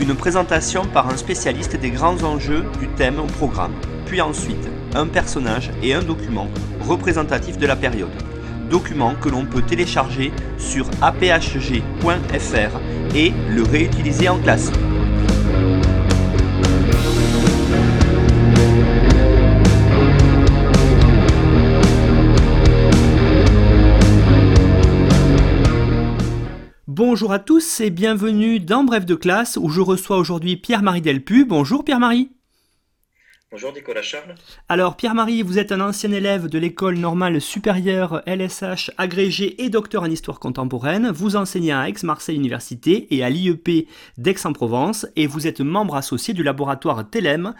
une 0.00 0.14
présentation 0.14 0.84
par 0.86 1.08
un 1.10 1.16
spécialiste 1.16 1.76
des 1.76 1.90
grands 1.90 2.22
enjeux 2.22 2.64
du 2.78 2.88
thème 2.88 3.18
au 3.20 3.26
programme, 3.26 3.74
puis 4.06 4.20
ensuite 4.20 4.68
un 4.94 5.06
personnage 5.06 5.70
et 5.82 5.94
un 5.94 6.02
document 6.02 6.48
représentatif 6.80 7.58
de 7.58 7.66
la 7.66 7.76
période. 7.76 8.10
Document 8.70 9.14
que 9.20 9.28
l'on 9.28 9.44
peut 9.44 9.62
télécharger 9.62 10.32
sur 10.58 10.88
aphg.fr 11.02 12.80
et 13.14 13.32
le 13.50 13.62
réutiliser 13.62 14.28
en 14.28 14.38
classe. 14.38 14.72
Bonjour 27.12 27.32
à 27.32 27.40
tous 27.40 27.80
et 27.80 27.90
bienvenue 27.90 28.60
dans 28.60 28.84
Bref 28.84 29.04
de 29.04 29.16
classe 29.16 29.58
où 29.60 29.68
je 29.68 29.80
reçois 29.80 30.16
aujourd'hui 30.16 30.56
Pierre-Marie 30.56 31.00
Delpu. 31.00 31.44
Bonjour 31.44 31.84
Pierre-Marie. 31.84 32.30
Bonjour 33.50 33.72
Nicolas 33.72 34.00
Charles. 34.00 34.36
Alors 34.68 34.96
Pierre-Marie, 34.96 35.42
vous 35.42 35.58
êtes 35.58 35.72
un 35.72 35.80
ancien 35.80 36.12
élève 36.12 36.46
de 36.46 36.56
l'école 36.56 36.98
normale 36.98 37.40
supérieure 37.40 38.22
LSH, 38.26 38.92
agrégé 38.96 39.60
et 39.60 39.70
docteur 39.70 40.04
en 40.04 40.06
histoire 40.06 40.38
contemporaine. 40.38 41.10
Vous 41.10 41.34
enseignez 41.34 41.72
à 41.72 41.88
Aix-Marseille 41.88 42.36
Université 42.36 43.12
et 43.12 43.24
à 43.24 43.28
l'IEP 43.28 43.88
d'Aix-en-Provence 44.16 45.08
et 45.16 45.26
vous 45.26 45.48
êtes 45.48 45.60
membre 45.60 45.96
associé 45.96 46.32
du 46.32 46.44
laboratoire 46.44 47.10
TELEM 47.10 47.54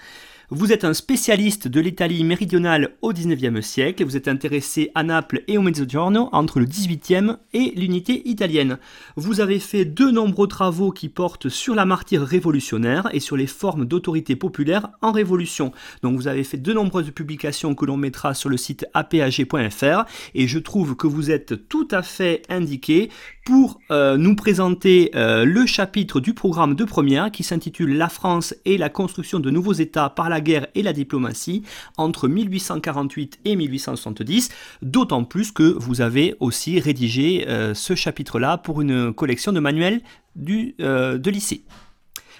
vous 0.52 0.72
êtes 0.72 0.82
un 0.82 0.94
spécialiste 0.94 1.68
de 1.68 1.80
l'Italie 1.80 2.24
méridionale 2.24 2.96
au 3.02 3.12
XIXe 3.12 3.64
siècle. 3.64 4.04
Vous 4.04 4.16
êtes 4.16 4.26
intéressé 4.26 4.90
à 4.96 5.04
Naples 5.04 5.44
et 5.46 5.56
au 5.56 5.62
Mezzogiorno 5.62 6.28
entre 6.32 6.58
le 6.58 6.66
XVIIIe 6.66 7.36
et 7.52 7.72
l'unité 7.76 8.28
italienne. 8.28 8.78
Vous 9.14 9.40
avez 9.40 9.60
fait 9.60 9.84
de 9.84 10.10
nombreux 10.10 10.48
travaux 10.48 10.90
qui 10.90 11.08
portent 11.08 11.48
sur 11.48 11.76
la 11.76 11.84
martyre 11.84 12.22
révolutionnaire 12.22 13.08
et 13.12 13.20
sur 13.20 13.36
les 13.36 13.46
formes 13.46 13.84
d'autorité 13.84 14.34
populaire 14.34 14.88
en 15.02 15.12
révolution. 15.12 15.70
Donc 16.02 16.16
vous 16.16 16.26
avez 16.26 16.42
fait 16.42 16.58
de 16.58 16.72
nombreuses 16.72 17.12
publications 17.12 17.76
que 17.76 17.86
l'on 17.86 17.96
mettra 17.96 18.34
sur 18.34 18.48
le 18.48 18.56
site 18.56 18.86
apag.fr 18.92 20.04
et 20.34 20.48
je 20.48 20.58
trouve 20.58 20.96
que 20.96 21.06
vous 21.06 21.30
êtes 21.30 21.68
tout 21.68 21.86
à 21.92 22.02
fait 22.02 22.42
indiqué 22.48 23.10
pour 23.44 23.80
euh, 23.90 24.16
nous 24.16 24.34
présenter 24.34 25.12
euh, 25.14 25.44
le 25.44 25.64
chapitre 25.64 26.18
du 26.18 26.34
programme 26.34 26.74
de 26.74 26.84
première 26.84 27.30
qui 27.30 27.44
s'intitule 27.44 27.96
La 27.96 28.08
France 28.08 28.54
et 28.64 28.78
la 28.78 28.88
construction 28.88 29.38
de 29.38 29.50
nouveaux 29.50 29.72
États 29.72 30.10
par 30.10 30.28
la 30.28 30.39
guerre 30.40 30.66
et 30.74 30.82
la 30.82 30.92
diplomatie 30.92 31.62
entre 31.96 32.28
1848 32.28 33.40
et 33.44 33.56
1870, 33.56 34.50
d'autant 34.82 35.24
plus 35.24 35.52
que 35.52 35.62
vous 35.62 36.00
avez 36.00 36.36
aussi 36.40 36.80
rédigé 36.80 37.46
euh, 37.48 37.74
ce 37.74 37.94
chapitre-là 37.94 38.58
pour 38.58 38.80
une 38.80 39.12
collection 39.12 39.52
de 39.52 39.60
manuels 39.60 40.00
du, 40.36 40.74
de 40.78 41.30
lycée. 41.30 41.64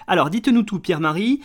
Alors 0.07 0.29
dites-nous 0.29 0.63
tout 0.63 0.79
Pierre-Marie, 0.79 1.41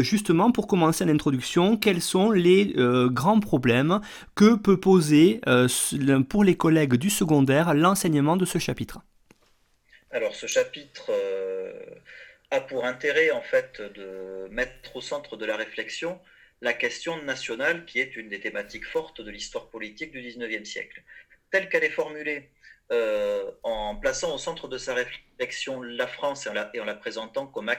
justement 0.00 0.50
pour 0.50 0.66
commencer 0.66 1.04
l'introduction, 1.04 1.76
quels 1.76 2.00
sont 2.00 2.30
les 2.30 2.74
grands 3.10 3.40
problèmes 3.40 4.00
que 4.34 4.54
peut 4.56 4.78
poser 4.78 5.40
pour 6.28 6.44
les 6.44 6.56
collègues 6.56 6.94
du 6.94 7.10
secondaire 7.10 7.74
l'enseignement 7.74 8.36
de 8.36 8.44
ce 8.44 8.58
chapitre? 8.58 9.00
Alors 10.12 10.34
ce 10.34 10.46
chapitre 10.46 11.06
euh, 11.08 11.72
a 12.52 12.60
pour 12.60 12.84
intérêt 12.84 13.30
en 13.30 13.40
fait 13.40 13.80
de 13.80 14.46
mettre 14.50 14.94
au 14.94 15.00
centre 15.00 15.38
de 15.38 15.46
la 15.46 15.56
réflexion 15.56 16.20
la 16.60 16.74
question 16.74 17.20
nationale 17.22 17.86
qui 17.86 17.98
est 17.98 18.14
une 18.14 18.28
des 18.28 18.40
thématiques 18.40 18.86
fortes 18.86 19.22
de 19.22 19.30
l'histoire 19.30 19.70
politique 19.70 20.12
du 20.12 20.20
XIXe 20.20 20.68
siècle. 20.68 21.02
Telle 21.50 21.70
qu'elle 21.70 21.82
est 21.82 21.88
formulée 21.88 22.50
euh, 22.92 23.50
en 23.62 23.96
plaçant 23.96 24.34
au 24.34 24.38
centre 24.38 24.68
de 24.68 24.76
sa 24.76 24.92
réflexion 24.92 25.80
la 25.80 26.06
France 26.06 26.46
et 26.46 26.80
en 26.80 26.84
la, 26.84 26.94
présentant 26.94 27.46
comme, 27.46 27.70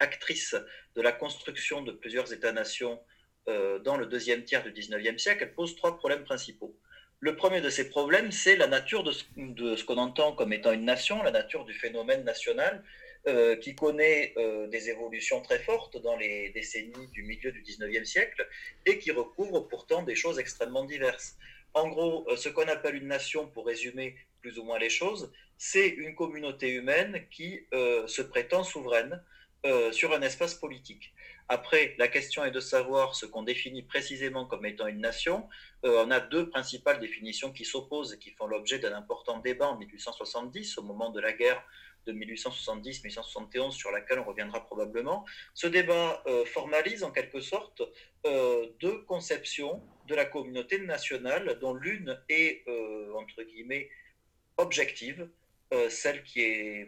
actrice 0.00 0.56
de 0.96 1.00
la 1.00 1.12
construction 1.12 1.80
de 1.80 1.92
plusieurs 1.92 2.32
États-nations 2.32 3.00
euh, 3.48 3.78
dans 3.78 3.96
le 3.96 4.06
deuxième 4.06 4.42
tiers 4.42 4.64
du 4.64 4.72
XIXe 4.72 5.22
siècle, 5.22 5.44
elle 5.44 5.54
pose 5.54 5.76
trois 5.76 5.96
problèmes 5.96 6.24
principaux. 6.24 6.76
Le 7.20 7.36
premier 7.36 7.60
de 7.60 7.70
ces 7.70 7.88
problèmes, 7.88 8.32
c'est 8.32 8.56
la 8.56 8.66
nature 8.66 9.04
de 9.04 9.12
ce, 9.12 9.84
qu'on 9.84 9.96
entend 9.96 10.32
comme 10.32 10.52
étant 10.52 10.72
une 10.72 10.84
nation, 10.84 11.22
la 11.22 11.30
nature 11.30 11.64
du 11.64 11.72
phénomène 11.72 12.24
national, 12.24 12.82
euh, 13.28 13.56
qui 13.56 13.74
connaît 13.74 14.34
euh, 14.36 14.68
des 14.68 14.88
évolutions 14.88 15.40
très 15.40 15.58
fortes 15.58 16.00
dans 16.00 16.16
les 16.16 16.50
décennies 16.50 17.08
du 17.08 17.24
milieu 17.24 17.50
du 17.50 17.60
19e 17.60 18.04
siècle 18.04 18.48
et 18.84 18.98
qui 18.98 19.10
recouvre 19.10 19.66
pourtant 19.66 20.04
des 20.04 20.14
choses 20.14 20.38
extrêmement 20.38 20.84
diverses. 20.84 21.36
En 21.74 21.88
gros, 21.88 22.24
euh, 22.28 22.36
ce 22.36 22.48
qu'on 22.48 22.68
appelle 22.68 22.94
une 22.94 23.08
nation, 23.08 23.48
pour 23.48 23.66
résumer 23.66 24.14
plus 24.42 24.60
ou 24.60 24.62
moins 24.62 24.78
les 24.78 24.90
choses, 24.90 25.32
c'est 25.58 25.88
une 25.88 26.14
communauté 26.14 26.70
humaine 26.70 27.26
qui 27.28 27.66
se 27.72 28.22
prétend 28.22 28.62
souveraine 28.62 29.20
sur 29.90 30.12
un 30.12 30.20
espace 30.20 30.54
politique. 30.54 31.12
Après, 31.48 31.96
la 31.98 32.06
question 32.06 32.44
est 32.44 32.50
de 32.52 32.60
savoir 32.60 33.16
ce 33.16 33.26
qu'on 33.26 33.42
définit 33.42 33.82
précisément 33.82 34.44
comme 34.44 34.66
étant 34.66 34.86
une 34.86 35.00
nation. 35.00 35.48
On 35.82 36.10
a 36.10 36.20
deux 36.20 36.50
principales 36.50 37.00
définitions 37.00 37.52
qui 37.52 37.64
s'opposent 37.64 38.12
et 38.12 38.18
qui 38.18 38.30
font 38.30 38.46
l'objet 38.46 38.78
d'un 38.78 38.94
important 38.94 39.38
débat 39.38 39.68
en 39.68 39.78
1870, 39.78 40.78
au 40.78 40.82
moment 40.82 41.10
de 41.10 41.20
la 41.20 41.32
guerre 41.32 41.64
de 42.06 42.12
1870-1871, 42.12 43.72
sur 43.72 43.90
laquelle 43.90 44.20
on 44.20 44.24
reviendra 44.24 44.64
probablement. 44.64 45.24
Ce 45.54 45.66
débat 45.66 46.22
euh, 46.26 46.44
formalise 46.44 47.04
en 47.04 47.10
quelque 47.10 47.40
sorte 47.40 47.82
euh, 48.26 48.66
deux 48.80 49.02
conceptions 49.02 49.82
de 50.06 50.14
la 50.14 50.24
communauté 50.24 50.78
nationale, 50.78 51.58
dont 51.60 51.74
l'une 51.74 52.20
est, 52.28 52.64
entre 53.14 53.42
guillemets, 53.42 53.90
objective, 54.56 55.28
celle 55.88 56.22
qui 56.22 56.42
est 56.42 56.86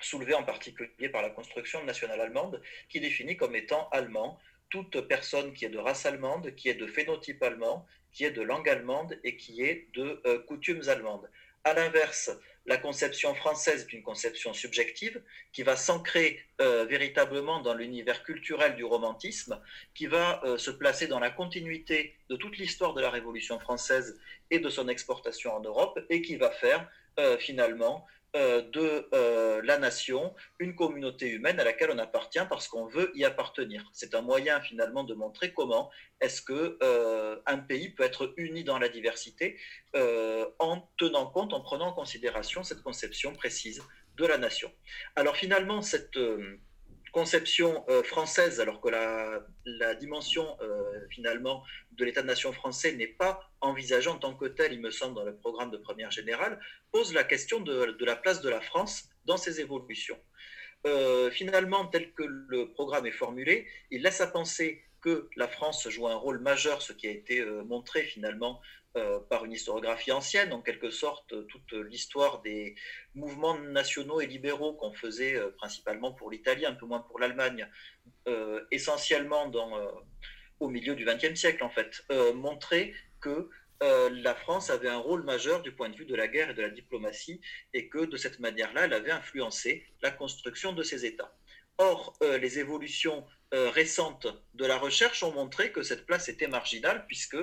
soulevé 0.00 0.34
en 0.34 0.44
particulier 0.44 1.08
par 1.08 1.22
la 1.22 1.30
construction 1.30 1.84
nationale 1.84 2.20
allemande, 2.20 2.62
qui 2.88 3.00
définit 3.00 3.36
comme 3.36 3.56
étant 3.56 3.88
allemand 3.90 4.38
toute 4.70 5.00
personne 5.02 5.52
qui 5.52 5.64
est 5.64 5.70
de 5.70 5.78
race 5.78 6.06
allemande, 6.06 6.54
qui 6.54 6.68
est 6.68 6.74
de 6.74 6.86
phénotype 6.86 7.42
allemand, 7.42 7.86
qui 8.12 8.24
est 8.24 8.30
de 8.30 8.42
langue 8.42 8.68
allemande 8.68 9.18
et 9.24 9.36
qui 9.36 9.62
est 9.62 9.88
de 9.94 10.20
euh, 10.26 10.38
coutumes 10.40 10.88
allemandes. 10.88 11.28
À 11.64 11.74
l'inverse, 11.74 12.30
la 12.64 12.78
conception 12.78 13.34
française 13.34 13.82
est 13.82 13.92
une 13.92 14.02
conception 14.02 14.54
subjective 14.54 15.22
qui 15.52 15.62
va 15.62 15.76
s'ancrer 15.76 16.40
euh, 16.60 16.86
véritablement 16.86 17.60
dans 17.60 17.74
l'univers 17.74 18.22
culturel 18.22 18.76
du 18.76 18.84
romantisme, 18.84 19.60
qui 19.94 20.06
va 20.06 20.42
euh, 20.44 20.56
se 20.56 20.70
placer 20.70 21.06
dans 21.06 21.18
la 21.18 21.30
continuité 21.30 22.16
de 22.30 22.36
toute 22.36 22.56
l'histoire 22.56 22.94
de 22.94 23.02
la 23.02 23.10
Révolution 23.10 23.58
française 23.58 24.18
et 24.50 24.58
de 24.58 24.70
son 24.70 24.88
exportation 24.88 25.54
en 25.54 25.60
Europe, 25.60 25.98
et 26.08 26.22
qui 26.22 26.36
va 26.36 26.50
faire 26.50 26.88
finalement 27.38 28.06
euh, 28.06 28.19
de 28.34 29.08
euh, 29.12 29.60
la 29.64 29.78
nation, 29.78 30.34
une 30.58 30.74
communauté 30.74 31.28
humaine 31.28 31.58
à 31.58 31.64
laquelle 31.64 31.90
on 31.90 31.98
appartient 31.98 32.44
parce 32.48 32.68
qu'on 32.68 32.86
veut 32.86 33.10
y 33.14 33.24
appartenir. 33.24 33.88
C'est 33.92 34.14
un 34.14 34.22
moyen 34.22 34.60
finalement 34.60 35.04
de 35.04 35.14
montrer 35.14 35.52
comment 35.52 35.90
est-ce 36.20 36.42
que 36.42 36.78
euh, 36.82 37.40
un 37.46 37.58
pays 37.58 37.90
peut 37.90 38.04
être 38.04 38.32
uni 38.36 38.64
dans 38.64 38.78
la 38.78 38.88
diversité 38.88 39.58
en 40.58 40.88
tenant 40.96 41.26
compte, 41.26 41.52
en 41.52 41.60
prenant 41.60 41.88
en 41.88 41.92
considération 41.92 42.62
cette 42.62 42.82
conception 42.82 43.32
précise 43.32 43.82
de 44.16 44.26
la 44.26 44.38
nation. 44.38 44.70
Alors 45.16 45.36
finalement, 45.36 45.82
cette 45.82 46.18
conception 47.12 47.84
euh, 47.88 48.02
française, 48.02 48.60
alors 48.60 48.80
que 48.80 48.88
la, 48.88 49.94
dimension 49.94 50.56
euh, 50.60 51.06
finalement 51.10 51.62
de 51.92 52.04
l'État-nation 52.04 52.52
français 52.52 52.92
n'est 52.92 53.06
pas 53.06 53.40
envisagée 53.60 54.08
en 54.08 54.18
tant 54.18 54.34
que 54.34 54.46
telle, 54.46 54.72
il 54.72 54.80
me 54.80 54.90
semble, 54.90 55.14
dans 55.14 55.24
le 55.24 55.36
programme 55.36 55.70
de 55.70 55.76
première 55.76 56.10
générale, 56.10 56.60
pose 56.92 57.12
la 57.12 57.24
question 57.24 57.60
de, 57.60 57.96
la 58.04 58.16
place 58.16 58.40
de 58.40 58.48
la 58.48 58.60
France 58.60 59.08
dans 59.24 59.36
ces 59.36 59.60
évolutions. 59.60 60.18
Euh, 60.86 61.30
finalement, 61.30 61.86
tel 61.86 62.12
que 62.12 62.22
le 62.22 62.72
programme 62.72 63.06
est 63.06 63.12
formulé, 63.12 63.66
il 63.90 64.02
laisse 64.02 64.20
à 64.20 64.26
penser 64.26 64.82
que 65.02 65.28
la 65.36 65.48
France 65.48 65.88
joue 65.88 66.08
un 66.08 66.14
rôle 66.14 66.40
majeur, 66.40 66.82
ce 66.82 66.92
qui 66.92 67.06
a 67.06 67.10
été 67.10 67.44
montré 67.44 68.02
finalement 68.02 68.60
euh, 68.96 69.20
par 69.20 69.44
une 69.44 69.52
historiographie 69.52 70.10
ancienne, 70.10 70.52
en 70.52 70.62
quelque 70.62 70.90
sorte, 70.90 71.32
toute 71.46 71.72
l'histoire 71.72 72.42
des 72.42 72.74
mouvements 73.14 73.56
nationaux 73.56 74.20
et 74.20 74.26
libéraux 74.26 74.72
qu'on 74.72 74.92
faisait 74.92 75.36
euh, 75.36 75.50
principalement 75.50 76.10
pour 76.10 76.28
l'Italie, 76.28 76.66
un 76.66 76.74
peu 76.74 76.86
moins 76.86 76.98
pour 76.98 77.20
l'Allemagne, 77.20 77.68
euh, 78.26 78.64
essentiellement 78.72 79.46
dans, 79.46 79.70
au 80.58 80.68
milieu 80.68 80.96
du 80.96 81.04
XXe 81.04 81.38
siècle, 81.38 81.62
en 81.62 81.70
fait, 81.70 82.04
montrait 82.34 82.92
que 83.20 83.48
la 83.80 84.34
France 84.34 84.70
avait 84.70 84.88
un 84.88 84.98
rôle 84.98 85.22
majeur 85.22 85.62
du 85.62 85.70
point 85.70 85.88
de 85.88 85.96
vue 85.96 86.04
de 86.04 86.16
la 86.16 86.26
guerre 86.26 86.50
et 86.50 86.54
de 86.54 86.62
la 86.62 86.70
diplomatie, 86.70 87.40
et 87.72 87.88
que 87.88 88.04
de 88.04 88.16
cette 88.16 88.40
manière-là, 88.40 88.86
elle 88.86 88.92
avait 88.92 89.12
influencé 89.12 89.86
la 90.02 90.10
construction 90.10 90.72
de 90.72 90.82
ces 90.82 91.06
États. 91.06 91.32
Or, 91.78 92.18
les 92.20 92.58
évolutions 92.58 93.24
récentes 93.52 94.28
de 94.54 94.64
la 94.64 94.78
recherche 94.78 95.22
ont 95.22 95.32
montré 95.32 95.72
que 95.72 95.82
cette 95.82 96.06
place 96.06 96.28
était 96.28 96.46
marginale 96.46 97.04
puisque 97.06 97.36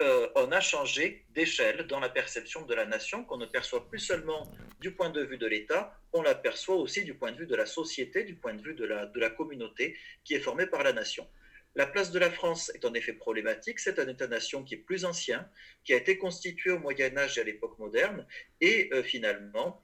on 0.00 0.50
a 0.50 0.60
changé 0.60 1.24
d'échelle 1.30 1.86
dans 1.86 2.00
la 2.00 2.08
perception 2.08 2.66
de 2.66 2.74
la 2.74 2.84
nation, 2.84 3.24
qu'on 3.24 3.36
ne 3.36 3.46
perçoit 3.46 3.88
plus 3.88 4.00
seulement 4.00 4.50
du 4.80 4.92
point 4.92 5.10
de 5.10 5.22
vue 5.22 5.38
de 5.38 5.46
l'État, 5.46 5.96
on 6.12 6.22
l'aperçoit 6.22 6.76
aussi 6.76 7.04
du 7.04 7.14
point 7.14 7.32
de 7.32 7.38
vue 7.38 7.46
de 7.46 7.54
la 7.54 7.66
société, 7.66 8.24
du 8.24 8.34
point 8.34 8.54
de 8.54 8.62
vue 8.62 8.74
de 8.74 8.84
la, 8.84 9.06
de 9.06 9.20
la 9.20 9.30
communauté 9.30 9.96
qui 10.24 10.34
est 10.34 10.40
formée 10.40 10.66
par 10.66 10.82
la 10.82 10.92
nation. 10.92 11.28
La 11.74 11.86
place 11.86 12.10
de 12.10 12.18
la 12.18 12.30
France 12.30 12.70
est 12.74 12.84
en 12.84 12.92
effet 12.92 13.14
problématique. 13.14 13.78
C'est 13.78 13.98
un 13.98 14.06
État-nation 14.06 14.62
qui 14.62 14.74
est 14.74 14.78
plus 14.78 15.04
ancien, 15.04 15.48
qui 15.84 15.94
a 15.94 15.96
été 15.96 16.18
constitué 16.18 16.70
au 16.70 16.78
Moyen 16.78 17.16
Âge 17.16 17.38
et 17.38 17.40
à 17.40 17.44
l'époque 17.44 17.78
moderne, 17.78 18.26
et 18.60 18.90
euh, 18.92 19.02
finalement, 19.02 19.82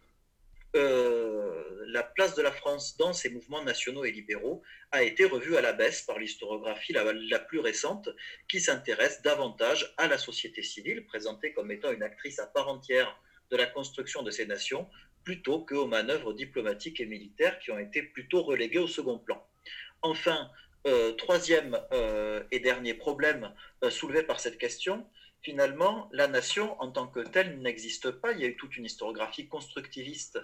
euh, 0.78 1.84
la 1.88 2.02
place 2.02 2.34
de 2.34 2.42
la 2.42 2.52
France 2.52 2.96
dans 2.96 3.12
ces 3.12 3.30
mouvements 3.30 3.62
nationaux 3.62 4.04
et 4.04 4.12
libéraux 4.12 4.62
a 4.92 5.02
été 5.02 5.24
revue 5.24 5.56
à 5.56 5.60
la 5.60 5.72
baisse 5.72 6.02
par 6.02 6.18
l'historiographie 6.18 6.92
la, 6.92 7.38
plus 7.38 7.58
récente, 7.58 8.08
qui 8.48 8.60
s'intéresse 8.60 9.22
davantage 9.22 9.94
à 9.96 10.06
la 10.06 10.18
société 10.18 10.62
civile, 10.62 11.04
présentée 11.04 11.52
comme 11.52 11.70
étant 11.70 11.92
une 11.92 12.02
actrice 12.02 12.38
à 12.38 12.46
part 12.46 12.68
entière 12.68 13.20
de 13.50 13.56
la 13.56 13.66
construction 13.66 14.22
de 14.22 14.30
ces 14.30 14.46
nations, 14.46 14.88
plutôt 15.24 15.60
qu'aux 15.60 15.86
manœuvres 15.86 16.32
diplomatiques 16.32 17.00
et 17.00 17.06
militaires 17.06 17.58
qui 17.58 17.70
ont 17.70 17.78
été 17.78 18.02
plutôt 18.02 18.42
reléguées 18.42 18.78
au 18.78 18.88
second 18.88 19.18
plan. 19.18 19.44
Enfin, 20.02 20.50
euh, 20.86 21.12
troisième 21.12 21.78
euh, 21.92 22.42
et 22.50 22.60
dernier 22.60 22.94
problème 22.94 23.52
soulevé 23.90 24.22
par 24.22 24.40
cette 24.40 24.58
question, 24.58 25.06
finalement, 25.42 26.08
la 26.12 26.28
nation 26.28 26.80
en 26.80 26.90
tant 26.90 27.06
que 27.06 27.20
telle 27.20 27.60
n'existe 27.60 28.10
pas. 28.10 28.32
Il 28.32 28.40
y 28.40 28.44
a 28.44 28.48
eu 28.48 28.56
toute 28.56 28.76
une 28.76 28.84
historiographie 28.84 29.48
constructiviste, 29.48 30.38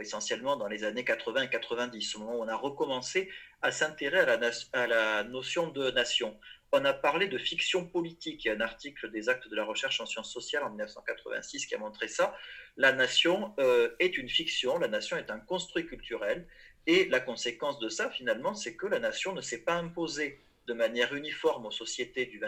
essentiellement 0.00 0.56
dans 0.56 0.68
les 0.68 0.84
années 0.84 1.04
80 1.04 1.42
et 1.42 1.50
90, 1.50 2.16
au 2.16 2.18
moment 2.20 2.36
où 2.36 2.42
on 2.42 2.48
a 2.48 2.56
recommencé 2.56 3.30
à 3.62 3.70
s'intéresser 3.70 4.68
à, 4.72 4.86
la 4.86 5.24
notion 5.24 5.68
de 5.68 5.90
nation. 5.90 6.38
On 6.72 6.84
a 6.84 6.92
parlé 6.92 7.28
de 7.28 7.38
fiction 7.38 7.86
politique. 7.86 8.44
Il 8.44 8.48
y 8.48 8.50
a 8.50 8.54
un 8.54 8.60
article 8.60 9.10
des 9.10 9.28
actes 9.28 9.48
de 9.48 9.56
la 9.56 9.64
recherche 9.64 10.00
en 10.00 10.06
sciences 10.06 10.32
sociales 10.32 10.64
en 10.64 10.70
1986 10.70 11.66
qui 11.66 11.74
a 11.74 11.78
montré 11.78 12.08
ça. 12.08 12.36
La 12.76 12.92
nation 12.92 13.54
est 13.98 14.18
une 14.18 14.28
fiction, 14.28 14.78
la 14.78 14.88
nation 14.88 15.16
est 15.16 15.30
un 15.30 15.40
construit 15.40 15.86
culturel 15.86 16.46
et 16.88 17.06
la 17.10 17.20
conséquence 17.20 17.78
de 17.80 17.90
ça, 17.90 18.10
finalement, 18.10 18.54
c'est 18.54 18.74
que 18.74 18.86
la 18.86 18.98
nation 18.98 19.34
ne 19.34 19.42
s'est 19.42 19.62
pas 19.62 19.74
imposée 19.74 20.40
de 20.66 20.72
manière 20.72 21.14
uniforme 21.14 21.66
aux 21.66 21.70
sociétés 21.70 22.24
du, 22.24 22.40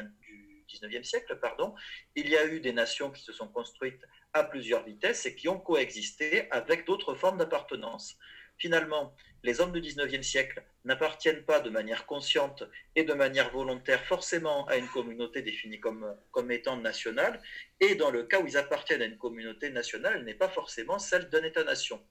19e 0.70 1.04
siècle. 1.04 1.38
Pardon. 1.40 1.74
Il 2.14 2.28
y 2.28 2.36
a 2.36 2.46
eu 2.46 2.60
des 2.60 2.72
nations 2.72 3.10
qui 3.10 3.22
se 3.22 3.32
sont 3.32 3.48
construites 3.48 4.02
à 4.32 4.44
plusieurs 4.44 4.84
vitesses 4.84 5.26
et 5.26 5.34
qui 5.34 5.48
ont 5.48 5.58
coexisté 5.58 6.50
avec 6.50 6.86
d'autres 6.86 7.14
formes 7.14 7.38
d'appartenance. 7.38 8.16
Finalement, 8.58 9.14
les 9.42 9.60
hommes 9.60 9.72
du 9.72 9.80
19e 9.80 10.22
siècle 10.22 10.62
n'appartiennent 10.84 11.44
pas 11.44 11.60
de 11.60 11.70
manière 11.70 12.04
consciente 12.04 12.62
et 12.94 13.04
de 13.04 13.14
manière 13.14 13.50
volontaire 13.50 14.04
forcément 14.04 14.66
à 14.66 14.76
une 14.76 14.88
communauté 14.88 15.40
définie 15.40 15.80
comme, 15.80 16.14
comme 16.30 16.50
étant 16.50 16.76
nationale, 16.76 17.40
et 17.80 17.94
dans 17.94 18.10
le 18.10 18.24
cas 18.24 18.40
où 18.40 18.46
ils 18.46 18.58
appartiennent 18.58 19.00
à 19.00 19.06
une 19.06 19.16
communauté 19.16 19.70
nationale, 19.70 20.16
elle 20.16 20.24
n'est 20.24 20.34
pas 20.34 20.50
forcément 20.50 20.98
celle 20.98 21.30
d'un 21.30 21.42
État-nation 21.42 22.04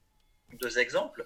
deux 0.53 0.79
exemples. 0.79 1.25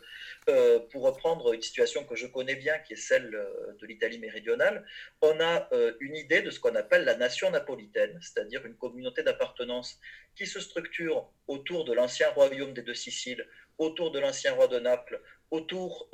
Euh, 0.49 0.79
pour 0.91 1.03
reprendre 1.03 1.53
une 1.53 1.61
situation 1.61 2.03
que 2.03 2.15
je 2.15 2.27
connais 2.27 2.55
bien, 2.55 2.77
qui 2.79 2.93
est 2.93 2.97
celle 2.97 3.33
euh, 3.33 3.73
de 3.79 3.85
l'Italie 3.85 4.19
méridionale, 4.19 4.85
on 5.21 5.39
a 5.39 5.69
euh, 5.73 5.93
une 5.99 6.15
idée 6.15 6.41
de 6.41 6.49
ce 6.49 6.59
qu'on 6.59 6.75
appelle 6.75 7.05
la 7.05 7.15
nation 7.15 7.49
napolitaine, 7.51 8.19
c'est-à-dire 8.21 8.65
une 8.65 8.75
communauté 8.75 9.23
d'appartenance 9.23 9.99
qui 10.35 10.45
se 10.45 10.59
structure 10.59 11.31
autour 11.47 11.85
de 11.85 11.93
l'ancien 11.93 12.29
royaume 12.31 12.73
des 12.73 12.81
deux 12.81 12.93
Siciles, 12.93 13.47
autour 13.77 14.11
de 14.11 14.19
l'ancien 14.19 14.53
roi 14.53 14.67
de 14.67 14.79
Naples, 14.79 15.21
autour 15.51 16.09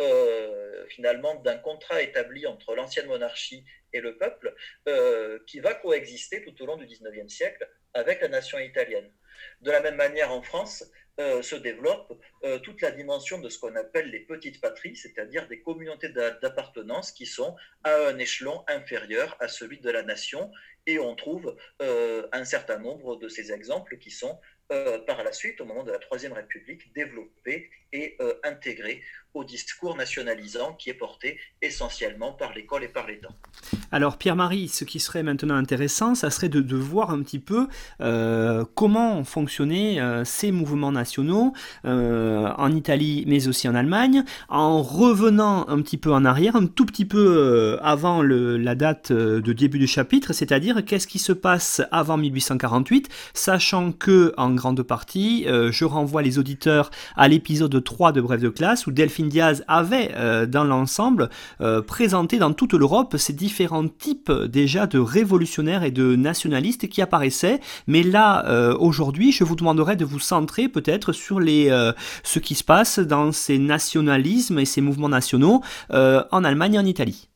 finalement 0.89 1.35
d'un 1.35 1.57
contrat 1.57 2.01
établi 2.01 2.45
entre 2.47 2.75
l'ancienne 2.75 3.07
monarchie 3.07 3.63
et 3.93 4.01
le 4.01 4.17
peuple, 4.17 4.53
qui 5.45 5.59
va 5.59 5.73
coexister 5.73 6.43
tout 6.43 6.61
au 6.61 6.65
long 6.65 6.77
du 6.77 6.85
XIXe 6.85 7.31
siècle 7.31 7.69
avec 7.93 8.21
la 8.21 8.27
nation 8.27 8.59
italienne. 8.59 9.11
De 9.61 9.71
la 9.71 9.81
même 9.81 9.95
manière, 9.95 10.31
en 10.31 10.41
France, 10.41 10.85
euh, 11.19 11.41
se 11.41 11.55
développe 11.55 12.17
euh, 12.45 12.59
toute 12.59 12.81
la 12.81 12.91
dimension 12.91 13.39
de 13.39 13.49
ce 13.49 13.59
qu'on 13.59 13.75
appelle 13.75 14.09
les 14.09 14.21
petites 14.21 14.61
patries, 14.61 14.95
c'est-à-dire 14.95 15.49
des 15.49 15.59
communautés 15.61 16.07
d'appartenance 16.09 17.11
qui 17.11 17.25
sont 17.25 17.57
à 17.83 17.93
un 18.07 18.17
échelon 18.17 18.63
inférieur 18.67 19.35
à 19.41 19.49
celui 19.49 19.79
de 19.79 19.89
la 19.89 20.03
nation. 20.03 20.49
Et 20.85 20.97
on 20.97 21.15
trouve 21.15 21.57
euh, 21.81 22.25
un 22.31 22.45
certain 22.45 22.79
nombre 22.79 23.17
de 23.17 23.27
ces 23.27 23.51
exemples 23.51 23.97
qui 23.97 24.11
sont 24.11 24.39
par 25.07 25.23
la 25.23 25.31
suite, 25.31 25.59
au 25.61 25.65
moment 25.65 25.83
de 25.83 25.91
la 25.91 25.97
Troisième 25.97 26.33
République, 26.33 26.93
développés 26.93 27.71
et 27.91 28.19
intégrés 28.43 29.01
au 29.35 29.43
discours 29.43 29.95
nationalisant 29.95 30.73
qui 30.73 30.89
est 30.89 30.95
porté 30.95 31.39
essentiellement 31.61 32.31
par 32.31 32.53
l'école 32.53 32.83
et 32.83 32.87
par 32.87 33.05
l'État. 33.05 33.29
Alors 33.91 34.17
Pierre-Marie, 34.17 34.67
ce 34.67 34.85
qui 34.85 34.99
serait 34.99 35.23
maintenant 35.23 35.55
intéressant, 35.55 36.15
ça 36.15 36.29
serait 36.29 36.49
de, 36.49 36.75
voir 36.75 37.11
un 37.11 37.21
petit 37.21 37.39
peu 37.39 37.67
euh, 38.01 38.65
comment 38.75 39.23
fonctionnaient 39.23 39.99
euh, 39.99 40.23
ces 40.25 40.51
mouvements 40.51 40.91
nationaux 40.91 41.53
euh, 41.85 42.51
en 42.57 42.71
Italie 42.71 43.23
mais 43.27 43.47
aussi 43.47 43.67
en 43.67 43.75
Allemagne, 43.75 44.23
en 44.47 44.81
revenant 44.81 45.67
un 45.67 45.81
petit 45.81 45.97
peu 45.97 46.11
en 46.11 46.25
arrière, 46.25 46.55
un 46.55 46.65
tout 46.65 46.85
petit 46.85 47.05
peu 47.05 47.77
avant 47.81 48.23
la 48.23 48.75
date 48.75 49.11
de 49.11 49.53
début 49.53 49.79
du 49.79 49.87
chapitre, 49.87 50.33
c'est-à-dire 50.33 50.83
qu'est-ce 50.85 51.07
qui 51.07 51.19
se 51.19 51.33
passe 51.33 51.81
avant 51.91 52.17
1848, 52.17 53.09
sachant 53.33 53.91
que 53.91 54.33
en 54.37 54.51
grande 54.51 54.81
partie, 54.83 55.45
je 55.47 55.85
renvoie 55.85 56.21
les 56.21 56.39
auditeurs 56.39 56.91
à 57.15 57.27
l'épisode 57.27 57.83
3 57.83 58.11
de 58.11 58.21
Bref 58.21 58.41
de 58.41 58.49
classe 58.49 58.87
où 58.87 58.91
Delphine 58.91 59.18
Diaz 59.27 59.65
avait 59.67 60.11
euh, 60.15 60.45
dans 60.45 60.63
l'ensemble 60.63 61.29
euh, 61.59 61.81
présenté 61.81 62.37
dans 62.37 62.53
toute 62.53 62.73
l'Europe 62.73 63.17
ces 63.17 63.33
différents 63.33 63.87
types 63.87 64.31
déjà 64.31 64.87
de 64.87 64.99
révolutionnaires 64.99 65.83
et 65.83 65.91
de 65.91 66.15
nationalistes 66.15 66.87
qui 66.87 67.01
apparaissaient. 67.01 67.59
Mais 67.87 68.03
là, 68.03 68.45
euh, 68.47 68.75
aujourd'hui, 68.77 69.31
je 69.31 69.43
vous 69.43 69.55
demanderai 69.55 69.97
de 69.97 70.05
vous 70.05 70.19
centrer 70.19 70.69
peut-être 70.69 71.11
sur 71.11 71.39
les, 71.39 71.69
ce 72.23 72.39
qui 72.39 72.55
se 72.55 72.63
passe 72.63 72.99
dans 72.99 73.31
ces 73.31 73.57
nationalismes 73.57 74.59
et 74.59 74.65
ces 74.65 74.81
mouvements 74.81 75.09
nationaux 75.09 75.61
en 75.89 76.43
Allemagne 76.43 76.75
et 76.75 76.79
en 76.79 76.85
Italie. 76.85 77.27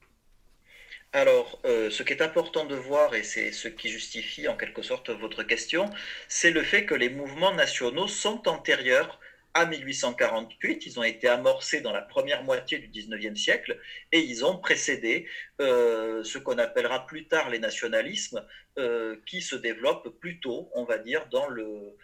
Alors, 1.12 1.60
ce 1.64 2.04
qui 2.04 2.14
est 2.14 2.22
important 2.22 2.66
de 2.66 2.76
voir, 2.76 3.14
et 3.16 3.24
c'est 3.24 3.52
ce 3.52 3.68
qui 3.68 3.90
justifie 3.90 4.48
en 4.48 4.56
quelque 4.56 4.82
sorte 4.82 5.10
votre 5.10 5.44
question, 5.44 5.90
c'est 6.28 6.52
le 6.52 6.64
fait 6.64 6.86
que 6.86 6.96
les 6.96 7.10
mouvements 7.10 7.54
nationaux 7.54 8.08
sont 8.08 8.48
antérieurs 8.48 9.20
à 9.54 9.66
1848. 9.66 10.86
Ils 10.86 11.00
ont 11.00 11.04
été 11.04 11.28
amorcés 11.28 11.82
dans 11.82 11.92
la 11.92 12.02
première 12.02 12.44
moitié 12.44 12.80
du 12.80 12.88
19e 12.88 13.36
siècle 13.36 13.80
et 14.12 14.20
ils 14.20 14.46
ont 14.46 14.58
précédé 14.58 15.28
euh, 15.62 16.24
ce 16.24 16.38
qu'on 16.38 16.58
appellera 16.58 17.06
plus 17.06 17.28
tard 17.28 17.50
les 17.50 17.60
nationalismes, 17.60 18.46
euh, 18.80 19.18
qui 19.28 19.42
se 19.42 19.56
développent 19.56 20.20
plutôt, 20.20 20.72
on 20.74 20.84
va 20.84 20.98
dire, 20.98 21.28
dans 21.28 21.48
le, 21.48 21.96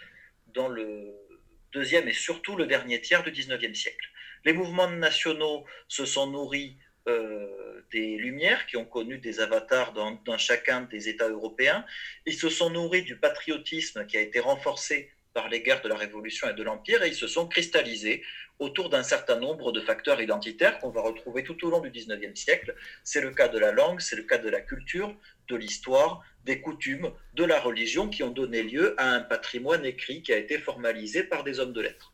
deuxième 1.72 2.08
et 2.08 2.14
surtout 2.14 2.56
le 2.56 2.66
dernier 2.66 3.00
tiers 3.02 3.24
du 3.24 3.32
19e 3.32 3.76
siècle. 3.76 4.10
Les 4.44 4.54
mouvements 4.54 4.90
nationaux 4.90 5.66
se 5.88 6.06
sont 6.06 6.28
nourris 6.28 6.78
euh, 7.08 7.86
des 7.92 8.18
Lumières 8.18 8.66
qui 8.66 8.78
ont 8.78 8.86
connu 8.86 9.20
des 9.20 9.40
avatars 9.40 9.94
dans, 9.94 10.12
dans, 10.26 10.38
chacun 10.38 10.82
des 10.82 11.10
États 11.10 11.30
européens. 11.30 11.86
Ils 12.26 12.34
se 12.34 12.50
sont 12.50 12.70
nourris 12.72 13.04
du 13.04 13.18
patriotisme 13.18 14.06
qui 14.08 14.18
a 14.18 14.22
été 14.22 14.40
renforcé 14.40 15.12
par 15.40 15.48
les 15.48 15.62
guerres 15.62 15.82
de 15.82 15.88
la 15.88 15.96
Révolution 15.96 16.50
et 16.50 16.54
de 16.54 16.64
l'Empire, 16.64 17.02
et 17.02 17.08
ils 17.08 17.16
se 17.16 17.28
sont 17.28 17.48
cristallisés 17.48 18.24
autour 18.60 18.90
d'un 18.90 19.04
certain 19.04 19.40
nombre 19.40 19.72
de 19.72 19.80
facteurs 19.80 20.20
identitaires 20.20 20.80
qu'on 20.80 20.90
va 20.90 21.02
retrouver 21.02 21.44
tout 21.44 21.66
au 21.66 21.70
long 21.70 21.80
du 21.80 21.92
XIXe 21.92 22.38
siècle. 22.38 22.76
C'est 23.06 23.22
le 23.22 23.32
cas 23.32 23.48
de 23.48 23.58
la 23.58 23.72
langue, 23.72 24.02
c'est 24.02 24.18
le 24.18 24.24
cas 24.24 24.38
de 24.38 24.50
la 24.50 24.60
culture, 24.60 25.16
de 25.48 25.56
l'histoire, 25.56 26.22
des 26.44 26.60
coutumes, 26.60 27.14
de 27.36 27.46
la 27.46 27.58
religion, 27.58 28.10
qui 28.10 28.22
ont 28.22 28.32
donné 28.32 28.64
lieu 28.64 28.96
à 28.98 29.12
un 29.12 29.22
patrimoine 29.22 29.86
écrit 29.86 30.22
qui 30.24 30.34
a 30.34 30.38
été 30.38 30.58
formalisé 30.58 31.24
par 31.24 31.46
des 31.46 31.62
hommes 31.62 31.72
de 31.72 31.80
lettres. 31.80 32.14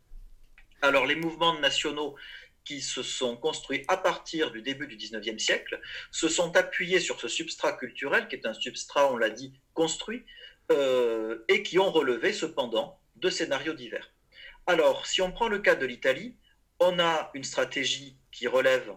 Alors 0.83 1.07
les 1.07 1.15
mouvements 1.15 1.59
nationaux 1.59 2.15
qui 2.63 2.79
se 2.79 3.01
sont 3.01 3.37
construits 3.37 3.83
à 3.87 3.97
partir 3.97 4.51
du 4.51 4.61
début 4.61 4.85
du 4.85 4.97
XIXe 4.97 5.43
siècle 5.43 5.81
se 6.11 6.29
sont 6.29 6.55
appuyés 6.55 6.99
sur 6.99 7.19
ce 7.19 7.27
substrat 7.27 7.73
culturel, 7.73 8.27
qui 8.27 8.35
est 8.35 8.45
un 8.45 8.53
substrat, 8.53 9.11
on 9.11 9.17
l'a 9.17 9.31
dit, 9.31 9.51
construit, 9.73 10.23
euh, 10.71 11.43
et 11.47 11.63
qui 11.63 11.79
ont 11.79 11.91
relevé 11.91 12.33
cependant 12.33 12.99
de 13.15 13.29
scénarios 13.29 13.73
divers. 13.73 14.11
Alors, 14.67 15.05
si 15.05 15.21
on 15.21 15.31
prend 15.31 15.47
le 15.47 15.59
cas 15.59 15.75
de 15.75 15.85
l'Italie, 15.85 16.37
on 16.79 16.99
a 16.99 17.31
une 17.33 17.43
stratégie 17.43 18.17
qui 18.31 18.47
relève 18.47 18.91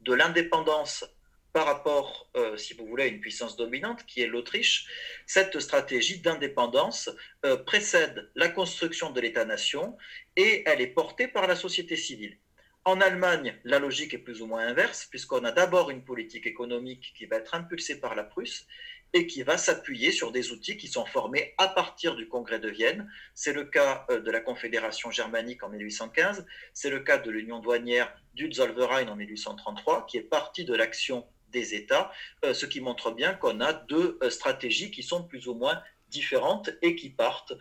de 0.00 0.12
l'indépendance 0.12 1.04
par 1.52 1.66
rapport, 1.66 2.30
euh, 2.36 2.56
si 2.56 2.74
vous 2.74 2.86
voulez, 2.86 3.04
à 3.04 3.06
une 3.06 3.20
puissance 3.20 3.56
dominante, 3.56 4.04
qui 4.06 4.22
est 4.22 4.26
l'Autriche. 4.26 4.86
Cette 5.26 5.60
stratégie 5.60 6.20
d'indépendance 6.20 7.10
euh, 7.44 7.56
précède 7.56 8.30
la 8.34 8.48
construction 8.48 9.10
de 9.10 9.20
l'État-nation 9.20 9.96
et 10.36 10.62
elle 10.66 10.80
est 10.80 10.86
portée 10.88 11.28
par 11.28 11.46
la 11.46 11.56
société 11.56 11.96
civile. 11.96 12.38
En 12.84 13.00
Allemagne, 13.00 13.60
la 13.64 13.78
logique 13.78 14.14
est 14.14 14.18
plus 14.18 14.42
ou 14.42 14.46
moins 14.46 14.66
inverse, 14.66 15.06
puisqu'on 15.08 15.44
a 15.44 15.52
d'abord 15.52 15.90
une 15.90 16.04
politique 16.04 16.46
économique 16.46 17.12
qui 17.16 17.26
va 17.26 17.36
être 17.36 17.54
impulsée 17.54 18.00
par 18.00 18.16
la 18.16 18.24
Prusse, 18.24 18.66
et 19.14 19.26
qui 19.26 19.42
va 19.42 19.58
s'appuyer 19.58 20.12
sur 20.12 20.32
des 20.32 20.52
outils 20.52 20.76
qui 20.76 20.88
sont 20.88 21.04
formés 21.06 21.54
à 21.58 21.68
partir 21.68 22.16
du 22.16 22.28
Congrès 22.28 22.58
de 22.58 22.68
Vienne. 22.68 23.10
C'est 23.34 23.52
le 23.52 23.64
cas 23.64 24.06
de 24.08 24.30
la 24.30 24.40
Confédération 24.40 25.10
germanique 25.10 25.62
en 25.62 25.68
1815, 25.68 26.46
c'est 26.72 26.90
le 26.90 27.00
cas 27.00 27.18
de 27.18 27.30
l'Union 27.30 27.58
douanière 27.58 28.14
du 28.34 28.50
Zollverein 28.52 29.08
en 29.08 29.16
1833, 29.16 30.06
qui 30.06 30.16
est 30.16 30.22
partie 30.22 30.64
de 30.64 30.74
l'action 30.74 31.26
des 31.48 31.74
États, 31.74 32.10
ce 32.42 32.64
qui 32.64 32.80
montre 32.80 33.10
bien 33.10 33.34
qu'on 33.34 33.60
a 33.60 33.74
deux 33.74 34.18
stratégies 34.30 34.90
qui 34.90 35.02
sont 35.02 35.22
plus 35.22 35.48
ou 35.48 35.54
moins 35.54 35.82
différentes 36.08 36.70
et 36.80 36.96
qui 36.96 37.10
partent 37.10 37.52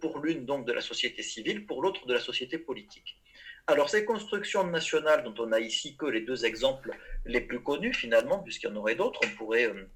pour 0.00 0.18
l'une 0.20 0.46
donc 0.46 0.66
de 0.66 0.72
la 0.72 0.80
société 0.80 1.22
civile, 1.22 1.66
pour 1.66 1.82
l'autre 1.82 2.06
de 2.06 2.14
la 2.14 2.20
société 2.20 2.58
politique. 2.58 3.18
Alors 3.66 3.88
ces 3.88 4.04
constructions 4.04 4.64
nationales 4.64 5.24
dont 5.24 5.34
on 5.38 5.50
a 5.52 5.58
ici 5.58 5.96
que 5.96 6.04
les 6.04 6.20
deux 6.20 6.44
exemples 6.44 6.94
les 7.24 7.40
plus 7.40 7.62
connus 7.62 7.94
finalement, 7.94 8.40
puisqu'il 8.40 8.68
y 8.68 8.72
en 8.72 8.76
aurait 8.76 8.94
d'autres, 8.94 9.20
on 9.24 9.36
pourrait, 9.36 9.66
euh, 9.66 9.88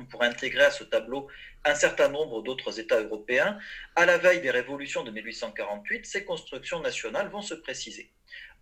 on 0.00 0.06
pourrait 0.06 0.28
intégrer 0.28 0.64
à 0.64 0.70
ce 0.70 0.84
tableau 0.84 1.28
un 1.64 1.74
certain 1.74 2.08
nombre 2.08 2.42
d'autres 2.42 2.80
États 2.80 3.00
européens. 3.00 3.58
À 3.96 4.06
la 4.06 4.18
veille 4.18 4.40
des 4.40 4.50
révolutions 4.50 5.04
de 5.04 5.10
1848, 5.10 6.06
ces 6.06 6.24
constructions 6.24 6.80
nationales 6.80 7.28
vont 7.28 7.42
se 7.42 7.54
préciser. 7.54 8.10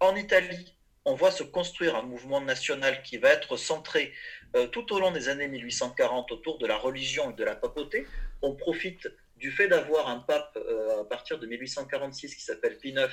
En 0.00 0.16
Italie, 0.16 0.75
on 1.04 1.14
voit 1.14 1.30
se 1.30 1.42
construire 1.42 1.97
un 1.97 2.02
mouvement 2.02 2.40
national 2.40 3.02
qui 3.02 3.18
va 3.18 3.30
être 3.30 3.57
centré 3.57 4.12
euh, 4.57 4.66
tout 4.66 4.92
au 4.92 5.00
long 5.00 5.11
des 5.11 5.28
années 5.28 5.49
1840 5.49 6.33
autour 6.33 6.59
de 6.59 6.66
la 6.66 6.76
religion 6.76 7.30
et 7.30 7.35
de 7.35 7.45
la 7.45 7.54
papauté. 7.54 8.07
On 8.42 8.54
profite 8.54 9.09
du 9.37 9.50
fait 9.50 9.68
d'avoir 9.68 10.09
un 10.09 10.18
pape 10.18 10.57
euh, 10.57 11.00
à 11.00 11.04
partir 11.04 11.38
de 11.38 11.47
1846 11.47 12.35
qui 12.35 12.42
s'appelle 12.42 12.76
Pie 12.78 12.90
IX, 12.90 13.09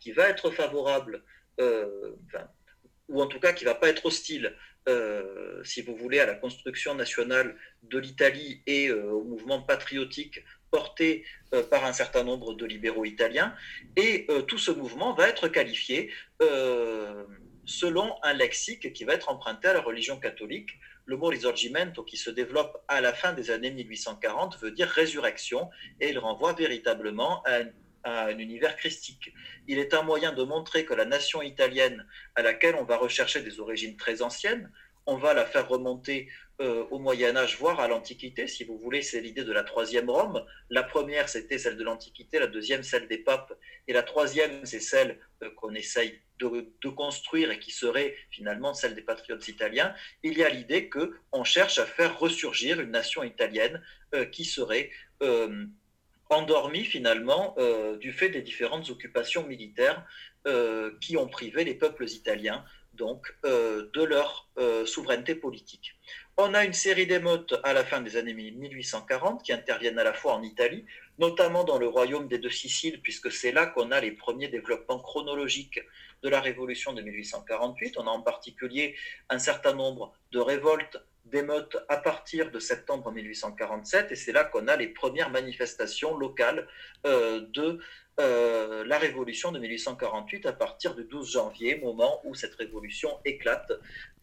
qui 0.00 0.12
va 0.12 0.28
être 0.28 0.50
favorable, 0.50 1.22
euh, 1.60 2.16
ou 3.10 3.22
en 3.22 3.26
tout 3.26 3.40
cas 3.40 3.52
qui 3.52 3.64
ne 3.64 3.70
va 3.70 3.74
pas 3.74 3.88
être 3.88 4.06
hostile, 4.06 4.54
euh, 4.88 5.62
si 5.62 5.82
vous 5.82 5.94
voulez, 5.94 6.20
à 6.20 6.26
la 6.26 6.34
construction 6.34 6.94
nationale 6.94 7.56
de 7.82 7.98
l'Italie 7.98 8.62
et 8.66 8.90
au 8.90 9.22
mouvement 9.24 9.60
patriotique 9.60 10.42
porté 10.70 11.24
par 11.68 11.84
un 11.84 11.92
certain 11.92 12.24
nombre 12.24 12.54
de 12.54 12.64
libéraux 12.64 13.04
italiens. 13.04 13.54
Et 13.96 14.26
tout 14.46 14.58
ce 14.58 14.70
mouvement 14.70 15.12
va 15.12 15.28
être 15.28 15.48
qualifié 15.48 16.12
selon 17.64 18.14
un 18.22 18.32
lexique 18.32 18.92
qui 18.92 19.04
va 19.04 19.14
être 19.14 19.28
emprunté 19.28 19.68
à 19.68 19.74
la 19.74 19.80
religion 19.80 20.18
catholique 20.18 20.78
le 21.10 21.16
mot 21.16 21.26
risorgimento 21.26 22.04
qui 22.04 22.16
se 22.16 22.30
développe 22.30 22.82
à 22.86 23.00
la 23.00 23.12
fin 23.12 23.32
des 23.32 23.50
années 23.50 23.72
1840 23.72 24.58
veut 24.60 24.70
dire 24.70 24.88
résurrection 24.88 25.68
et 26.00 26.10
il 26.10 26.18
renvoie 26.20 26.52
véritablement 26.52 27.42
à 27.42 27.56
un, 27.56 27.66
univers 28.38 28.76
christique. 28.76 29.32
Il 29.68 29.78
est 29.78 29.94
un 29.94 30.02
moyen 30.02 30.32
de 30.32 30.42
montrer 30.42 30.84
que 30.84 30.94
la 30.94 31.04
nation 31.04 31.42
italienne, 31.42 32.06
à 32.34 32.42
laquelle 32.42 32.74
on 32.76 32.84
va 32.84 32.96
rechercher 32.96 33.42
des 33.42 33.60
origines 33.60 33.96
très 33.96 34.22
anciennes, 34.22 34.70
on 35.06 35.16
va 35.16 35.34
la 35.34 35.44
faire 35.44 35.68
remonter 35.68 36.28
euh, 36.60 36.84
au 36.90 36.98
Moyen 36.98 37.36
Âge, 37.36 37.56
voire 37.58 37.80
à 37.80 37.88
l'Antiquité. 37.88 38.46
Si 38.46 38.64
vous 38.64 38.76
voulez, 38.78 39.02
c'est 39.02 39.20
l'idée 39.20 39.44
de 39.44 39.52
la 39.52 39.62
troisième 39.62 40.10
Rome. 40.10 40.44
La 40.68 40.82
première, 40.82 41.28
c'était 41.28 41.58
celle 41.58 41.76
de 41.76 41.84
l'Antiquité, 41.84 42.38
la 42.38 42.46
deuxième, 42.46 42.82
celle 42.82 43.08
des 43.08 43.18
papes, 43.18 43.58
et 43.88 43.92
la 43.92 44.02
troisième, 44.02 44.64
c'est 44.64 44.80
celle 44.80 45.18
euh, 45.42 45.50
qu'on 45.56 45.74
essaye 45.74 46.20
de, 46.38 46.88
construire 46.90 47.50
et 47.50 47.58
qui 47.58 47.70
serait 47.70 48.14
finalement 48.30 48.72
celle 48.74 48.94
des 48.94 49.02
patriotes 49.02 49.48
italiens. 49.48 49.94
Il 50.22 50.38
y 50.38 50.44
a 50.44 50.48
l'idée 50.48 50.88
que 50.88 51.14
on 51.32 51.44
cherche 51.44 51.78
à 51.78 51.86
faire 51.86 52.18
ressurgir 52.18 52.80
une 52.80 52.90
nation 52.90 53.22
italienne 53.22 53.82
euh, 54.14 54.24
qui 54.24 54.44
serait 54.44 54.90
endormie 56.30 56.84
finalement 56.84 57.54
du 58.00 58.12
fait 58.12 58.30
des 58.30 58.42
différentes 58.42 58.88
occupations 58.90 59.46
militaires 59.46 60.04
qui 61.00 61.16
ont 61.16 61.28
privé 61.28 61.64
les 61.64 61.74
peuples 61.74 62.08
italiens 62.08 62.64
donc 63.00 63.34
euh, 63.46 63.88
de 63.94 64.02
leur 64.02 64.48
euh, 64.58 64.84
souveraineté 64.84 65.34
politique. 65.34 65.96
On 66.36 66.54
a 66.54 66.64
une 66.64 66.74
série 66.74 67.06
d'émeutes 67.06 67.54
à 67.64 67.72
la 67.72 67.84
fin 67.84 68.00
des 68.00 68.16
années 68.16 68.34
1840 68.34 69.42
qui 69.42 69.52
interviennent 69.52 69.98
à 69.98 70.04
la 70.04 70.12
fois 70.12 70.34
en 70.34 70.42
Italie, 70.42 70.84
notamment 71.18 71.64
dans 71.64 71.78
le 71.78 71.88
royaume 71.88 72.28
des 72.28 72.38
deux 72.38 72.50
Siciles, 72.50 73.00
puisque 73.02 73.32
c'est 73.32 73.52
là 73.52 73.66
qu'on 73.66 73.90
a 73.90 74.00
les 74.00 74.12
premiers 74.12 74.48
développements 74.48 74.98
chronologiques 74.98 75.80
de 76.22 76.28
la 76.28 76.40
révolution 76.40 76.92
de 76.92 77.00
1848. 77.02 77.96
On 77.98 78.06
a 78.06 78.10
en 78.10 78.22
particulier 78.22 78.96
un 79.28 79.38
certain 79.38 79.74
nombre 79.74 80.12
de 80.32 80.38
révoltes 80.38 80.98
d'émeutes 81.26 81.76
à 81.88 81.96
partir 81.96 82.50
de 82.50 82.58
septembre 82.58 83.12
1847, 83.12 84.12
et 84.12 84.16
c'est 84.16 84.32
là 84.32 84.44
qu'on 84.44 84.68
a 84.68 84.76
les 84.76 84.88
premières 84.88 85.30
manifestations 85.30 86.16
locales 86.16 86.66
euh, 87.06 87.46
de 87.52 87.78
euh, 88.18 88.84
la 88.84 88.98
révolution 88.98 89.52
de 89.52 89.58
1848 89.58 90.46
à 90.46 90.52
partir 90.52 90.94
du 90.94 91.04
12 91.04 91.32
janvier, 91.32 91.78
moment 91.78 92.20
où 92.24 92.34
cette 92.34 92.54
révolution 92.56 93.18
éclate 93.24 93.72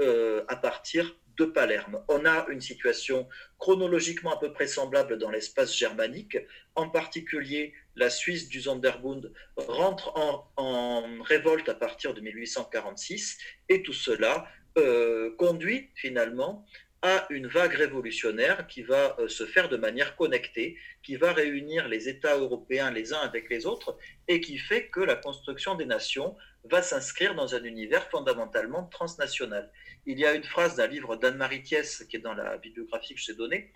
euh, 0.01 0.43
à 0.47 0.55
partir 0.55 1.15
de 1.37 1.45
Palerme. 1.45 2.03
On 2.07 2.25
a 2.25 2.47
une 2.49 2.61
situation 2.61 3.27
chronologiquement 3.59 4.33
à 4.33 4.39
peu 4.39 4.51
près 4.51 4.67
semblable 4.67 5.17
dans 5.19 5.29
l'espace 5.29 5.75
germanique, 5.75 6.37
en 6.75 6.89
particulier 6.89 7.73
la 7.95 8.09
Suisse 8.09 8.49
du 8.49 8.61
Sonderbund 8.61 9.31
rentre 9.55 10.13
en, 10.15 11.23
révolte 11.23 11.69
à 11.69 11.75
partir 11.75 12.15
de 12.15 12.21
1846 12.21 13.37
et 13.69 13.83
tout 13.83 13.93
cela 13.93 14.47
conduit 15.37 15.89
finalement 15.95 16.63
à 17.01 17.27
une 17.29 17.47
vague 17.47 17.73
révolutionnaire 17.73 18.67
qui 18.67 18.81
va 18.81 19.15
euh, 19.19 19.27
se 19.27 19.45
faire 19.45 19.69
de 19.69 19.77
manière 19.77 20.15
connectée, 20.15 20.77
qui 21.03 21.15
va 21.15 21.31
réunir 21.31 21.87
les 21.87 22.09
États 22.09 22.37
européens 22.37 22.91
les 22.91 23.13
uns 23.13 23.19
avec 23.19 23.49
les 23.49 23.65
autres 23.65 23.97
et 24.27 24.41
qui 24.41 24.57
fait 24.57 24.87
que 24.87 24.99
la 24.99 25.15
construction 25.15 25.75
des 25.75 25.85
nations 25.85 26.35
va 26.63 26.81
s'inscrire 26.81 27.35
dans 27.35 27.53
un 27.53 27.63
univers 27.63 28.09
fondamentalement 28.09 28.85
transnational. 28.85 29.71
Il 30.05 30.19
y 30.19 30.25
a 30.25 30.33
une 30.33 30.43
phrase 30.43 30.75
d'un 30.75 30.87
livre 30.87 31.15
d'Anne-Marie 31.15 31.63
Thiès 31.63 32.03
qui 32.09 32.17
est 32.17 32.21
dans 32.21 32.33
la 32.33 32.57
bibliographie 32.57 33.13
que 33.13 33.21
je 33.21 33.27
t'ai 33.27 33.35
donnée, 33.35 33.71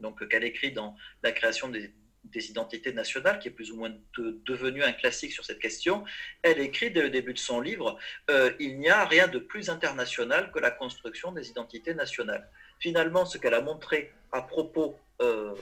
donc 0.00 0.26
qu'elle 0.28 0.44
écrit 0.44 0.72
dans 0.72 0.96
la 1.22 1.32
création 1.32 1.68
des, 1.68 1.92
identités 2.34 2.92
nationales, 2.92 3.38
qui 3.38 3.48
est 3.48 3.52
plus 3.52 3.70
ou 3.72 3.76
moins 3.76 3.92
devenu 4.14 4.82
un 4.82 4.92
classique 4.92 5.32
sur 5.32 5.44
cette 5.44 5.58
question, 5.58 6.04
elle 6.42 6.60
écrit 6.60 6.90
dès 6.90 7.02
le 7.02 7.10
début 7.10 7.34
de 7.34 7.38
son 7.38 7.60
livre 7.60 7.98
euh, 8.30 8.52
Il 8.58 8.78
n'y 8.78 8.88
a 8.88 9.04
rien 9.04 9.28
de 9.28 9.38
plus 9.38 9.70
international 9.70 10.50
que 10.52 10.58
la 10.58 10.70
construction 10.70 11.32
des 11.32 11.50
identités 11.50 11.94
nationales. 11.94 12.48
Finalement, 12.78 13.24
ce 13.24 13.38
qu'elle 13.38 13.54
a 13.54 13.60
montré 13.60 14.12
à 14.30 14.42
propos, 14.42 14.96
euh, 15.20 15.54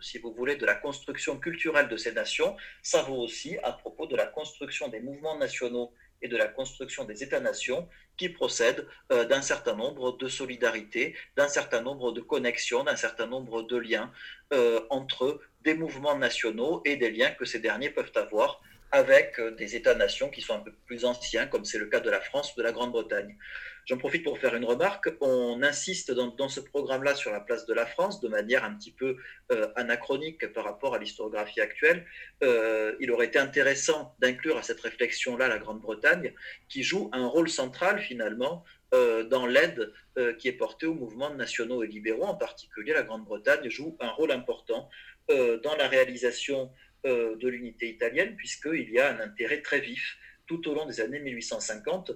si 0.00 0.18
vous 0.18 0.32
voulez, 0.32 0.56
de 0.56 0.66
la 0.66 0.74
construction 0.74 1.38
culturelle 1.38 1.88
de 1.88 1.96
ces 1.96 2.12
nations, 2.12 2.56
ça 2.82 3.02
vaut 3.02 3.18
aussi 3.22 3.58
à 3.62 3.72
propos 3.72 4.06
de 4.06 4.16
la 4.16 4.26
construction 4.26 4.88
des 4.88 5.00
mouvements 5.00 5.38
nationaux 5.38 5.92
et 6.22 6.28
de 6.28 6.36
la 6.36 6.48
construction 6.48 7.04
des 7.04 7.22
États-nations 7.22 7.88
qui 8.16 8.28
procèdent 8.28 8.86
euh, 9.12 9.24
d'un 9.24 9.42
certain 9.42 9.74
nombre 9.74 10.16
de 10.16 10.28
solidarités, 10.28 11.16
d'un 11.36 11.48
certain 11.48 11.80
nombre 11.80 12.12
de 12.12 12.20
connexions, 12.20 12.84
d'un 12.84 12.96
certain 12.96 13.26
nombre 13.26 13.62
de 13.62 13.76
liens 13.76 14.12
euh, 14.52 14.80
entre 14.90 15.40
des 15.62 15.74
mouvements 15.74 16.16
nationaux 16.16 16.82
et 16.84 16.96
des 16.96 17.10
liens 17.10 17.30
que 17.30 17.44
ces 17.44 17.60
derniers 17.60 17.90
peuvent 17.90 18.12
avoir 18.14 18.60
avec 18.90 19.38
euh, 19.38 19.50
des 19.50 19.76
États-nations 19.76 20.30
qui 20.30 20.40
sont 20.40 20.54
un 20.54 20.60
peu 20.60 20.72
plus 20.86 21.04
anciens, 21.04 21.46
comme 21.46 21.64
c'est 21.64 21.78
le 21.78 21.86
cas 21.86 22.00
de 22.00 22.10
la 22.10 22.20
France 22.20 22.54
ou 22.54 22.58
de 22.58 22.64
la 22.64 22.72
Grande-Bretagne. 22.72 23.36
J'en 23.84 23.96
profite 23.96 24.22
pour 24.22 24.38
faire 24.38 24.54
une 24.54 24.64
remarque. 24.64 25.08
On 25.20 25.62
insiste 25.62 26.10
dans, 26.12 26.48
ce 26.48 26.60
programme-là 26.60 27.14
sur 27.14 27.32
la 27.32 27.40
place 27.40 27.64
de 27.66 27.72
la 27.72 27.86
France 27.86 28.20
de 28.20 28.28
manière 28.28 28.64
un 28.64 28.74
petit 28.74 28.92
peu 28.92 29.16
euh, 29.50 29.68
anachronique 29.76 30.52
par 30.52 30.64
rapport 30.64 30.94
à 30.94 30.98
l'historiographie 30.98 31.60
actuelle. 31.60 32.06
Euh, 32.42 32.94
il 33.00 33.10
aurait 33.10 33.26
été 33.26 33.38
intéressant 33.38 34.14
d'inclure 34.18 34.58
à 34.58 34.62
cette 34.62 34.80
réflexion-là 34.80 35.48
la 35.48 35.58
Grande-Bretagne, 35.58 36.34
qui 36.68 36.82
joue 36.82 37.10
un 37.12 37.26
rôle 37.26 37.48
central 37.48 38.00
finalement 38.00 38.64
dans 38.90 39.44
l'aide 39.44 39.92
qui 40.38 40.48
est 40.48 40.52
portée 40.52 40.86
aux 40.86 40.94
mouvements 40.94 41.28
nationaux 41.34 41.82
et 41.82 41.86
libéraux. 41.86 42.24
En 42.24 42.34
particulier, 42.34 42.94
la 42.94 43.02
Grande-Bretagne 43.02 43.68
joue 43.68 43.98
un 44.00 44.08
rôle 44.08 44.32
important 44.32 44.88
dans 45.28 45.76
la 45.76 45.88
réalisation 45.88 46.72
de 47.04 47.48
l'unité 47.48 47.88
italienne, 47.88 48.34
puisqu'il 48.36 48.90
y 48.90 48.98
a 48.98 49.14
un 49.14 49.20
intérêt 49.20 49.62
très 49.62 49.80
vif 49.80 50.16
tout 50.46 50.68
au 50.68 50.74
long 50.74 50.86
des 50.86 51.00
années 51.00 51.20
1850 51.20 52.12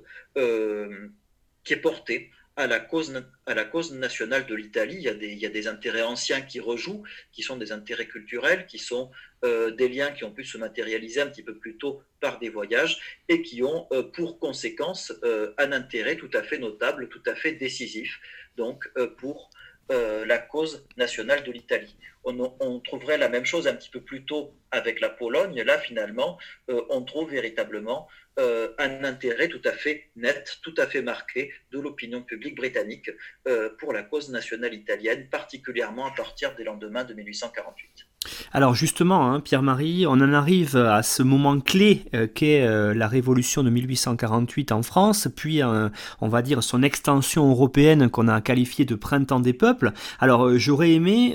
qui 1.64 1.72
est 1.72 1.80
porté 1.80 2.30
à 2.56 2.66
la 2.66 2.80
cause, 2.80 3.92
nationale 3.92 4.46
de 4.46 4.54
l'Italie. 4.54 4.96
Il, 4.96 5.38
y 5.38 5.46
a 5.46 5.48
des 5.48 5.68
intérêts 5.68 6.02
anciens 6.02 6.42
qui 6.42 6.60
rejouent, 6.60 7.02
qui 7.32 7.42
sont 7.42 7.56
des 7.56 7.72
intérêts 7.72 8.06
culturels, 8.06 8.66
qui 8.66 8.78
sont 8.78 9.10
euh, 9.44 9.70
des 9.70 9.88
liens 9.88 10.10
qui 10.10 10.24
ont 10.24 10.32
pu 10.32 10.44
se 10.44 10.58
matérialiser 10.58 11.20
un 11.20 11.28
petit 11.28 11.42
peu 11.42 11.56
plus 11.56 11.76
tôt 11.78 12.02
par 12.20 12.38
des 12.38 12.50
voyages 12.50 13.22
et 13.28 13.42
qui 13.42 13.62
ont 13.62 13.86
euh, 13.92 14.02
pour 14.02 14.38
conséquence 14.38 15.12
euh, 15.24 15.54
un 15.58 15.72
intérêt 15.72 16.16
tout 16.16 16.30
à 16.34 16.42
fait 16.42 16.58
notable, 16.58 17.08
tout 17.08 17.22
à 17.26 17.34
fait 17.34 17.52
décisif, 17.52 18.20
donc 18.56 18.90
pour 19.16 19.48
la 19.90 20.38
cause 20.38 20.86
nationale 20.96 21.44
de 21.44 21.52
l'Italie. 21.52 21.96
On, 22.24 22.80
trouverait 22.80 23.18
la 23.18 23.28
même 23.28 23.44
chose 23.44 23.66
un 23.66 23.74
petit 23.74 23.90
peu 23.90 24.00
plus 24.00 24.24
tôt 24.24 24.54
avec 24.70 25.00
la 25.00 25.10
Pologne. 25.10 25.60
Là, 25.62 25.78
finalement, 25.78 26.38
on 26.68 27.02
trouve 27.02 27.30
véritablement 27.30 28.08
euh, 28.38 28.72
un 28.78 29.04
intérêt 29.04 29.48
tout 29.48 29.60
à 29.64 29.72
fait 29.72 30.08
net, 30.16 30.58
tout 30.62 30.74
à 30.78 30.86
fait 30.86 31.02
marqué 31.02 31.52
de 31.70 31.78
l'opinion 31.78 32.22
publique 32.22 32.54
britannique 32.54 33.10
euh, 33.46 33.68
pour 33.78 33.92
la 33.92 34.02
cause 34.02 34.30
nationale 34.30 34.72
italienne, 34.72 35.28
particulièrement 35.28 36.06
à 36.06 36.12
partir 36.12 36.54
des 36.54 36.64
lendemains 36.64 37.04
de 37.04 37.12
1848. 37.12 38.06
Alors 38.52 38.74
justement, 38.74 39.32
hein, 39.32 39.40
Pierre-Marie, 39.40 40.06
on 40.06 40.12
en 40.12 40.32
arrive 40.32 40.76
à 40.76 41.02
ce 41.02 41.22
moment 41.22 41.58
clé 41.60 42.04
euh, 42.14 42.26
qu'est 42.32 42.62
euh, 42.62 42.94
la 42.94 43.08
révolution 43.08 43.62
de 43.62 43.70
1848 43.70 44.72
en 44.72 44.82
France, 44.82 45.28
puis 45.34 45.62
euh, 45.62 45.88
on 46.20 46.28
va 46.28 46.42
dire 46.42 46.62
son 46.62 46.82
extension 46.82 47.48
européenne 47.50 48.10
qu'on 48.10 48.28
a 48.28 48.40
qualifiée 48.40 48.84
de 48.84 48.94
printemps 48.94 49.40
des 49.40 49.52
peuples. 49.52 49.92
Alors 50.20 50.58
j'aurais 50.58 50.92
aimé 50.92 51.34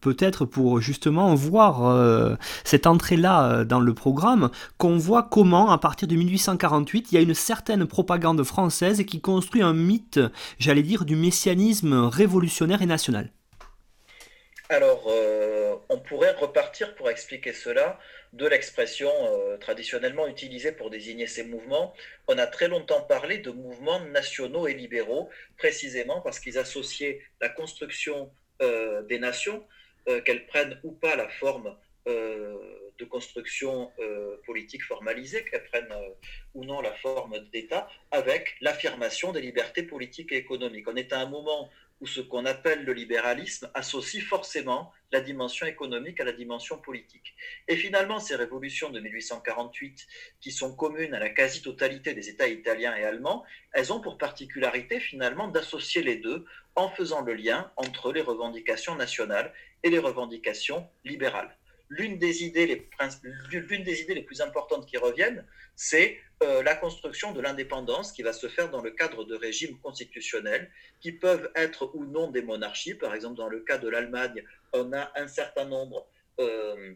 peut-être 0.00 0.44
pour 0.44 0.80
justement 0.80 1.34
voir 1.34 2.36
cette 2.64 2.86
entrée-là 2.86 3.64
dans 3.64 3.80
le 3.80 3.94
programme, 3.94 4.50
qu'on 4.76 4.96
voit 4.96 5.22
comment 5.22 5.70
à 5.70 5.78
partir 5.78 6.08
de 6.08 6.14
1848, 6.14 7.08
il 7.10 7.14
y 7.14 7.18
a 7.18 7.20
une 7.20 7.34
certaine 7.34 7.86
propagande 7.86 8.42
française 8.44 9.04
qui 9.06 9.20
construit 9.20 9.62
un 9.62 9.74
mythe, 9.74 10.20
j'allais 10.58 10.82
dire, 10.82 11.04
du 11.04 11.16
messianisme 11.16 11.94
révolutionnaire 11.94 12.82
et 12.82 12.86
national. 12.86 13.30
Alors, 14.70 15.06
euh, 15.08 15.76
on 15.88 15.98
pourrait 15.98 16.32
repartir 16.32 16.94
pour 16.94 17.08
expliquer 17.08 17.54
cela 17.54 17.98
de 18.34 18.46
l'expression 18.46 19.10
euh, 19.10 19.56
traditionnellement 19.56 20.26
utilisée 20.26 20.72
pour 20.72 20.90
désigner 20.90 21.26
ces 21.26 21.42
mouvements. 21.42 21.94
On 22.26 22.36
a 22.36 22.46
très 22.46 22.68
longtemps 22.68 23.00
parlé 23.00 23.38
de 23.38 23.50
mouvements 23.50 24.00
nationaux 24.00 24.68
et 24.68 24.74
libéraux, 24.74 25.30
précisément 25.56 26.20
parce 26.20 26.38
qu'ils 26.38 26.58
associaient 26.58 27.22
la 27.40 27.48
construction 27.48 28.30
euh, 28.60 29.02
des 29.02 29.18
nations, 29.18 29.64
qu'elles 30.24 30.46
prennent 30.46 30.80
ou 30.84 30.92
pas 30.92 31.16
la 31.16 31.28
forme 31.28 31.76
de 32.06 33.04
construction 33.04 33.92
politique 34.46 34.82
formalisée, 34.82 35.44
qu'elles 35.44 35.64
prennent 35.64 35.94
ou 36.54 36.64
non 36.64 36.80
la 36.80 36.94
forme 36.94 37.38
d'État, 37.52 37.90
avec 38.10 38.56
l'affirmation 38.62 39.32
des 39.32 39.42
libertés 39.42 39.82
politiques 39.82 40.32
et 40.32 40.38
économiques. 40.38 40.88
On 40.88 40.96
est 40.96 41.12
à 41.12 41.18
un 41.18 41.26
moment 41.26 41.68
où 42.00 42.06
ce 42.06 42.20
qu'on 42.20 42.44
appelle 42.44 42.84
le 42.84 42.92
libéralisme 42.92 43.70
associe 43.74 44.22
forcément 44.22 44.92
la 45.10 45.20
dimension 45.20 45.66
économique 45.66 46.20
à 46.20 46.24
la 46.24 46.32
dimension 46.32 46.78
politique. 46.78 47.34
Et 47.66 47.76
finalement, 47.76 48.20
ces 48.20 48.36
révolutions 48.36 48.90
de 48.90 49.00
1848, 49.00 50.06
qui 50.40 50.52
sont 50.52 50.76
communes 50.76 51.14
à 51.14 51.18
la 51.18 51.30
quasi-totalité 51.30 52.14
des 52.14 52.28
États 52.28 52.48
italiens 52.48 52.94
et 52.96 53.04
allemands, 53.04 53.44
elles 53.72 53.92
ont 53.92 54.00
pour 54.00 54.18
particularité 54.18 55.00
finalement 55.00 55.48
d'associer 55.48 56.02
les 56.02 56.16
deux 56.16 56.44
en 56.76 56.88
faisant 56.88 57.22
le 57.22 57.34
lien 57.34 57.72
entre 57.76 58.12
les 58.12 58.22
revendications 58.22 58.94
nationales 58.94 59.52
et 59.82 59.90
les 59.90 59.98
revendications 59.98 60.88
libérales. 61.04 61.57
L'une 61.90 62.18
des, 62.18 62.44
idées 62.44 62.66
les, 62.66 62.88
des 63.78 64.02
idées 64.02 64.14
les 64.14 64.22
plus 64.22 64.40
importantes 64.40 64.86
qui 64.86 64.98
reviennent, 64.98 65.46
c'est 65.74 66.18
euh, 66.42 66.62
la 66.62 66.74
construction 66.74 67.32
de 67.32 67.40
l'indépendance 67.40 68.12
qui 68.12 68.22
va 68.22 68.32
se 68.32 68.48
faire 68.48 68.70
dans 68.70 68.82
le 68.82 68.90
cadre 68.90 69.24
de 69.24 69.34
régimes 69.34 69.78
constitutionnels 69.80 70.70
qui 71.00 71.12
peuvent 71.12 71.50
être 71.54 71.90
ou 71.94 72.04
non 72.04 72.30
des 72.30 72.42
monarchies. 72.42 72.94
Par 72.94 73.14
exemple, 73.14 73.36
dans 73.36 73.48
le 73.48 73.60
cas 73.60 73.78
de 73.78 73.88
l'Allemagne, 73.88 74.44
on 74.72 74.92
a 74.92 75.10
un 75.16 75.28
certain 75.28 75.64
nombre, 75.64 76.06
euh, 76.40 76.94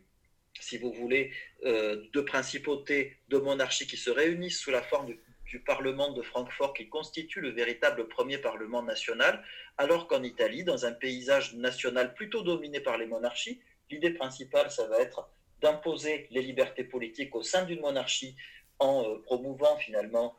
si 0.60 0.78
vous 0.78 0.92
voulez, 0.92 1.32
euh, 1.64 2.04
de 2.12 2.20
principautés, 2.20 3.16
de 3.28 3.38
monarchies 3.38 3.86
qui 3.86 3.96
se 3.96 4.10
réunissent 4.10 4.60
sous 4.60 4.70
la 4.70 4.82
forme 4.82 5.14
du 5.46 5.60
Parlement 5.60 6.12
de 6.12 6.22
Francfort 6.22 6.72
qui 6.72 6.88
constitue 6.88 7.40
le 7.40 7.50
véritable 7.50 8.08
premier 8.08 8.38
Parlement 8.38 8.82
national, 8.82 9.44
alors 9.76 10.06
qu'en 10.06 10.22
Italie, 10.22 10.64
dans 10.64 10.86
un 10.86 10.92
paysage 10.92 11.54
national 11.54 12.14
plutôt 12.14 12.42
dominé 12.42 12.80
par 12.80 12.96
les 12.96 13.06
monarchies, 13.06 13.60
l'idée 13.92 14.10
principale, 14.10 14.70
ça 14.70 14.86
va 14.86 14.98
être 14.98 15.28
d'imposer 15.60 16.26
les 16.30 16.42
libertés 16.42 16.84
politiques 16.84 17.34
au 17.34 17.42
sein 17.42 17.64
d'une 17.64 17.80
monarchie 17.80 18.36
en 18.78 19.04
euh, 19.04 19.22
promouvant 19.22 19.76
finalement 19.76 20.36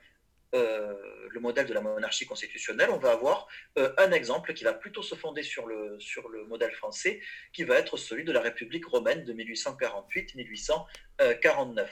euh, 0.53 0.93
le 1.29 1.39
modèle 1.39 1.65
de 1.65 1.73
la 1.73 1.81
monarchie 1.81 2.27
constitutionnelle, 2.27 2.91
on 2.91 2.99
va 2.99 3.13
avoir 3.13 3.47
euh, 3.79 3.91
un 3.97 4.11
exemple 4.11 4.53
qui 4.53 4.63
va 4.63 4.73
plutôt 4.73 5.01
se 5.01 5.15
fonder 5.15 5.41
sur 5.41 5.65
le, 5.65 5.99
sur 5.99 6.29
le 6.29 6.45
modèle 6.45 6.71
français, 6.73 7.21
qui 7.53 7.63
va 7.63 7.79
être 7.79 7.97
celui 7.97 8.23
de 8.23 8.31
la 8.31 8.39
République 8.39 8.85
romaine 8.85 9.23
de 9.23 9.33
1848-1849. 9.33 11.87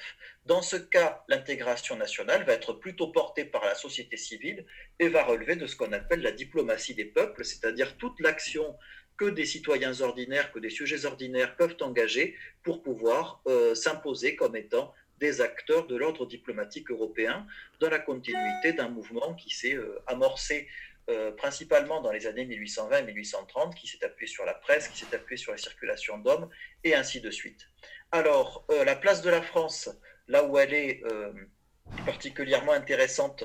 Dans 0.45 0.61
ce 0.61 0.75
cas, 0.75 1.23
l'intégration 1.27 1.95
nationale 1.95 2.43
va 2.43 2.53
être 2.53 2.73
plutôt 2.73 3.07
portée 3.07 3.45
par 3.45 3.65
la 3.65 3.73
société 3.73 4.15
civile 4.15 4.67
et 4.99 5.09
va 5.09 5.23
relever 5.23 5.55
de 5.55 5.65
ce 5.65 5.75
qu'on 5.75 5.91
appelle 5.91 6.21
la 6.21 6.31
diplomatie 6.31 6.93
des 6.93 7.05
peuples, 7.05 7.43
c'est-à-dire 7.43 7.97
toute 7.97 8.19
l'action 8.19 8.77
que 9.21 9.29
des 9.29 9.45
citoyens 9.45 10.01
ordinaires, 10.01 10.51
que 10.51 10.59
des 10.59 10.71
sujets 10.71 11.05
ordinaires 11.05 11.55
peuvent 11.55 11.77
engager 11.81 12.35
pour 12.63 12.81
pouvoir 12.81 13.43
s'imposer 13.75 14.35
comme 14.35 14.55
étant 14.55 14.93
des 15.21 15.39
acteurs 15.39 15.85
de 15.87 15.95
l'ordre 15.95 16.25
diplomatique 16.25 16.89
européen 16.89 17.45
dans 17.79 17.89
la 17.89 17.99
continuité 17.99 18.73
d'un 18.73 18.89
mouvement 18.89 19.35
qui 19.35 19.51
s'est 19.51 19.75
euh, 19.75 20.01
amorcé 20.07 20.67
euh, 21.09 21.31
principalement 21.31 22.01
dans 22.01 22.11
les 22.11 22.25
années 22.25 22.45
1820 22.45 22.97
et 22.97 23.03
1830, 23.03 23.75
qui 23.75 23.87
s'est 23.87 24.03
appuyé 24.03 24.27
sur 24.27 24.45
la 24.45 24.55
presse, 24.55 24.87
qui 24.87 24.97
s'est 24.99 25.15
appuyé 25.15 25.37
sur 25.37 25.51
la 25.51 25.59
circulation 25.59 26.17
d'hommes, 26.17 26.49
et 26.83 26.95
ainsi 26.95 27.21
de 27.21 27.29
suite. 27.29 27.67
Alors, 28.11 28.65
euh, 28.71 28.83
la 28.83 28.95
place 28.95 29.21
de 29.21 29.29
la 29.29 29.41
France, 29.41 29.89
là 30.27 30.43
où 30.43 30.57
elle 30.57 30.73
est 30.73 31.03
particulièrement 32.05 32.71
intéressante 32.71 33.43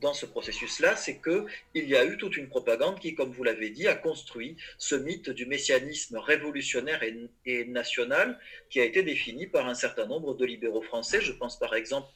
dans 0.00 0.12
ce 0.12 0.26
processus-là, 0.26 0.96
c'est 0.96 1.20
qu'il 1.20 1.88
y 1.88 1.96
a 1.96 2.04
eu 2.04 2.16
toute 2.16 2.36
une 2.36 2.48
propagande 2.48 3.00
qui, 3.00 3.14
comme 3.14 3.30
vous 3.30 3.44
l'avez 3.44 3.70
dit, 3.70 3.88
a 3.88 3.94
construit 3.94 4.56
ce 4.78 4.94
mythe 4.94 5.30
du 5.30 5.46
messianisme 5.46 6.18
révolutionnaire 6.18 7.02
et, 7.02 7.64
national 7.64 8.38
qui 8.70 8.80
a 8.80 8.84
été 8.84 9.02
défini 9.02 9.46
par 9.46 9.66
un 9.66 9.74
certain 9.74 10.06
nombre 10.06 10.34
de 10.34 10.44
libéraux 10.44 10.82
français. 10.82 11.20
Je 11.20 11.32
pense 11.32 11.58
par 11.58 11.74
exemple 11.74 12.08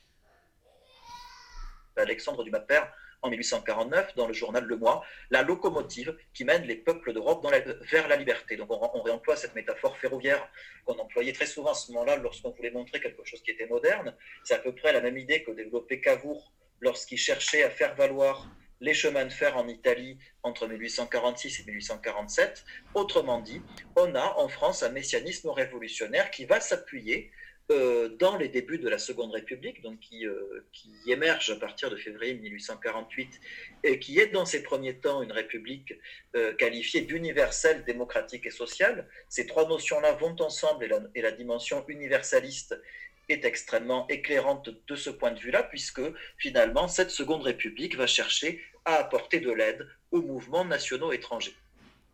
à 1.97 2.03
Alexandre 2.03 2.45
Dumas-Père 2.45 2.93
en 3.22 3.30
1849 3.30 4.14
dans 4.16 4.26
le 4.26 4.33
journal 4.33 4.64
Le 4.64 4.76
Mois, 4.76 5.04
la 5.30 5.42
locomotive 5.42 6.16
qui 6.33 6.44
mène 6.44 6.64
les 6.64 6.76
peuples 6.76 7.12
d'Europe 7.12 7.46
vers 7.90 8.09
la 8.09 8.16
liberté. 8.16 8.56
Donc 8.56 8.70
on, 8.70 9.02
réemploie 9.02 9.37
cette 9.37 9.54
métaphore 9.54 9.96
ferroviaire 9.98 10.48
qu'on 10.85 10.98
employait 10.98 11.33
très 11.33 11.46
souvent 11.46 11.72
à 11.72 11.74
ce 11.74 11.92
moment-là 11.92 12.16
lorsqu'on 12.16 12.50
voulait 12.50 12.70
montrer 12.70 13.00
quelque 13.00 13.24
chose 13.24 13.42
qui 13.42 13.50
était 13.50 13.66
moderne. 13.66 14.14
C'est 14.44 14.54
à 14.54 14.59
peu 14.59 14.74
près 14.74 14.92
la 14.92 15.00
même 15.00 15.18
idée 15.18 15.42
que 15.42 15.50
développait 15.50 16.00
Cavour 16.00 16.52
lorsqu'il 16.80 17.18
cherchait 17.18 17.62
à 17.62 17.70
faire 17.70 17.94
valoir 17.94 18.48
les 18.80 18.94
chemins 18.94 19.26
de 19.26 19.33
fer 19.33 19.56
en 19.56 19.68
Italie 19.68 20.18
entre 20.42 20.66
1846 20.66 21.61
et 21.61 21.64
1847. 21.64 22.64
Autrement 22.94 23.40
dit, 23.40 23.61
on 23.96 24.14
a 24.14 24.35
en 24.38 24.48
France 24.48 24.83
un 24.83 24.88
messianisme 24.88 25.50
révolutionnaire 25.50 26.30
qui 26.30 26.46
va 26.46 26.61
s'appuyer 26.61 27.30
euh, 27.70 28.09
dans 28.18 28.37
les 28.37 28.48
débuts 28.48 28.78
de 28.78 28.88
la 28.88 28.98
Seconde 28.98 29.30
République, 29.30 29.80
donc 29.80 30.00
qui, 30.00 30.26
euh, 30.26 30.64
émerge 31.06 31.50
à 31.50 31.56
partir 31.56 31.88
de 31.88 31.94
février 31.94 32.35
1848 32.35 33.40
et 33.85 34.00
qui 34.00 34.18
est 34.18 34.26
dans 34.26 34.44
ses 34.44 34.64
premiers 34.64 34.96
temps 34.96 35.22
une 35.22 35.30
république 35.30 35.94
euh, 36.35 36.52
qualifiée 36.54 37.02
d'universelle, 37.02 37.85
démocratique 37.85 38.44
et 38.46 38.50
sociale. 38.50 39.09
Ces 39.28 39.46
trois 39.46 39.68
notions-là 39.68 40.12
vont 40.14 40.35
ensemble 40.40 40.88
et 41.14 41.22
la, 41.22 41.30
dimension 41.30 41.85
universaliste 41.87 42.80
est 43.28 43.44
extrêmement 43.44 44.09
éclairante 44.09 44.70
de 44.88 44.96
ce 44.96 45.11
point 45.11 45.30
de 45.30 45.38
vue-là, 45.38 45.62
puisque 45.62 46.02
finalement 46.38 46.88
cette 46.88 47.11
Seconde 47.11 47.42
République 47.42 47.96
va 47.96 48.09
chercher 48.09 48.61
à 48.85 48.96
apporter 48.96 49.38
de 49.38 49.52
l'aide 49.52 49.87
aux 50.11 50.22
mouvements 50.22 50.64
nationaux 50.64 51.12
étrangers. 51.12 51.54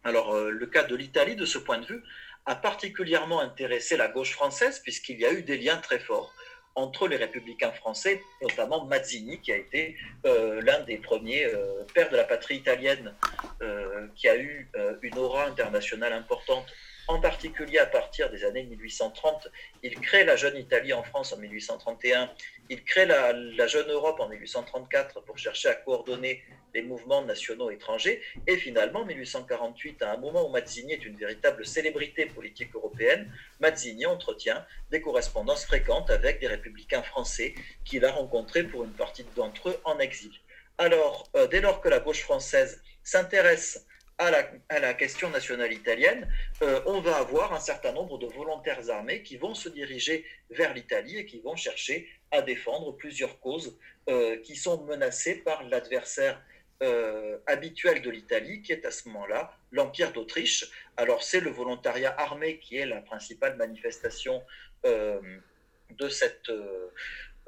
Alors 0.04 0.36
le 0.36 0.66
cas 0.66 0.82
de 0.82 0.94
l'Italie, 0.94 1.34
de 1.34 1.46
ce 1.46 1.56
point 1.56 1.78
de 1.78 1.86
vue, 1.86 2.02
a 2.46 2.54
particulièrement 2.54 3.40
intéressé 3.40 3.96
la 3.96 4.08
gauche 4.08 4.32
française, 4.32 4.80
puisqu'il 4.80 5.20
y 5.20 5.26
a 5.26 5.32
eu 5.32 5.42
des 5.42 5.58
liens 5.58 5.78
très 5.78 5.98
forts 5.98 6.32
entre 6.76 7.08
les 7.08 7.16
républicains 7.16 7.72
français, 7.72 8.22
notamment 8.42 8.84
Mazzini, 8.84 9.40
qui 9.40 9.50
a 9.50 9.56
été 9.56 9.96
euh, 10.26 10.60
l'un 10.60 10.80
des 10.80 10.98
premiers 10.98 11.46
euh, 11.46 11.84
pères 11.94 12.10
de 12.10 12.16
la 12.16 12.24
patrie 12.24 12.56
italienne, 12.56 13.14
euh, 13.62 14.08
qui 14.14 14.28
a 14.28 14.36
eu 14.36 14.70
une 15.02 15.18
aura 15.18 15.46
internationale 15.46 16.12
importante 16.12 16.66
en 17.08 17.20
particulier 17.20 17.78
à 17.78 17.86
partir 17.86 18.30
des 18.30 18.44
années 18.44 18.64
1830. 18.64 19.48
Il 19.82 19.98
crée 20.00 20.24
la 20.24 20.36
jeune 20.36 20.56
Italie 20.56 20.92
en 20.92 21.02
France 21.02 21.32
en 21.32 21.38
1831, 21.38 22.30
il 22.68 22.84
crée 22.84 23.06
la, 23.06 23.66
jeune 23.66 23.90
Europe 23.90 24.20
en 24.20 24.28
1834 24.28 25.20
pour 25.22 25.38
chercher 25.38 25.68
à 25.68 25.74
coordonner 25.74 26.42
les 26.74 26.82
mouvements 26.82 27.22
nationaux 27.22 27.70
étrangers, 27.70 28.22
et 28.46 28.56
finalement, 28.56 29.00
en 29.00 29.06
1848, 29.06 30.02
à 30.02 30.12
un 30.12 30.16
moment 30.16 30.48
où 30.48 30.50
Mazzini 30.50 30.92
est 30.92 31.04
une 31.04 31.16
véritable 31.16 31.66
célébrité 31.66 32.26
politique 32.26 32.74
européenne, 32.74 33.32
Mazzini 33.60 34.06
entretient 34.06 34.64
des 34.90 35.00
correspondances 35.00 35.64
fréquentes 35.64 36.10
avec 36.10 36.40
des 36.40 36.46
républicains 36.46 37.02
français 37.02 37.54
qu'il 37.84 38.04
a 38.04 38.12
rencontrés 38.12 38.64
pour 38.64 38.84
une 38.84 38.92
partie 38.92 39.24
d'entre 39.34 39.70
eux 39.70 39.80
en 39.84 39.98
exil. 39.98 40.32
Alors, 40.78 41.28
euh, 41.36 41.46
dès 41.46 41.60
lors 41.60 41.80
que 41.80 41.88
la 41.88 42.00
gauche 42.00 42.22
française 42.22 42.82
s'intéresse 43.02 43.86
à 44.18 44.30
la, 44.30 44.94
question 44.94 45.28
nationale 45.28 45.72
italienne, 45.72 46.26
euh, 46.62 46.80
on 46.86 47.00
va 47.00 47.16
avoir 47.16 47.52
un 47.52 47.60
certain 47.60 47.92
nombre 47.92 48.18
de 48.18 48.26
volontaires 48.26 48.88
armés 48.88 49.22
qui 49.22 49.36
vont 49.36 49.54
se 49.54 49.68
diriger 49.68 50.24
vers 50.50 50.72
l'Italie 50.72 51.18
et 51.18 51.26
qui 51.26 51.40
vont 51.40 51.56
chercher 51.56 52.08
à 52.30 52.40
défendre 52.40 52.92
plusieurs 52.96 53.38
causes 53.40 53.78
euh, 54.08 54.38
qui 54.38 54.56
sont 54.56 54.82
menacées 54.84 55.36
par 55.36 55.62
l'adversaire 55.64 56.42
euh, 56.82 57.38
habituel 57.46 58.02
de 58.02 58.10
l'Italie, 58.10 58.62
qui 58.62 58.72
est 58.72 58.84
à 58.84 58.90
ce 58.90 59.08
moment-là 59.08 59.56
l'Empire 59.72 60.12
d'Autriche. 60.12 60.66
Alors 60.96 61.22
c'est 61.22 61.40
le 61.40 61.50
volontariat 61.50 62.14
armé 62.18 62.58
qui 62.58 62.76
est 62.76 62.86
la 62.86 63.00
principale 63.00 63.56
manifestation 63.56 64.42
de 64.84 66.08
cette 66.08 66.50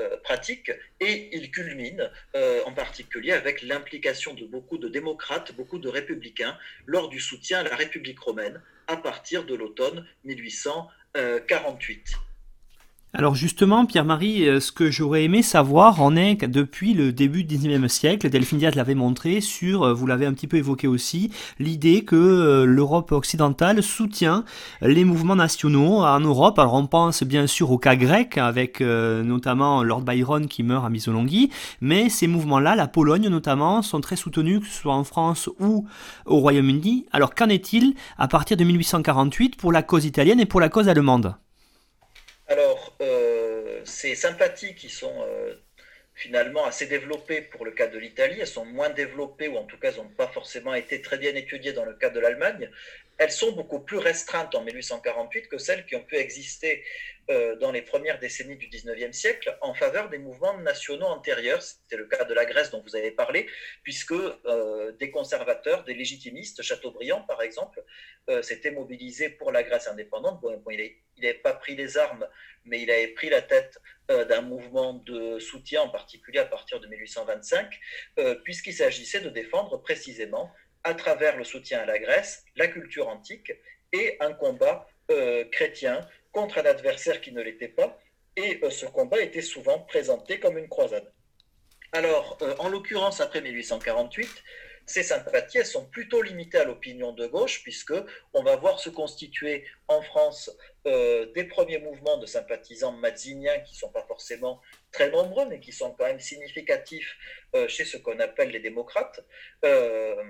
euh, 0.00 0.16
pratique 0.18 0.70
et 1.00 1.36
il 1.36 1.50
culmine 1.50 2.08
euh, 2.36 2.62
en 2.66 2.72
particulier 2.72 3.32
avec 3.32 3.62
l'implication 3.62 4.32
de 4.32 4.46
beaucoup 4.46 4.78
de 4.78 4.86
démocrates, 4.86 5.56
beaucoup 5.56 5.80
de 5.80 5.88
républicains 5.88 6.56
lors 6.86 7.08
du 7.08 7.18
soutien 7.18 7.58
à 7.58 7.62
la 7.64 7.74
République 7.74 8.20
romaine 8.20 8.62
à 8.86 8.96
partir 8.96 9.44
de 9.44 9.56
l'automne 9.56 10.06
1848. 10.22 12.14
48. 13.12 13.18
Alors 13.18 13.34
justement, 13.34 13.86
Pierre-Marie, 13.86 14.46
euh, 14.46 14.60
ce 14.60 14.70
que 14.70 14.90
j'aurais 14.90 15.24
aimé 15.24 15.42
savoir 15.42 16.02
en 16.02 16.14
est 16.14 16.44
depuis 16.44 16.92
le 16.92 17.10
début 17.10 17.42
du 17.42 17.56
19e 17.56 17.88
siècle, 17.88 18.28
Delphine 18.28 18.58
Diaz 18.58 18.74
l'avait 18.74 18.94
montré 18.94 19.40
sur, 19.40 19.82
euh, 19.82 19.94
vous 19.94 20.06
l'avez 20.06 20.26
un 20.26 20.34
petit 20.34 20.46
peu 20.46 20.58
évoqué 20.58 20.86
aussi, 20.86 21.30
l'idée 21.58 22.04
que 22.04 22.16
euh, 22.16 22.64
l'Europe 22.66 23.12
occidentale 23.12 23.82
soutient 23.82 24.44
les 24.82 25.04
mouvements 25.04 25.36
nationaux 25.36 26.02
en 26.02 26.20
Europe. 26.20 26.58
Alors 26.58 26.74
on 26.74 26.86
pense 26.86 27.22
bien 27.22 27.46
sûr 27.46 27.70
au 27.70 27.78
cas 27.78 27.96
grec, 27.96 28.36
avec 28.36 28.80
notamment 28.80 29.82
Lord 29.82 30.02
Byron 30.02 30.46
qui 30.46 30.62
meurt 30.62 30.84
à 30.84 30.90
Missolonghi, 30.90 31.50
mais 31.80 32.08
ces 32.10 32.26
mouvements-là, 32.26 32.76
la 32.76 32.88
Pologne 32.88 33.28
notamment, 33.28 33.82
sont 33.82 34.00
très 34.00 34.16
soutenus, 34.16 34.60
que 34.60 34.66
ce 34.66 34.82
soit 34.82 34.94
en 34.94 35.04
France 35.04 35.48
ou 35.60 35.86
au 36.26 36.38
Royaume-Uni. 36.38 37.06
Alors 37.12 37.34
qu'en 37.34 37.48
est-il 37.48 37.94
à 38.18 38.28
partir 38.28 38.56
de 38.56 38.64
1848 38.64 39.56
pour 39.56 39.72
la 39.72 39.82
cause 39.82 40.04
italienne 40.04 40.40
et 40.40 40.46
pour 40.46 40.60
la 40.60 40.68
cause 40.68 40.88
allemande? 40.88 41.34
Alors, 42.50 42.87
ces 43.84 44.14
sympathies 44.14 44.74
qui 44.74 44.88
sont 44.88 45.14
euh, 45.22 45.54
finalement 46.18 46.64
assez 46.64 46.86
développées 46.86 47.42
pour 47.42 47.64
le 47.64 47.70
cas 47.70 47.86
de 47.86 47.96
l'Italie, 47.96 48.38
elles 48.40 48.46
sont 48.46 48.64
moins 48.64 48.90
développées, 48.90 49.46
ou 49.46 49.56
en 49.56 49.64
tout 49.64 49.78
cas, 49.78 49.92
n'ont 49.92 50.08
pas 50.08 50.26
forcément 50.26 50.74
été 50.74 51.00
très 51.00 51.16
bien 51.16 51.34
étudiées 51.34 51.72
dans 51.72 51.84
le 51.84 51.94
cas 51.94 52.10
de 52.10 52.18
l'Allemagne, 52.18 52.68
elles 53.18 53.32
sont 53.32 53.52
beaucoup 53.52 53.80
plus 53.80 53.98
restreintes 53.98 54.54
en 54.54 54.62
1848 54.62 55.48
que 55.48 55.58
celles 55.58 55.86
qui 55.86 55.96
ont 55.96 56.02
pu 56.02 56.16
exister 56.16 56.84
euh, 57.30 57.56
dans 57.56 57.72
les 57.72 57.82
premières 57.82 58.18
décennies 58.18 58.56
du 58.56 58.68
19e 58.68 59.12
siècle 59.12 59.56
en 59.60 59.74
faveur 59.74 60.08
des 60.08 60.18
mouvements 60.18 60.56
nationaux 60.58 61.06
antérieurs. 61.06 61.62
C'était 61.62 61.96
le 61.96 62.06
cas 62.06 62.24
de 62.24 62.34
la 62.34 62.44
Grèce 62.46 62.70
dont 62.70 62.82
vous 62.82 62.96
avez 62.96 63.10
parlé, 63.10 63.48
puisque 63.82 64.12
euh, 64.12 64.92
des 64.92 65.10
conservateurs, 65.10 65.84
des 65.84 65.94
légitimistes, 65.94 66.62
Chateaubriand 66.62 67.22
par 67.22 67.42
exemple, 67.42 67.82
euh, 68.28 68.42
s'étaient 68.42 68.70
mobilisés 68.70 69.28
pour 69.28 69.52
la 69.52 69.62
Grèce 69.62 69.88
indépendante. 69.88 70.40
Bon, 70.40 70.62
il 70.70 70.94
n'avait 71.20 71.34
pas 71.34 71.52
pris 71.52 71.76
les 71.76 71.98
armes, 71.98 72.26
mais 72.64 72.82
il 72.82 72.90
avait 72.90 73.08
pris 73.08 73.28
la 73.28 73.42
tête 73.42 73.78
d'un 74.08 74.40
mouvement 74.40 74.94
de 74.94 75.38
soutien, 75.38 75.82
en 75.82 75.88
particulier 75.88 76.38
à 76.38 76.44
partir 76.44 76.80
de 76.80 76.86
1825, 76.86 77.78
puisqu'il 78.42 78.72
s'agissait 78.72 79.20
de 79.20 79.28
défendre 79.28 79.76
précisément 79.82 80.50
à 80.84 80.94
travers 80.94 81.36
le 81.36 81.44
soutien 81.44 81.80
à 81.80 81.86
la 81.86 81.98
Grèce, 81.98 82.44
la 82.56 82.68
culture 82.68 83.08
antique 83.08 83.52
et 83.92 84.16
un 84.20 84.32
combat 84.32 84.88
euh, 85.10 85.44
chrétien 85.50 86.00
contre 86.32 86.58
un 86.58 86.64
adversaire 86.64 87.20
qui 87.20 87.32
ne 87.32 87.42
l'était 87.42 87.68
pas. 87.68 87.98
Et 88.36 88.60
euh, 88.62 88.70
ce 88.70 88.86
combat 88.86 89.20
était 89.20 89.42
souvent 89.42 89.80
présenté 89.80 90.38
comme 90.38 90.58
une 90.58 90.68
croisade. 90.68 91.12
Alors, 91.92 92.38
euh, 92.42 92.54
en 92.58 92.68
l'occurrence, 92.68 93.20
après 93.20 93.40
1848, 93.40 94.28
ces 94.88 95.02
sympathies 95.02 95.64
sont 95.64 95.84
plutôt 95.86 96.22
limitées 96.22 96.58
à 96.58 96.64
l'opinion 96.64 97.12
de 97.12 97.26
gauche, 97.26 97.62
puisque 97.62 97.94
on 98.32 98.42
va 98.42 98.56
voir 98.56 98.80
se 98.80 98.90
constituer 98.90 99.64
en 99.86 100.02
France 100.02 100.50
des 100.84 101.44
premiers 101.44 101.78
mouvements 101.78 102.16
de 102.16 102.24
sympathisants 102.24 102.92
mazziniens 102.92 103.58
qui 103.60 103.74
ne 103.74 103.78
sont 103.78 103.90
pas 103.90 104.04
forcément 104.08 104.62
très 104.90 105.10
nombreux, 105.10 105.46
mais 105.46 105.60
qui 105.60 105.72
sont 105.72 105.92
quand 105.92 106.06
même 106.06 106.20
significatifs 106.20 107.16
euh, 107.54 107.68
chez 107.68 107.84
ce 107.84 107.96
qu'on 107.96 108.18
appelle 108.20 108.50
les 108.50 108.60
démocrates, 108.60 109.24
euh, 109.64 110.22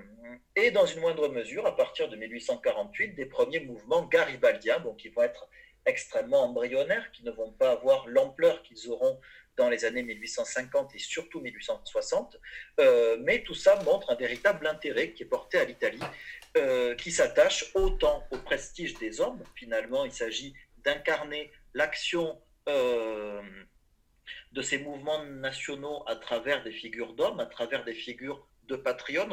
et 0.55 0.71
dans 0.71 0.85
une 0.85 1.01
moindre 1.01 1.29
mesure, 1.29 1.65
à 1.65 1.75
partir 1.75 2.09
de 2.09 2.15
1848, 2.15 3.15
des 3.15 3.25
premiers 3.25 3.61
mouvements 3.61 4.03
garibaldiens, 4.03 4.79
donc 4.79 4.97
qui 4.97 5.09
vont 5.09 5.23
être 5.23 5.47
extrêmement 5.85 6.43
embryonnaires, 6.43 7.11
qui 7.11 7.23
ne 7.23 7.31
vont 7.31 7.51
pas 7.51 7.71
avoir 7.71 8.07
l'ampleur 8.07 8.61
qu'ils 8.63 8.89
auront 8.89 9.19
dans 9.59 9.69
les 9.69 9.85
années 9.85 10.01
1850 10.01 10.95
et 10.95 10.99
surtout 10.99 11.41
1860, 11.41 12.37
euh, 12.79 13.17
mais 13.21 13.43
tout 13.43 13.53
ça 13.53 13.75
montre 13.83 14.09
un 14.09 14.15
véritable 14.15 14.65
intérêt 14.65 15.11
qui 15.11 15.23
est 15.23 15.27
porté 15.27 15.59
à 15.59 15.65
l'Italie, 15.65 15.99
qui 16.97 17.11
s'attache 17.11 17.71
autant 17.75 18.27
au 18.31 18.37
prestige 18.39 18.95
des 18.95 19.21
hommes, 19.21 19.43
finalement 19.55 20.03
il 20.03 20.11
s'agit 20.11 20.55
d'incarner 20.83 21.51
l'action 21.75 22.41
de 24.51 24.61
ces 24.61 24.79
mouvements 24.79 25.23
nationaux 25.25 26.03
à 26.07 26.15
travers 26.15 26.63
des 26.63 26.71
figures 26.71 27.13
d'hommes, 27.13 27.39
à 27.39 27.45
travers 27.45 27.83
des 27.83 27.93
figures 27.93 28.47
de 28.69 28.75
patriotes. 28.75 29.29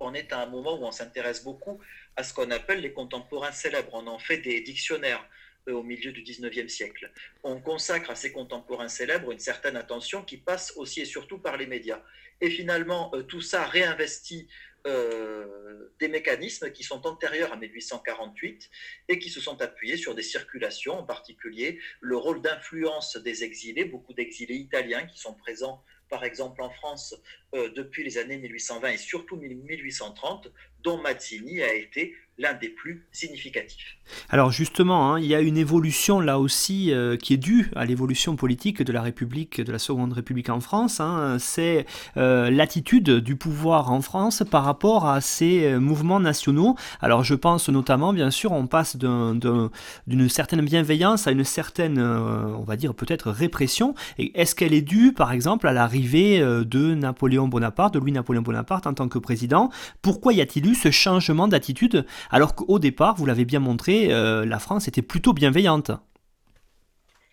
On 0.00 0.14
est 0.14 0.32
à 0.32 0.40
un 0.40 0.46
moment 0.46 0.78
où 0.78 0.84
on 0.84 0.90
s'intéresse 0.90 1.44
beaucoup 1.44 1.80
à 2.16 2.22
ce 2.24 2.34
qu'on 2.34 2.50
appelle 2.50 2.80
les 2.80 2.92
contemporains 2.92 3.52
célèbres. 3.52 3.90
On 3.92 4.06
en 4.06 4.18
fait 4.18 4.38
des 4.38 4.60
dictionnaires 4.60 5.24
euh, 5.24 5.37
au 5.72 5.82
milieu 5.82 6.12
du 6.12 6.22
19e 6.22 6.68
siècle. 6.68 7.10
On 7.42 7.60
consacre 7.60 8.10
à 8.10 8.14
ces 8.14 8.32
contemporains 8.32 8.88
célèbres 8.88 9.32
une 9.32 9.38
certaine 9.38 9.76
attention 9.76 10.22
qui 10.22 10.36
passe 10.36 10.72
aussi 10.76 11.00
et 11.00 11.04
surtout 11.04 11.38
par 11.38 11.56
les 11.56 11.66
médias. 11.66 12.02
Et 12.40 12.50
finalement, 12.50 13.10
euh, 13.14 13.22
tout 13.22 13.40
ça 13.40 13.66
réinvestit 13.66 14.48
euh, 14.86 15.92
des 15.98 16.08
mécanismes 16.08 16.70
qui 16.70 16.84
sont 16.84 17.04
antérieurs 17.06 17.52
à 17.52 17.56
1848 17.56 18.70
et 19.08 19.18
qui 19.18 19.28
se 19.28 19.40
sont 19.40 19.60
appuyés 19.60 19.96
sur 19.96 20.14
des 20.14 20.22
circulations, 20.22 21.00
en 21.00 21.02
particulier 21.02 21.80
le 22.00 22.16
rôle 22.16 22.40
d'influence 22.40 23.16
des 23.16 23.42
exilés, 23.42 23.84
beaucoup 23.84 24.14
d'exilés 24.14 24.54
italiens 24.54 25.04
qui 25.06 25.18
sont 25.18 25.34
présents 25.34 25.82
par 26.08 26.24
exemple 26.24 26.62
en 26.62 26.70
France 26.70 27.14
euh, 27.54 27.70
depuis 27.70 28.04
les 28.04 28.18
années 28.18 28.38
1820 28.38 28.88
et 28.90 28.96
surtout 28.96 29.36
1830, 29.36 30.52
dont 30.80 30.98
Mazzini 30.98 31.60
a 31.62 31.74
été 31.74 32.14
l'un 32.38 32.54
des 32.54 32.68
plus 32.68 33.04
significatifs. 33.10 33.98
Alors 34.30 34.52
justement, 34.52 35.12
hein, 35.12 35.20
il 35.20 35.26
y 35.26 35.34
a 35.34 35.40
une 35.40 35.56
évolution 35.56 36.20
là 36.20 36.38
aussi 36.38 36.92
euh, 36.92 37.16
qui 37.16 37.34
est 37.34 37.38
due 37.38 37.70
à 37.74 37.84
l'évolution 37.84 38.36
politique 38.36 38.82
de 38.82 38.92
la 38.92 39.02
République, 39.02 39.60
de 39.60 39.72
la 39.72 39.78
Seconde 39.78 40.12
République 40.12 40.48
en 40.48 40.60
France. 40.60 41.00
Hein. 41.00 41.36
c'est 41.38 41.84
euh, 42.16 42.48
l'attitude 42.50 43.10
du 43.10 43.36
pouvoir 43.36 43.90
en 43.90 44.00
France 44.00 44.44
par 44.48 44.64
rapport 44.64 45.06
à 45.06 45.20
ces 45.20 45.64
euh, 45.64 45.80
mouvements 45.80 46.20
nationaux. 46.20 46.76
Alors 47.00 47.24
je 47.24 47.34
pense 47.34 47.68
notamment, 47.68 48.12
bien 48.12 48.30
sûr, 48.30 48.52
on 48.52 48.66
passe 48.66 48.96
d'une 48.96 50.28
certaine 50.28 50.62
bienveillance 50.62 51.26
à 51.26 51.32
une 51.32 51.44
certaine, 51.44 51.98
on 51.98 52.62
va 52.62 52.76
dire 52.76 52.94
peut-être 52.94 53.30
répression. 53.30 53.94
Est-ce 54.18 54.54
qu'elle 54.54 54.74
est 54.74 54.82
due, 54.82 55.12
par 55.12 55.32
exemple, 55.32 55.66
à 55.66 55.72
l'arrivée 55.72 56.40
de 56.40 56.94
Napoléon 56.94 57.48
Bonaparte, 57.48 57.94
de 57.94 57.98
Louis-Napoléon 57.98 58.42
Bonaparte 58.42 58.86
en 58.86 58.94
tant 58.94 59.08
que 59.08 59.18
président? 59.18 59.70
Pourquoi 60.02 60.32
y 60.32 60.40
a-t-il 60.40 60.66
eu 60.66 60.74
ce 60.74 60.90
changement 60.90 61.48
d'attitude? 61.48 62.06
Alors 62.30 62.54
qu'au 62.54 62.78
départ, 62.78 63.14
vous 63.16 63.26
l'avez 63.26 63.44
bien 63.44 63.60
montré, 63.60 64.12
euh, 64.12 64.44
la 64.44 64.58
France 64.58 64.86
était 64.86 65.02
plutôt 65.02 65.32
bienveillante. 65.32 65.90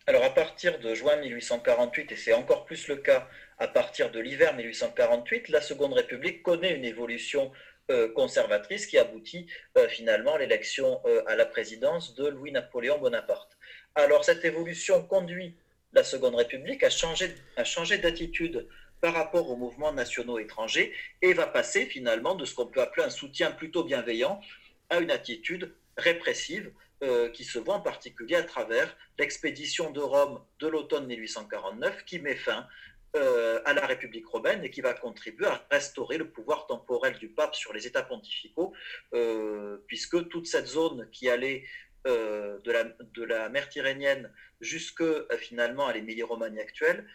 Alors 0.07 0.23
à 0.23 0.29
partir 0.29 0.79
de 0.79 0.93
juin 0.93 1.17
1848, 1.17 2.11
et 2.11 2.15
c'est 2.15 2.33
encore 2.33 2.65
plus 2.65 2.87
le 2.87 2.95
cas 2.95 3.27
à 3.57 3.67
partir 3.67 4.11
de 4.11 4.19
l'hiver 4.19 4.55
1848, 4.55 5.49
la 5.49 5.61
Seconde 5.61 5.93
République 5.93 6.43
connaît 6.43 6.75
une 6.75 6.85
évolution 6.85 7.51
euh, 7.91 8.11
conservatrice 8.13 8.85
qui 8.85 8.97
aboutit 8.97 9.47
euh, 9.77 9.87
finalement 9.87 10.35
à 10.35 10.39
l'élection 10.39 11.01
à 11.27 11.35
la 11.35 11.45
présidence 11.45 12.15
de 12.15 12.27
Louis-Napoléon 12.27 12.99
Bonaparte. 12.99 13.57
Alors 13.95 14.23
cette 14.23 14.45
évolution 14.45 15.03
conduit 15.03 15.55
la 15.93 16.03
Seconde 16.03 16.35
République 16.35 16.83
à 16.83 16.89
changer, 16.89 17.33
à 17.57 17.63
changer 17.63 17.97
d'attitude 17.97 18.67
par 19.01 19.13
rapport 19.13 19.49
aux 19.49 19.55
mouvements 19.55 19.93
nationaux 19.93 20.39
étrangers 20.39 20.93
et 21.21 21.33
va 21.33 21.47
passer 21.47 21.85
finalement 21.85 22.35
de 22.35 22.45
ce 22.45 22.55
qu'on 22.55 22.65
peut 22.65 22.81
appeler 22.81 23.05
un 23.05 23.09
soutien 23.09 23.51
plutôt 23.51 23.83
bienveillant 23.83 24.39
à 24.89 24.99
une 24.99 25.11
attitude 25.11 25.73
répressive 25.97 26.71
euh, 27.03 27.29
qui 27.29 27.43
se 27.43 27.59
voit 27.59 27.75
en 27.75 27.81
particulier 27.81 28.35
à 28.35 28.43
travers 28.43 28.95
l'expédition 29.19 29.91
de 29.91 29.99
Rome 29.99 30.41
de 30.59 30.67
l'automne 30.67 31.05
1849 31.07 32.05
qui 32.05 32.19
met 32.19 32.35
fin 32.35 32.67
euh, 33.15 33.61
à 33.65 33.73
la 33.73 33.85
République 33.85 34.25
romaine 34.27 34.63
et 34.63 34.69
qui 34.69 34.79
va 34.81 34.93
contribuer 34.93 35.45
à 35.45 35.65
restaurer 35.69 36.17
le 36.17 36.29
pouvoir 36.29 36.67
temporel 36.67 37.17
du 37.17 37.29
pape 37.29 37.53
sur 37.53 37.73
les 37.73 37.85
États 37.85 38.03
pontificaux, 38.03 38.73
euh, 39.13 39.83
puisque 39.87 40.29
toute 40.29 40.47
cette 40.47 40.67
zone 40.67 41.09
qui 41.11 41.29
allait 41.29 41.65
de, 42.05 43.23
la, 43.23 43.49
mer 43.49 43.67
Tyrrhénienne 43.67 44.31
jusque 44.61 45.03
finalement 45.37 45.87
à 45.87 45.93
l'Émilie-Romagne 45.93 46.59
actuelle 46.59 47.07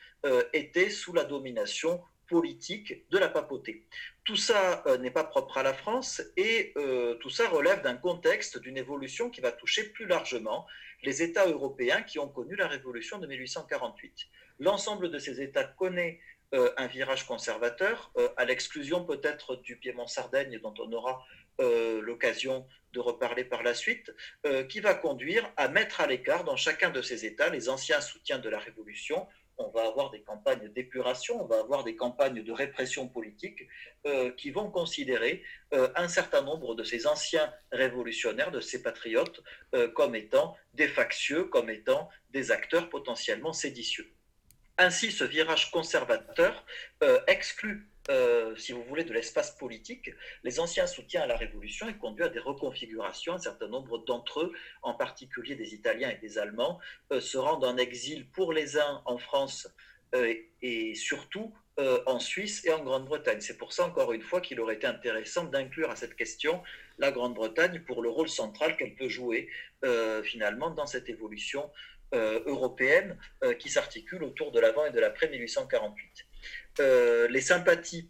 était 0.53 0.91
sous 0.91 1.13
la 1.13 1.23
domination 1.23 2.03
politique 2.31 3.05
de 3.11 3.19
la 3.19 3.29
papauté. 3.29 3.85
Tout 4.25 4.37
ça 4.37 4.85
euh, 4.87 4.97
n'est 4.99 5.11
pas 5.11 5.25
propre 5.25 5.59
à 5.59 5.65
la 5.65 5.75
France 5.75 6.23
et 6.37 6.73
euh, 6.77 7.15
tout 7.17 7.29
ça 7.29 7.49
relève 7.49 7.83
d'un 7.83 7.97
contexte, 7.97 8.59
d'une 8.59 8.77
évolution 8.77 9.31
qui 9.31 9.41
va 9.41 9.51
toucher 9.51 9.91
plus 9.91 10.07
largement 10.07 10.65
les 11.03 11.23
États 11.23 11.47
européens 11.47 12.03
qui 12.03 12.21
ont 12.21 12.29
connu 12.29 12.55
la 12.55 12.69
révolution 12.69 13.19
de 13.19 13.27
1848. 13.27 14.29
L'ensemble 14.61 15.11
de 15.11 15.19
ces 15.19 15.43
États 15.43 15.65
connaît 15.65 16.21
euh, 16.55 16.73
un 16.77 16.87
virage 16.87 17.27
conservateur, 17.27 18.13
à 18.37 18.45
l'exclusion 18.45 19.05
peut-être 19.05 19.57
du 19.57 19.77
Piémont-Sardaigne 19.77 20.61
dont 20.61 20.75
on 20.79 20.93
aura 20.93 21.25
l'occasion 22.01 22.67
de 22.95 23.01
reparler 23.01 23.45
par 23.45 23.63
la 23.63 23.75
suite, 23.75 24.15
qui 24.71 24.81
va 24.81 24.95
conduire 24.95 25.53
à 25.59 25.69
mettre 25.69 26.01
à 26.01 26.07
l'écart 26.07 26.43
dans 26.43 26.57
chacun 26.57 26.89
de 26.89 27.03
ces 27.03 27.27
États 27.27 27.51
les 27.51 27.69
anciens 27.69 28.01
soutiens 28.01 28.39
de 28.39 28.49
la 28.49 28.59
Révolution, 28.59 29.29
on 29.61 29.71
va 29.71 29.87
avoir 29.87 30.11
des 30.11 30.23
campagnes 30.23 30.69
d'épuration, 30.69 31.43
on 31.43 31.47
va 31.47 31.61
avoir 31.61 31.85
des 31.85 31.95
campagnes 31.95 32.43
de 32.43 32.53
répression 32.53 33.09
politique 33.09 33.69
euh, 34.07 34.31
qui 34.33 34.51
vont 34.51 34.71
considérer 34.71 35.43
euh, 35.75 35.89
un 35.97 36.09
certain 36.09 36.43
nombre 36.43 36.75
de 36.75 36.83
ces 36.83 37.07
anciens 37.07 37.53
révolutionnaires, 37.71 38.51
de 38.51 38.61
ces 38.61 38.83
patriotes, 38.83 39.43
euh, 39.75 39.89
comme 39.89 40.15
étant 40.15 40.57
des 40.75 40.89
factieux, 40.89 41.45
comme 41.45 41.71
étant 41.71 42.09
des 42.31 42.51
acteurs 42.51 42.89
potentiellement 42.89 43.53
séditieux. 43.53 44.11
Ainsi, 44.79 45.13
ce 45.13 45.25
virage 45.25 45.71
conservateur 45.71 46.65
exclut 47.27 47.90
euh, 48.09 48.57
si 48.57 48.73
vous 48.73 48.83
voulez, 48.85 49.05
de 49.05 49.13
l'espace 49.13 49.57
politique, 49.57 50.11
les 50.43 50.59
anciens 50.59 50.87
soutiens 50.87 51.23
à 51.23 51.27
la 51.27 51.37
Révolution 51.37 51.89
et 51.89 51.97
conduit 51.97 52.25
à 52.25 52.29
des 52.29 52.39
reconfigurations. 52.39 53.35
Un 53.35 53.39
certain 53.39 53.69
nombre 53.69 53.99
d'entre 54.05 54.41
eux, 54.41 54.53
en 54.83 54.95
particulier 54.95 55.55
des 55.55 55.75
Italiens 55.75 56.11
et 56.11 56.17
des 56.17 56.39
Allemands, 56.39 56.79
euh, 57.13 57.21
se 57.21 57.37
rendent 57.37 57.65
en 57.65 57.77
exil 57.77 58.29
pour 58.31 58.53
les 58.53 58.79
uns 58.79 59.03
en 59.05 59.19
France 59.19 59.69
euh, 60.15 60.35
et 60.63 60.95
surtout 60.95 61.55
en 62.05 62.19
Suisse 62.19 62.67
et 62.67 62.73
en 62.73 62.85
Grande-Bretagne. 62.85 63.41
C'est 63.41 63.57
pour 63.57 63.73
ça, 63.73 63.87
encore 63.87 64.13
une 64.13 64.21
fois, 64.21 64.43
qu'il 64.43 64.61
aurait 64.61 64.75
été 64.75 64.87
intéressant 64.87 65.45
d'inclure 65.45 65.91
à 65.91 65.97
cette 65.97 66.15
question 66.15 66.63
la 66.99 67.11
Grande-Bretagne 67.11 67.81
pour 67.87 68.03
le 68.03 68.11
rôle 68.11 68.29
central 68.29 68.77
qu'elle 68.77 68.95
peut 68.95 69.09
jouer 69.09 69.49
finalement 70.23 70.69
dans 70.69 70.85
cette 70.85 71.09
évolution 71.09 71.71
européenne 72.13 73.17
qui 73.59 73.71
s'articule 73.71 74.25
autour 74.25 74.53
de 74.53 74.61
l'avant 74.61 74.85
et 74.85 74.91
de 74.91 75.01
l'après 75.01 75.31
1848. 75.31 76.27
Euh, 76.79 77.29
les 77.29 77.41
sympathies 77.41 78.09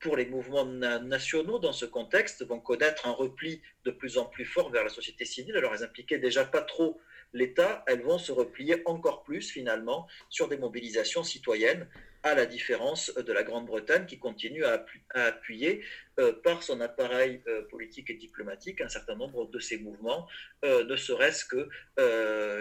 pour 0.00 0.16
les 0.16 0.26
mouvements 0.26 0.64
nationaux 0.64 1.58
dans 1.58 1.72
ce 1.72 1.84
contexte 1.84 2.46
vont 2.46 2.60
connaître 2.60 3.06
un 3.06 3.12
repli 3.12 3.60
de 3.84 3.90
plus 3.90 4.16
en 4.16 4.26
plus 4.26 4.44
fort 4.44 4.70
vers 4.70 4.84
la 4.84 4.90
société 4.90 5.24
civile. 5.24 5.56
Alors 5.56 5.74
elles 5.74 5.82
impliquaient 5.82 6.18
déjà 6.18 6.44
pas 6.44 6.62
trop 6.62 7.00
l'État, 7.34 7.84
elles 7.86 8.02
vont 8.02 8.18
se 8.18 8.32
replier 8.32 8.80
encore 8.86 9.22
plus 9.22 9.50
finalement 9.50 10.06
sur 10.30 10.48
des 10.48 10.56
mobilisations 10.56 11.24
citoyennes, 11.24 11.86
à 12.22 12.34
la 12.34 12.46
différence 12.46 13.12
de 13.14 13.32
la 13.32 13.42
Grande-Bretagne 13.42 14.06
qui 14.06 14.18
continue 14.18 14.64
à, 14.64 14.84
appuyer 15.14 15.84
euh, 16.18 16.32
par 16.32 16.62
son 16.62 16.80
appareil 16.80 17.42
euh, 17.46 17.62
politique 17.68 18.08
et 18.10 18.14
diplomatique 18.14 18.80
un 18.80 18.88
certain 18.88 19.14
nombre 19.14 19.46
de 19.50 19.58
ces 19.58 19.78
mouvements, 19.78 20.26
ne 20.64 20.96
serait-ce 20.96 21.44
que 21.44 21.68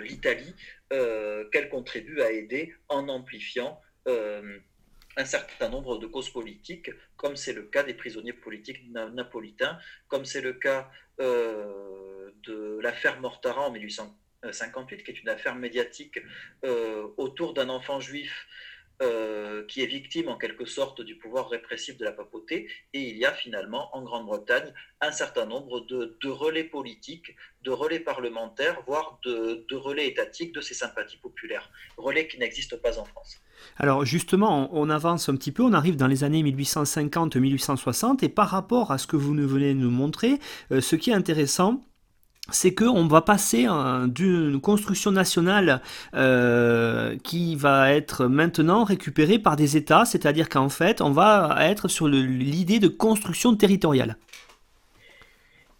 l'Italie, 0.02 0.56
qu'elle 0.90 1.70
contribue 1.70 2.22
à 2.22 2.32
aider 2.32 2.74
en 2.90 3.10
amplifiant 3.10 3.80
un 5.18 5.26
certain 5.26 5.70
nombre 5.70 5.98
de 5.98 6.06
causes 6.06 6.30
politiques, 6.30 6.92
comme 7.18 7.36
c'est 7.36 7.54
le 7.54 7.64
cas 7.64 7.84
des 7.84 7.96
prisonniers 7.96 8.34
politiques 8.34 8.84
napolitains, 8.92 9.80
comme 10.08 10.26
c'est 10.26 10.42
le 10.42 10.54
cas 10.54 10.90
euh, 11.20 12.32
de 12.44 12.80
l'affaire 12.82 13.20
Mortaran 13.20 13.66
en 13.66 13.72
1858, 13.72 15.04
qui 15.04 15.12
est 15.12 15.22
une 15.22 15.30
affaire 15.30 15.56
médiatique 15.56 16.20
euh, 16.64 17.08
autour 17.18 17.56
d'un 17.56 17.70
enfant 17.70 18.00
juif 18.00 18.48
euh, 19.02 19.64
qui 19.68 19.84
est 19.84 19.86
victime 19.86 20.28
en 20.30 20.38
quelque 20.38 20.66
sorte 20.66 21.02
du 21.02 21.18
pouvoir 21.18 21.50
répressif 21.50 21.98
de 21.98 22.06
la 22.06 22.12
papauté. 22.12 22.68
Et 22.94 23.02
il 23.02 23.18
y 23.18 23.26
a 23.26 23.32
finalement 23.32 23.96
en 23.96 24.02
Grande-Bretagne 24.02 24.74
un 25.02 25.12
certain 25.12 25.46
nombre 25.46 25.82
de, 25.82 26.28
relais 26.28 26.64
politiques, 26.64 27.36
de 27.64 27.72
relais 27.72 28.00
parlementaires, 28.00 28.82
voire 28.88 29.20
de, 29.24 29.66
de 29.70 29.76
relais 29.76 30.08
étatiques 30.08 30.54
de 30.54 30.62
ces 30.62 30.74
sympathies 30.74 31.18
populaires, 31.18 31.70
relais 31.98 32.28
qui 32.28 32.40
n'existent 32.40 32.78
pas 32.82 32.98
en 32.98 33.06
France. 33.06 33.40
Alors 33.78 34.06
justement, 34.06 34.70
on, 34.72 34.90
avance 34.90 35.30
un 35.30 35.36
petit 35.36 35.52
peu, 35.52 35.64
on 35.64 35.74
arrive 35.74 35.96
dans 35.96 36.08
les 36.08 36.24
années 36.24 36.44
1850-1860, 36.44 38.24
et 38.24 38.30
par 38.30 38.50
rapport 38.50 38.92
à 38.92 38.98
ce 38.98 39.08
que 39.08 39.16
vous 39.16 39.34
venez 39.34 39.74
de 39.74 39.80
nous 39.80 39.92
montrer, 39.92 40.40
euh, 40.72 40.82
ce 40.82 40.96
qui 40.96 41.12
est 41.12 41.14
intéressant, 41.14 41.82
c'est 42.52 42.74
qu'on 42.74 43.08
va 43.08 43.22
passer 43.22 43.68
d'une 44.08 44.60
construction 44.62 45.12
nationale 45.12 45.82
euh, 46.16 47.16
qui 47.24 47.56
va 47.56 47.94
être 47.94 48.26
maintenant 48.28 48.84
récupérée 48.84 49.40
par 49.40 49.56
des 49.56 49.78
États, 49.78 50.06
c'est-à-dire 50.06 50.50
qu'en 50.50 50.70
fait, 50.70 51.02
on 51.02 51.12
va 51.12 51.58
être 51.62 51.88
sur 51.88 52.08
l'idée 52.08 52.80
de 52.80 52.88
construction 52.88 53.56
territoriale. 53.56 54.18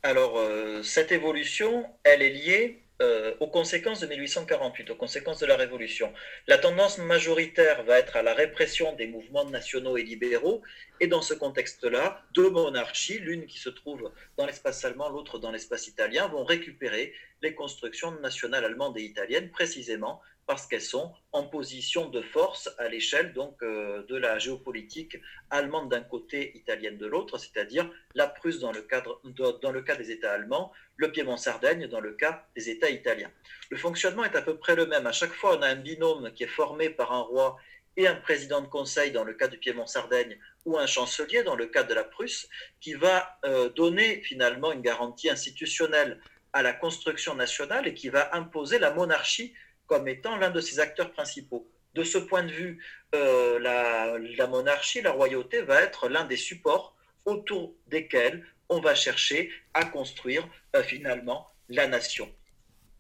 Alors, 0.04 0.36
euh, 0.38 0.84
cette 0.84 1.12
évolution, 1.12 1.86
elle 2.04 2.22
est 2.22 2.30
liée 2.30 2.84
euh, 3.00 3.36
aux 3.40 3.48
conséquences 3.48 4.00
de 4.00 4.08
1848, 4.08 4.90
aux 4.90 4.96
conséquences 4.96 5.40
de 5.40 5.46
la 5.46 5.56
Révolution. 5.56 6.12
La 6.48 6.58
tendance 6.58 6.98
majoritaire 6.98 7.84
va 7.84 8.00
être 8.00 8.16
à 8.16 8.24
la 8.24 8.34
répression 8.34 8.94
des 8.96 9.06
mouvements 9.06 9.46
nationaux 9.46 9.98
et 9.98 10.04
libéraux, 10.04 10.64
et 11.00 11.06
dans 11.06 11.22
ce 11.22 11.36
contexte-là, 11.36 12.24
deux 12.34 12.50
monarchies, 12.50 13.20
l'une 13.20 13.46
qui 13.46 13.60
se 13.60 13.70
trouve 13.70 14.12
dans 14.38 14.48
l'espace 14.48 14.84
allemand, 14.84 15.10
l'autre 15.10 15.38
dans 15.38 15.52
l'espace 15.52 15.88
italien, 15.88 16.28
vont 16.28 16.44
récupérer 16.44 17.14
les 17.44 17.54
constructions 17.54 18.12
nationales 18.20 18.66
allemandes 18.66 18.98
et 18.98 19.04
italiennes, 19.04 19.52
précisément 19.52 20.20
parce 20.48 20.66
qu'elles 20.66 20.82
sont 20.82 21.14
en 21.34 21.44
position 21.44 22.10
de 22.10 22.22
force 22.22 22.70
à 22.80 22.88
l'échelle 22.88 23.34
donc 23.34 23.62
euh, 23.62 24.04
de 24.08 24.16
la 24.16 24.40
géopolitique 24.40 25.18
allemande 25.50 25.90
d'un 25.90 26.02
côté, 26.02 26.58
italienne 26.58 26.98
de 26.98 27.06
l'autre, 27.06 27.38
c'est-à-dire 27.38 27.92
la 28.16 28.28
Prusse 28.28 28.60
dans 28.60 28.72
le, 28.72 28.82
cadre, 28.82 29.22
dans 29.62 29.72
le 29.72 29.82
cas 29.82 29.98
des 29.98 30.10
États 30.10 30.32
allemands, 30.32 30.72
le 30.96 31.12
Piémont-Sardaigne 31.12 31.88
dans 31.88 32.00
le 32.00 32.14
cas 32.14 32.48
des 32.56 32.70
États 32.70 32.90
italiens. 32.90 33.30
Le 33.70 33.78
fonctionnement 33.78 34.24
est 34.24 34.36
à 34.36 34.42
peu 34.42 34.58
près 34.58 34.76
le 34.76 34.86
même. 34.86 35.06
À 35.06 35.12
chaque 35.12 35.34
fois, 35.34 35.58
on 35.58 35.62
a 35.62 35.68
un 35.68 35.76
binôme 35.76 36.32
qui 36.34 36.44
est 36.44 36.48
formé 36.48 36.90
par 36.90 37.12
un 37.12 37.22
roi 37.22 37.58
et 37.98 38.08
un 38.08 38.16
président 38.16 38.62
de 38.62 38.68
conseil 38.68 39.12
dans 39.12 39.26
le 39.26 39.34
cas 39.34 39.48
du 39.48 39.58
Piémont-Sardaigne 39.58 40.38
ou 40.66 40.78
un 40.78 40.86
chancelier 40.86 41.44
dans 41.44 41.56
le 41.56 41.66
cas 41.66 41.84
de 41.84 41.94
la 41.94 42.04
Prusse, 42.04 42.48
qui 42.80 42.94
va 42.94 43.38
euh, 43.44 43.70
donner 43.70 44.22
finalement 44.22 44.72
une 44.72 44.82
garantie 44.82 45.30
institutionnelle 45.30 46.22
à 46.54 46.62
la 46.62 46.74
construction 46.74 47.36
nationale 47.36 47.88
et 47.88 47.94
qui 47.94 48.10
va 48.10 48.34
imposer 48.36 48.80
la 48.80 48.92
monarchie 48.92 49.54
comme 49.88 50.08
étant 50.08 50.38
l'un 50.38 50.52
de 50.52 50.62
ses 50.62 50.80
acteurs 50.80 51.12
principaux. 51.12 51.70
De 51.94 52.04
ce 52.04 52.18
point 52.18 52.44
de 52.44 52.52
vue, 52.52 52.84
euh, 53.16 53.58
la, 53.60 54.48
monarchie, 54.48 55.02
la 55.02 55.12
royauté 55.12 55.62
va 55.62 55.82
être 55.82 56.10
l'un 56.10 56.26
des 56.26 56.38
supports 56.38 56.96
autour 57.26 57.74
desquels 57.88 58.46
on 58.70 58.80
va 58.80 58.94
chercher 58.94 59.52
à 59.74 59.86
construire 59.86 60.48
euh, 60.76 60.84
finalement 60.84 61.50
la 61.70 61.88
nation. 61.88 62.32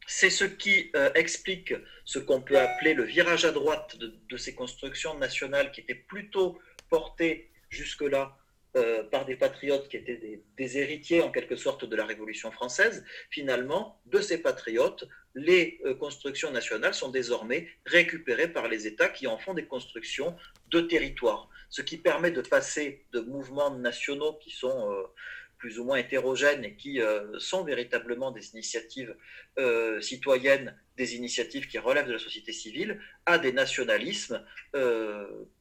C'est 0.07 0.29
ce 0.29 0.45
qui 0.45 0.89
euh, 0.95 1.11
explique 1.13 1.73
ce 2.05 2.17
qu'on 2.17 2.41
peut 2.41 2.57
appeler 2.57 2.93
le 2.93 3.03
virage 3.03 3.43
à 3.43 3.51
droite 3.51 3.97
de, 3.97 4.15
de, 4.29 4.37
ces 4.37 4.55
constructions 4.55 5.17
nationales 5.17 5.71
qui 5.71 5.81
étaient 5.81 5.93
plutôt 5.93 6.57
portées 6.89 7.51
jusque-là 7.69 8.36
euh, 8.77 9.03
par 9.03 9.25
des 9.25 9.35
patriotes 9.35 9.89
qui 9.89 9.97
étaient 9.97 10.41
des, 10.55 10.77
héritiers 10.77 11.23
en 11.23 11.31
quelque 11.31 11.55
sorte 11.55 11.83
de 11.83 11.95
la 11.95 12.05
Révolution 12.05 12.51
française, 12.51 13.03
finalement, 13.31 13.99
de 14.05 14.21
ces 14.21 14.37
patriotes, 14.37 15.07
les 15.33 15.79
euh, 15.85 15.95
constructions 15.95 16.51
nationales 16.51 16.93
sont 16.93 17.09
désormais 17.09 17.69
récupérées 17.87 18.49
par 18.49 18.67
les 18.67 18.85
États 18.85 19.09
qui 19.09 19.25
en 19.25 19.39
font 19.39 19.55
des 19.55 19.65
constructions 19.65 20.35
de 20.69 20.81
territoire, 20.81 21.49
ce 21.69 21.81
qui 21.81 21.97
permet 21.97 22.29
de 22.29 22.41
passer 22.41 23.05
de 23.13 23.19
mouvements 23.19 23.71
nationaux 23.71 24.33
qui 24.33 24.51
sont 24.51 24.91
euh, 24.91 25.03
plus 25.57 25.79
ou 25.79 25.83
moins 25.83 25.97
hétérogènes 25.97 26.63
et 26.63 26.75
qui 26.75 27.01
sont 27.39 27.63
véritablement 27.63 28.29
des 28.29 28.51
initiatives 28.51 29.15
citoyennes, 30.01 30.77
des 30.97 31.15
initiatives 31.15 31.67
qui 31.67 31.79
relèvent 31.79 32.05
de 32.05 32.13
la 32.13 32.19
société 32.19 32.51
civile, 32.51 33.01
à 33.25 33.39
des 33.39 33.51
nationalismes 33.51 34.45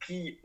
qui 0.07 0.39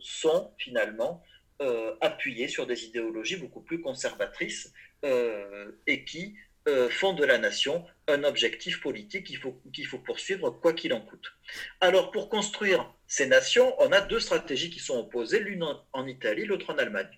sont 0.00 0.52
finalement 0.58 1.22
euh, 1.60 1.94
appuyés 2.00 2.48
sur 2.48 2.66
des 2.66 2.84
idéologies 2.84 3.36
beaucoup 3.36 3.60
plus 3.60 3.80
conservatrices 3.80 4.72
euh, 5.04 5.70
et 5.86 6.04
qui 6.04 6.34
euh, 6.68 6.88
font 6.88 7.12
de 7.12 7.24
la 7.24 7.38
nation 7.38 7.84
un 8.08 8.24
objectif 8.24 8.80
politique 8.80 9.26
qu'il 9.26 9.36
faut, 9.38 9.98
poursuivre 9.98 10.50
quoi 10.50 10.72
qu'il 10.72 10.92
en 10.92 11.00
coûte. 11.00 11.32
Alors 11.80 12.10
pour 12.10 12.28
construire 12.28 12.92
ces 13.06 13.26
nations, 13.26 13.74
on 13.80 13.92
a 13.92 14.00
deux 14.00 14.20
stratégies 14.20 14.70
qui 14.70 14.78
sont 14.78 14.98
opposées, 14.98 15.40
l'une 15.40 15.64
en, 15.92 16.06
Italie, 16.06 16.44
l'autre 16.44 16.72
en 16.72 16.78
Allemagne. 16.78 17.10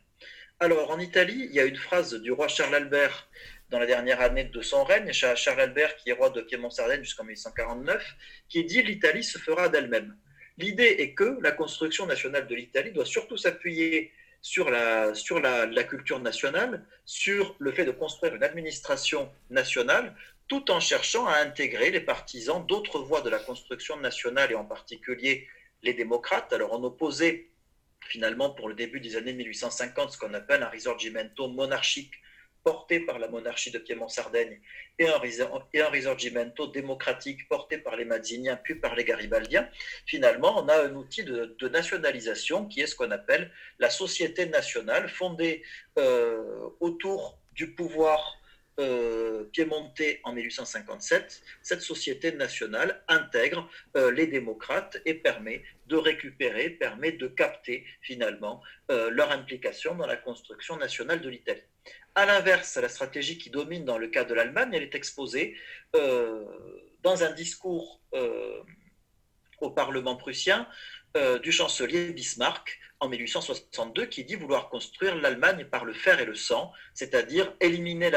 Alors 0.61 0.91
en 0.91 0.99
Italie, 0.99 1.47
il 1.51 1.55
y 1.55 1.61
a 1.61 1.65
une 1.65 1.77
phrase 1.77 2.15
du 2.15 2.33
roi 2.33 2.49
Charles 2.49 2.75
Albert 2.75 3.29
dans 3.71 3.79
la 3.79 3.87
dernière 3.87 4.21
année 4.21 4.45
de 4.45 4.63
son 4.63 4.83
règne, 4.83 5.13
Charles 5.13 5.61
Albert 5.61 5.97
qui 5.97 6.11
est 6.11 6.15
roi 6.15 6.31
de 6.31 6.41
Piémont-Sardaigne 6.41 7.03
jusqu'en 7.03 7.25
1849, 7.25 8.15
qui 8.49 8.65
dit 8.65 8.83
l'Italie 8.83 9.25
se 9.25 9.39
fera 9.39 9.69
d'elle-même. 9.69 10.17
L'idée 10.57 10.97
est 11.01 11.13
que 11.15 11.39
la 11.43 11.51
construction 11.51 12.07
nationale 12.07 12.47
de 12.47 12.55
l'Italie 12.55 12.93
doit 12.93 13.05
surtout 13.05 13.37
s'appuyer 13.37 14.13
sur, 14.45 14.69
la, 14.69 15.15
sur 15.15 15.41
la, 15.41 15.85
culture 15.85 16.21
nationale, 16.21 16.85
sur 17.07 17.57
le 17.59 17.73
fait 17.73 17.87
de 17.87 17.91
construire 17.91 18.35
une 18.35 18.43
administration 18.43 19.33
nationale, 19.49 20.15
tout 20.49 20.71
en 20.71 20.81
cherchant 20.81 21.27
à 21.27 21.39
intégrer 21.39 21.91
les 21.91 22.01
partisans 22.01 22.65
d'autres 22.67 22.99
voies 22.99 23.23
de 23.23 23.31
la 23.31 23.39
construction 23.39 23.97
nationale, 23.97 24.53
et 24.53 24.55
en 24.55 24.67
particulier 24.67 25.49
les 25.83 25.95
démocrates. 25.95 26.53
Alors 26.53 26.73
on 26.75 26.85
opposait 26.85 27.49
finalement 28.07 28.51
pour 28.51 28.69
le 28.69 28.75
début 28.75 29.01
des 29.01 29.17
années 29.17 29.33
1850 29.33 30.13
ce 30.13 30.19
qu'on 30.19 30.35
appelle 30.35 30.63
un 30.63 30.69
risorgimento 30.69 31.49
monarchique 31.49 32.13
porté 32.65 33.01
par 33.01 33.19
la 33.19 33.29
monarchie 33.29 33.71
de 33.71 33.79
Piémont-Sardaigne 33.79 34.59
et 34.99 35.07
un, 35.07 35.89
risorgimento 35.91 36.67
démocratique 36.67 37.47
porté 37.47 37.77
par 37.77 37.95
les 37.95 38.07
Mazziniens 38.07 38.57
puis 38.57 38.75
par 38.75 38.97
les 38.97 39.05
Garibaldiens, 39.05 39.69
finalement, 40.07 40.59
on 40.65 40.69
a 40.69 40.87
un 40.87 40.95
outil 40.95 41.25
de, 41.25 41.69
nationalisation 41.69 42.67
qui 42.67 42.81
est 42.81 42.87
ce 42.87 42.97
qu'on 42.97 43.11
appelle 43.11 43.53
la 43.79 43.91
société 43.91 44.47
nationale 44.47 45.09
fondée 45.09 45.63
euh, 45.99 46.69
autour 46.81 47.39
du 47.53 47.75
pouvoir 47.75 48.39
euh, 48.81 49.45
piémontais 49.53 50.21
en 50.25 50.33
1857, 50.33 51.43
cette 51.63 51.83
société 51.83 52.33
nationale 52.33 53.03
intègre 53.09 53.69
euh, 53.97 54.11
les 54.11 54.27
démocrates 54.27 55.01
et 55.05 55.15
permet 55.15 55.63
de 55.87 55.97
récupérer, 55.97 56.71
permet 56.71 57.13
de 57.13 57.29
capter 57.29 57.85
finalement 58.01 58.63
leur 58.89 59.31
implication 59.33 59.95
dans 59.95 60.07
la 60.07 60.17
construction 60.17 60.77
nationale 60.77 61.21
de 61.21 61.29
l'Italie. 61.29 61.63
À 62.17 62.27
l'inverse, 62.27 62.77
la 62.77 62.89
stratégie 62.89 63.39
qui 63.39 63.51
domine 63.51 63.85
dans 63.85 63.99
le 63.99 64.07
cas 64.07 64.25
de 64.25 64.35
l'Allemagne, 64.35 64.71
elle 64.73 64.85
est 64.85 64.95
exposée 64.95 65.57
euh, 65.97 66.45
dans 67.03 67.25
un 67.25 67.33
discours 67.33 68.01
euh, 68.15 68.63
au 69.61 69.71
Parlement 69.71 70.17
prussien 70.17 70.69
du 71.45 71.53
chancelier 71.53 72.13
Bismarck 72.13 72.77
en 72.99 73.09
1862 73.09 74.07
qui 74.07 74.25
dit 74.25 74.35
vouloir 74.35 74.69
construire 74.69 75.15
l'Allemagne 75.15 75.65
par 75.65 75.85
le 75.85 75.93
fer 75.93 76.19
et 76.19 76.25
le 76.25 76.35
sang, 76.35 76.73
c'est-à-dire 76.93 77.55
éliminer 77.61 78.11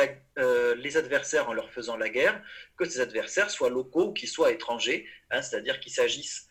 les 0.78 0.98
adversaires 0.98 1.48
en 1.48 1.54
leur 1.54 1.70
faisant 1.70 1.96
la 1.96 2.10
guerre, 2.10 2.42
que 2.76 2.86
ces 2.86 3.00
adversaires 3.00 3.52
soient 3.52 3.70
locaux 3.70 4.08
ou 4.08 4.14
qu'ils 4.14 4.30
soient 4.30 4.52
étrangers, 4.52 5.08
hein, 5.30 5.44
c'est-à-dire 5.44 5.80
qu'il 5.80 5.92
s'agisse 5.92 6.48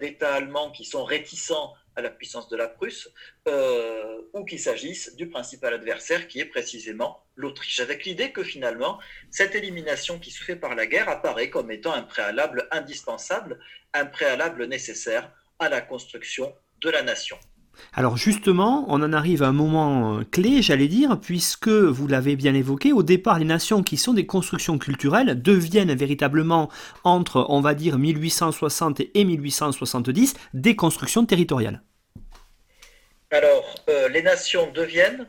d'États 0.00 0.34
allemands 0.34 0.72
qui 0.72 0.84
sont 0.84 1.04
réticents 1.04 1.72
à 1.96 2.02
la 2.02 2.10
puissance 2.10 2.48
de 2.48 2.56
la 2.56 2.68
Prusse, 2.68 3.10
euh, 3.48 4.20
ou 4.32 4.44
qu'il 4.44 4.60
s'agisse 4.60 5.16
du 5.16 5.28
principal 5.28 5.74
adversaire 5.74 6.28
qui 6.28 6.40
est 6.40 6.44
précisément 6.44 7.24
l'Autriche, 7.34 7.80
avec 7.80 8.04
l'idée 8.04 8.32
que 8.32 8.44
finalement, 8.44 8.98
cette 9.30 9.54
élimination 9.54 10.18
qui 10.18 10.30
se 10.30 10.44
fait 10.44 10.56
par 10.56 10.74
la 10.74 10.86
guerre 10.86 11.08
apparaît 11.08 11.50
comme 11.50 11.70
étant 11.70 11.92
un 11.92 12.02
préalable 12.02 12.68
indispensable, 12.70 13.58
un 13.94 14.06
préalable 14.06 14.66
nécessaire 14.66 15.32
à 15.58 15.68
la 15.68 15.80
construction 15.80 16.54
de 16.80 16.90
la 16.90 17.02
nation. 17.02 17.38
Alors 17.92 18.16
justement, 18.16 18.84
on 18.88 19.02
en 19.02 19.12
arrive 19.12 19.42
à 19.42 19.48
un 19.48 19.52
moment 19.52 20.18
euh, 20.18 20.24
clé, 20.30 20.62
j'allais 20.62 20.88
dire, 20.88 21.18
puisque 21.20 21.68
vous 21.68 22.06
l'avez 22.06 22.36
bien 22.36 22.54
évoqué, 22.54 22.92
au 22.92 23.02
départ, 23.02 23.38
les 23.38 23.44
nations 23.44 23.82
qui 23.82 23.96
sont 23.96 24.12
des 24.12 24.26
constructions 24.26 24.78
culturelles 24.78 25.40
deviennent 25.40 25.94
véritablement, 25.94 26.70
entre, 27.04 27.46
on 27.48 27.60
va 27.60 27.74
dire, 27.74 27.98
1860 27.98 29.00
et 29.14 29.24
1870, 29.24 30.34
des 30.54 30.76
constructions 30.76 31.24
territoriales. 31.24 31.82
Alors, 33.30 33.74
euh, 33.88 34.08
les 34.08 34.22
nations 34.22 34.70
deviennent, 34.72 35.26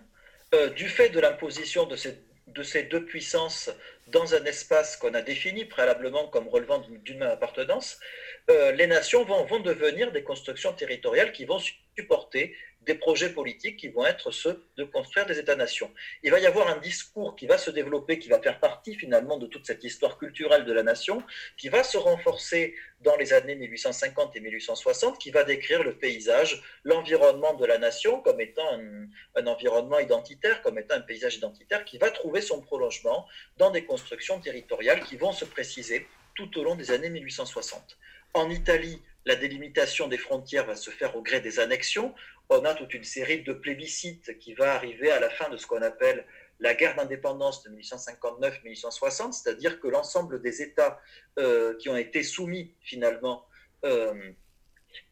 euh, 0.53 0.69
du 0.69 0.87
fait 0.87 1.09
de 1.09 1.19
l'imposition 1.19 1.85
de 1.85 1.95
ces, 1.95 2.21
de 2.47 2.63
ces 2.63 2.83
deux 2.83 3.03
puissances 3.03 3.69
dans 4.07 4.33
un 4.35 4.45
espace 4.45 4.97
qu'on 4.97 5.13
a 5.13 5.21
défini 5.21 5.65
préalablement 5.65 6.27
comme 6.27 6.47
relevant 6.47 6.79
d'une 6.79 7.19
même 7.19 7.29
appartenance, 7.29 7.99
les 8.47 8.87
nations 8.87 9.25
vont, 9.25 9.43
vont 9.43 9.59
devenir 9.59 10.11
des 10.11 10.23
constructions 10.23 10.73
territoriales 10.73 11.31
qui 11.31 11.45
vont 11.45 11.59
supporter 11.97 12.55
des 12.87 12.95
projets 12.95 13.29
politiques 13.29 13.77
qui 13.77 13.89
vont 13.89 14.05
être 14.05 14.31
ceux 14.31 14.63
de 14.77 14.85
construire 14.85 15.25
des 15.25 15.37
États-nations. 15.37 15.91
Il 16.23 16.31
va 16.31 16.39
y 16.39 16.45
avoir 16.45 16.69
un 16.69 16.77
discours 16.77 17.35
qui 17.35 17.45
va 17.45 17.57
se 17.57 17.69
développer, 17.69 18.17
qui 18.17 18.29
va 18.29 18.41
faire 18.41 18.59
partie 18.59 18.95
finalement 18.95 19.37
de 19.37 19.45
toute 19.45 19.67
cette 19.67 19.83
histoire 19.83 20.17
culturelle 20.17 20.65
de 20.65 20.71
la 20.71 20.83
nation, 20.83 21.21
qui 21.57 21.67
va 21.67 21.83
se 21.83 21.97
renforcer 21.97 22.75
dans 23.01 23.17
les 23.17 23.33
années 23.33 23.55
1850 23.55 24.35
et 24.37 24.39
1860, 24.39 25.19
qui 25.19 25.31
va 25.31 25.43
décrire 25.43 25.83
le 25.83 25.97
paysage, 25.97 26.63
l'environnement 26.83 27.53
de 27.53 27.65
la 27.65 27.77
nation 27.77 28.21
comme 28.21 28.39
étant 28.39 28.67
un, 28.73 29.07
un 29.35 29.47
environnement 29.47 29.99
identitaire, 29.99 30.61
comme 30.61 30.79
étant 30.79 30.95
un 30.95 31.01
paysage 31.01 31.35
identitaire, 31.35 31.83
qui 31.83 31.97
va 31.97 32.09
trouver 32.09 32.41
son 32.41 32.61
prolongement 32.61 33.27
dans 33.57 33.69
des 33.69 33.83
constructions 33.83 34.39
territoriales 34.39 35.03
qui 35.03 35.17
vont 35.17 35.33
se 35.33 35.45
préciser 35.45 36.07
tout 36.35 36.57
au 36.57 36.63
long 36.63 36.75
des 36.75 36.91
années 36.91 37.09
1860. 37.09 37.97
En 38.33 38.49
Italie, 38.49 39.01
la 39.27 39.35
délimitation 39.35 40.07
des 40.07 40.17
frontières 40.17 40.65
va 40.65 40.75
se 40.75 40.89
faire 40.89 41.15
au 41.17 41.21
gré 41.21 41.41
des 41.41 41.59
annexions. 41.59 42.15
On 42.49 42.63
a 42.63 42.73
toute 42.73 42.93
une 42.93 43.03
série 43.03 43.41
de 43.41 43.53
plébiscites 43.53 44.37
qui 44.39 44.53
va 44.53 44.73
arriver 44.73 45.11
à 45.11 45.19
la 45.19 45.29
fin 45.29 45.49
de 45.49 45.57
ce 45.57 45.67
qu'on 45.67 45.81
appelle 45.81 46.25
la 46.59 46.73
guerre 46.73 46.95
d'indépendance 46.95 47.63
de 47.63 47.69
1859-1860, 47.69 49.33
c'est-à-dire 49.33 49.79
que 49.79 49.87
l'ensemble 49.87 50.41
des 50.41 50.61
États 50.61 50.99
euh, 51.39 51.75
qui 51.77 51.89
ont 51.89 51.97
été 51.97 52.23
soumis 52.23 52.73
finalement 52.81 53.45
euh, 53.85 54.13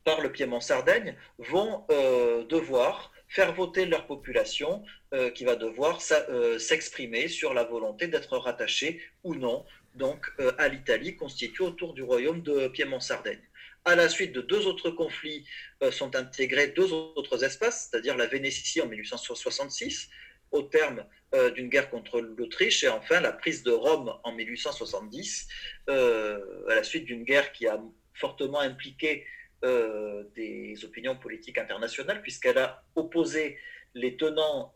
par 0.04 0.22
le 0.22 0.32
Piémont-Sardaigne 0.32 1.16
vont 1.38 1.86
euh, 1.92 2.44
devoir 2.46 3.12
faire 3.28 3.54
voter 3.54 3.86
leur 3.86 4.06
population 4.08 4.84
qui 5.34 5.46
va 5.46 5.56
devoir 5.56 6.02
s'exprimer 6.02 7.30
sur 7.30 7.54
la 7.54 7.64
volonté 7.64 8.08
d'être 8.08 8.38
rattachée 8.38 9.02
ou 9.24 9.34
non 9.34 9.66
donc 9.96 10.30
à 10.58 10.68
l'Italie 10.68 11.16
constituée 11.16 11.64
autour 11.64 11.94
du 11.94 12.04
royaume 12.04 12.42
de 12.42 12.68
Piémont-Sardaigne 12.68 13.42
à 13.86 13.96
la 13.96 14.10
suite 14.10 14.34
de 14.34 14.42
deux 14.42 14.66
autres 14.66 14.90
conflits, 14.90 15.46
euh, 15.84 15.92
sont 15.92 16.16
intégrés 16.16 16.68
deux 16.68 16.92
autres 16.92 17.44
espaces, 17.44 17.90
c'est-à-dire 17.90 18.18
la 18.18 18.26
Vénétie 18.26 18.82
en 18.82 18.88
1866, 18.88 20.10
au 20.52 20.64
terme 20.64 21.06
euh, 21.36 21.52
d'une 21.52 21.70
guerre 21.70 21.90
contre 21.90 22.20
l'Autriche, 22.20 22.84
et 22.84 22.90
enfin 22.90 23.22
la 23.22 23.32
prise 23.32 23.62
de 23.64 23.72
Rome 23.72 24.12
en 24.24 24.32
1870, 24.32 25.48
euh, 25.90 26.68
à 26.68 26.76
la 26.76 26.84
suite 26.84 27.06
d'une 27.06 27.24
guerre 27.24 27.52
qui 27.52 27.68
a 27.68 27.80
fortement 28.14 28.60
impliqué 28.60 29.26
des 30.36 30.78
opinions 30.84 31.16
politiques 31.16 31.58
internationales, 31.58 32.22
puisqu'elle 32.22 32.60
a 32.60 32.84
opposé 32.94 33.58
les 33.96 34.16
tenants 34.16 34.72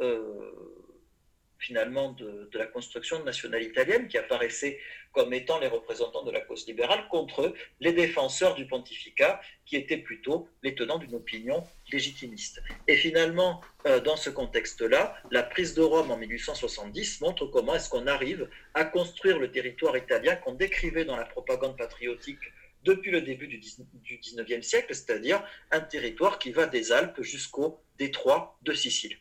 finalement 1.59 2.13
de, 2.13 2.49
la 2.53 2.65
construction 2.65 3.23
nationale 3.23 3.63
italienne 3.63 4.07
qui 4.07 4.17
apparaissaient 4.17 4.79
comme 5.11 5.33
étant 5.33 5.59
les 5.59 5.67
représentants 5.67 6.23
de 6.23 6.31
la 6.31 6.41
cause 6.41 6.67
libérale 6.67 7.07
contre 7.09 7.53
les 7.79 7.93
défenseurs 7.93 8.55
du 8.55 8.65
pontificat 8.65 9.39
qui 9.65 9.75
étaient 9.75 9.97
plutôt 9.97 10.47
les 10.63 10.75
tenants 10.75 10.97
d'une 10.97 11.15
opinion 11.15 11.63
légitimiste. 11.91 12.61
Et 12.87 12.95
finalement, 12.95 13.61
euh, 13.85 13.99
dans 13.99 14.15
ce 14.15 14.29
contexte-là, 14.29 15.15
la 15.31 15.43
prise 15.43 15.73
de 15.73 15.81
Rome 15.81 16.11
en 16.11 16.17
1870 16.17 17.21
montre 17.21 17.45
comment 17.45 17.75
est-ce 17.75 17.89
qu'on 17.89 18.07
arrive 18.07 18.49
à 18.73 18.85
construire 18.85 19.39
le 19.39 19.51
territoire 19.51 19.97
italien 19.97 20.35
qu'on 20.35 20.53
décrivait 20.53 21.05
dans 21.05 21.17
la 21.17 21.25
propagande 21.25 21.77
patriotique 21.77 22.39
depuis 22.83 23.11
le 23.11 23.21
début 23.21 23.47
du 23.47 23.59
19e 23.59 24.61
siècle, 24.61 24.95
c'est-à-dire 24.95 25.43
un 25.71 25.81
territoire 25.81 26.39
qui 26.39 26.51
va 26.51 26.65
des 26.65 26.91
Alpes 26.91 27.21
jusqu'au 27.21 27.81
détroit 27.97 28.57
de 28.61 28.73
Sicile. 28.73 29.17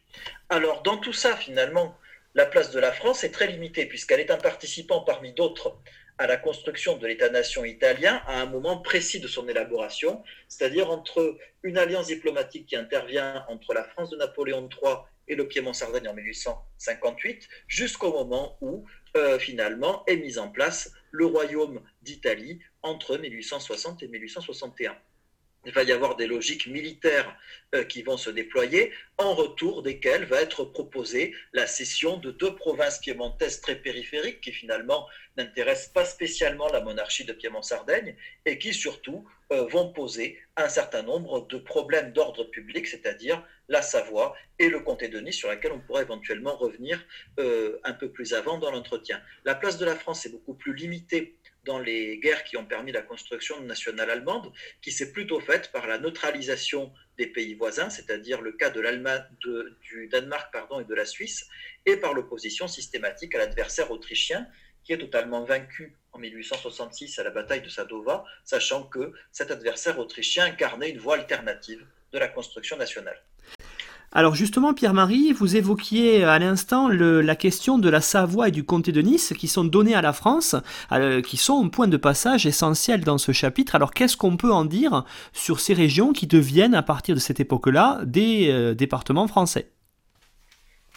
Alors, 0.48 0.82
dans 0.82 0.98
tout 0.98 1.12
ça, 1.12 1.36
finalement, 1.36 1.98
la 2.34 2.46
place 2.46 2.70
de 2.70 2.78
la 2.78 2.92
France 2.92 3.24
est 3.24 3.30
très 3.30 3.46
limitée, 3.46 3.86
puisqu'elle 3.86 4.20
est 4.20 4.30
un 4.30 4.36
participant 4.36 5.00
parmi 5.00 5.32
d'autres 5.32 5.78
à 6.18 6.26
la 6.26 6.36
construction 6.36 6.96
de 6.96 7.06
l'État-nation 7.06 7.64
italien 7.64 8.22
à 8.26 8.40
un 8.40 8.46
moment 8.46 8.78
précis 8.78 9.20
de 9.20 9.28
son 9.28 9.48
élaboration, 9.48 10.22
c'est-à-dire 10.48 10.90
entre 10.90 11.38
une 11.62 11.78
alliance 11.78 12.08
diplomatique 12.08 12.66
qui 12.66 12.76
intervient 12.76 13.44
entre 13.48 13.72
la 13.72 13.84
France 13.84 14.10
de 14.10 14.16
Napoléon 14.16 14.68
III 14.68 14.96
et 15.28 15.36
le 15.36 15.46
Piémont-Sardaigne 15.46 16.08
en 16.08 16.14
1858, 16.14 17.48
jusqu'au 17.68 18.12
moment 18.12 18.56
où 18.60 18.84
euh, 19.16 19.38
finalement 19.38 20.04
est 20.06 20.16
mis 20.16 20.38
en 20.38 20.48
place 20.48 20.92
le 21.10 21.26
royaume 21.26 21.82
d'Italie 22.02 22.60
entre 22.82 23.16
1860 23.16 24.02
et 24.02 24.08
1861 24.08 24.96
il 25.66 25.72
va 25.72 25.82
y 25.82 25.92
avoir 25.92 26.16
des 26.16 26.26
logiques 26.26 26.66
militaires 26.66 27.36
euh, 27.74 27.84
qui 27.84 28.02
vont 28.02 28.16
se 28.16 28.30
déployer, 28.30 28.92
en 29.18 29.34
retour 29.34 29.82
desquelles 29.82 30.24
va 30.24 30.40
être 30.40 30.64
proposée 30.64 31.34
la 31.52 31.66
cession 31.66 32.16
de 32.16 32.30
deux 32.30 32.54
provinces 32.54 32.98
piémontaises 32.98 33.60
très 33.60 33.76
périphériques 33.76 34.40
qui 34.40 34.52
finalement 34.52 35.06
n'intéressent 35.36 35.92
pas 35.92 36.04
spécialement 36.04 36.68
la 36.68 36.80
monarchie 36.80 37.24
de 37.24 37.32
Piémont-Sardaigne 37.32 38.16
et 38.46 38.58
qui 38.58 38.72
surtout 38.72 39.28
euh, 39.52 39.66
vont 39.66 39.92
poser 39.92 40.38
un 40.56 40.68
certain 40.68 41.02
nombre 41.02 41.46
de 41.46 41.58
problèmes 41.58 42.12
d'ordre 42.12 42.44
public, 42.44 42.86
c'est-à-dire 42.86 43.42
la 43.68 43.82
Savoie 43.82 44.34
et 44.58 44.68
le 44.68 44.80
comté 44.80 45.08
de 45.08 45.20
Nice, 45.20 45.36
sur 45.36 45.48
laquelle 45.48 45.72
on 45.72 45.80
pourrait 45.80 46.02
éventuellement 46.02 46.56
revenir 46.56 47.04
euh, 47.38 47.78
un 47.84 47.92
peu 47.92 48.10
plus 48.10 48.34
avant 48.34 48.58
dans 48.58 48.70
l'entretien. 48.70 49.20
La 49.44 49.54
place 49.54 49.78
de 49.78 49.84
la 49.84 49.94
France 49.94 50.24
est 50.26 50.30
beaucoup 50.30 50.54
plus 50.54 50.74
limitée 50.74 51.36
dans 51.68 51.78
les 51.78 52.18
guerres 52.18 52.44
qui 52.44 52.56
ont 52.56 52.64
permis 52.64 52.92
la 52.92 53.02
construction 53.02 53.60
nationale 53.60 54.10
allemande, 54.10 54.50
qui 54.80 54.90
s'est 54.90 55.12
plutôt 55.12 55.38
faite 55.38 55.70
par 55.70 55.86
la 55.86 55.98
neutralisation 55.98 56.92
des 57.18 57.26
pays 57.26 57.54
voisins, 57.54 57.90
c'est-à-dire 57.90 58.40
le 58.40 58.52
cas 58.52 58.70
de 58.70 58.80
l'Allemagne, 58.80 59.22
du 59.82 60.08
Danemark 60.08 60.50
pardon, 60.50 60.80
et 60.80 60.84
de 60.84 60.94
la 60.94 61.04
Suisse, 61.04 61.46
et 61.84 61.98
par 61.98 62.14
l'opposition 62.14 62.68
systématique 62.68 63.34
à 63.34 63.38
l'adversaire 63.38 63.90
autrichien, 63.90 64.46
qui 64.82 64.94
est 64.94 64.98
totalement 64.98 65.44
vaincu 65.44 65.94
en 66.12 66.18
1866 66.18 67.18
à 67.18 67.24
la 67.24 67.30
bataille 67.30 67.60
de 67.60 67.68
Sadova, 67.68 68.24
sachant 68.44 68.84
que 68.84 69.12
cet 69.30 69.50
adversaire 69.50 69.98
autrichien 69.98 70.46
incarnait 70.46 70.88
une 70.88 70.98
voie 70.98 71.16
alternative 71.16 71.86
de 72.12 72.18
la 72.18 72.28
construction 72.28 72.78
nationale. 72.78 73.22
Alors 74.12 74.34
justement, 74.34 74.72
Pierre-Marie, 74.72 75.32
vous 75.32 75.56
évoquiez 75.56 76.24
à 76.24 76.38
l'instant 76.38 76.88
la 76.88 77.36
question 77.36 77.78
de 77.78 77.90
la 77.90 78.00
Savoie 78.00 78.48
et 78.48 78.50
du 78.50 78.64
comté 78.64 78.90
de 78.90 79.02
Nice 79.02 79.34
qui 79.38 79.48
sont 79.48 79.64
donnés 79.64 79.94
à 79.94 80.00
la 80.00 80.14
France, 80.14 80.56
euh, 80.92 81.20
qui 81.20 81.36
sont 81.36 81.62
un 81.62 81.68
point 81.68 81.88
de 81.88 81.98
passage 81.98 82.46
essentiel 82.46 83.02
dans 83.02 83.18
ce 83.18 83.32
chapitre. 83.32 83.74
Alors 83.74 83.92
qu'est-ce 83.92 84.16
qu'on 84.16 84.38
peut 84.38 84.50
en 84.50 84.64
dire 84.64 85.04
sur 85.34 85.60
ces 85.60 85.74
régions 85.74 86.14
qui 86.14 86.26
deviennent, 86.26 86.74
à 86.74 86.82
partir 86.82 87.14
de 87.14 87.20
cette 87.20 87.38
époque-là, 87.38 88.00
des 88.04 88.48
euh, 88.48 88.74
départements 88.74 89.28
français? 89.28 89.68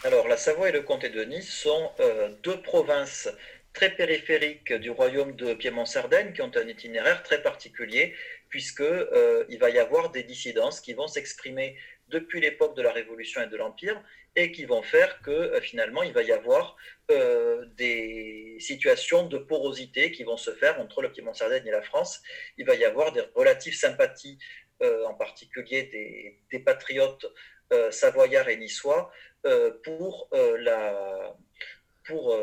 Alors 0.04 0.26
la 0.26 0.38
Savoie 0.38 0.70
et 0.70 0.72
le 0.72 0.80
comté 0.80 1.10
de 1.10 1.22
Nice 1.22 1.52
sont 1.52 1.90
euh, 2.00 2.30
deux 2.42 2.62
provinces 2.62 3.28
très 3.74 3.90
périphériques 3.90 4.72
du 4.72 4.90
royaume 4.90 5.36
de 5.36 5.52
Piémont-Sardaigne 5.52 6.32
qui 6.32 6.40
ont 6.40 6.50
un 6.56 6.66
itinéraire 6.66 7.22
très 7.22 7.42
particulier 7.42 8.14
puisqu'il 8.48 9.58
va 9.58 9.70
y 9.70 9.78
avoir 9.78 10.10
des 10.10 10.24
dissidences 10.24 10.80
qui 10.80 10.92
vont 10.92 11.08
s'exprimer 11.08 11.74
depuis 12.08 12.40
l'époque 12.40 12.76
de 12.76 12.82
la 12.82 12.92
Révolution 12.92 13.42
et 13.42 13.46
de 13.46 13.56
l'Empire, 13.56 14.02
et 14.36 14.52
qui 14.52 14.64
vont 14.64 14.82
faire 14.82 15.20
que 15.22 15.30
euh, 15.30 15.60
finalement 15.60 16.02
il 16.02 16.12
va 16.12 16.22
y 16.22 16.32
avoir 16.32 16.76
euh, 17.10 17.66
des 17.76 18.56
situations 18.60 19.26
de 19.26 19.38
porosité 19.38 20.10
qui 20.10 20.24
vont 20.24 20.36
se 20.36 20.52
faire 20.52 20.80
entre 20.80 21.02
le 21.02 21.12
Piémont-Sardaigne 21.12 21.66
et 21.66 21.70
la 21.70 21.82
France. 21.82 22.22
Il 22.56 22.66
va 22.66 22.74
y 22.74 22.84
avoir 22.84 23.12
des 23.12 23.22
relatives 23.34 23.76
sympathies, 23.76 24.38
euh, 24.82 25.04
en 25.04 25.14
particulier 25.14 25.84
des, 26.50 26.58
patriotes 26.60 27.26
savoyards 27.90 28.50
et 28.50 28.58
niçois, 28.58 29.10
pour 29.82 30.28
la 30.58 31.34
pour 32.04 32.36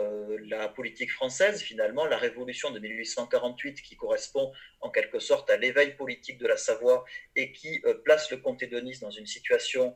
la 0.46 0.70
politique 0.70 1.12
française, 1.12 1.62
finalement, 1.62 2.06
la 2.06 2.18
révolution 2.18 2.72
de 2.72 2.80
1848 2.80 3.82
qui 3.82 3.96
correspond 3.96 4.52
en 4.82 4.90
quelque 4.90 5.20
sorte 5.20 5.50
à 5.50 5.58
l'éveil 5.58 5.96
politique 5.96 6.38
de 6.38 6.48
la 6.48 6.58
Savoie 6.58 7.04
et 7.36 7.52
qui 7.52 7.82
place 8.04 8.32
le 8.32 8.38
comté 8.38 8.68
de 8.68 8.80
Nice 8.80 9.00
dans 9.00 9.12
une 9.12 9.28
situation 9.28 9.96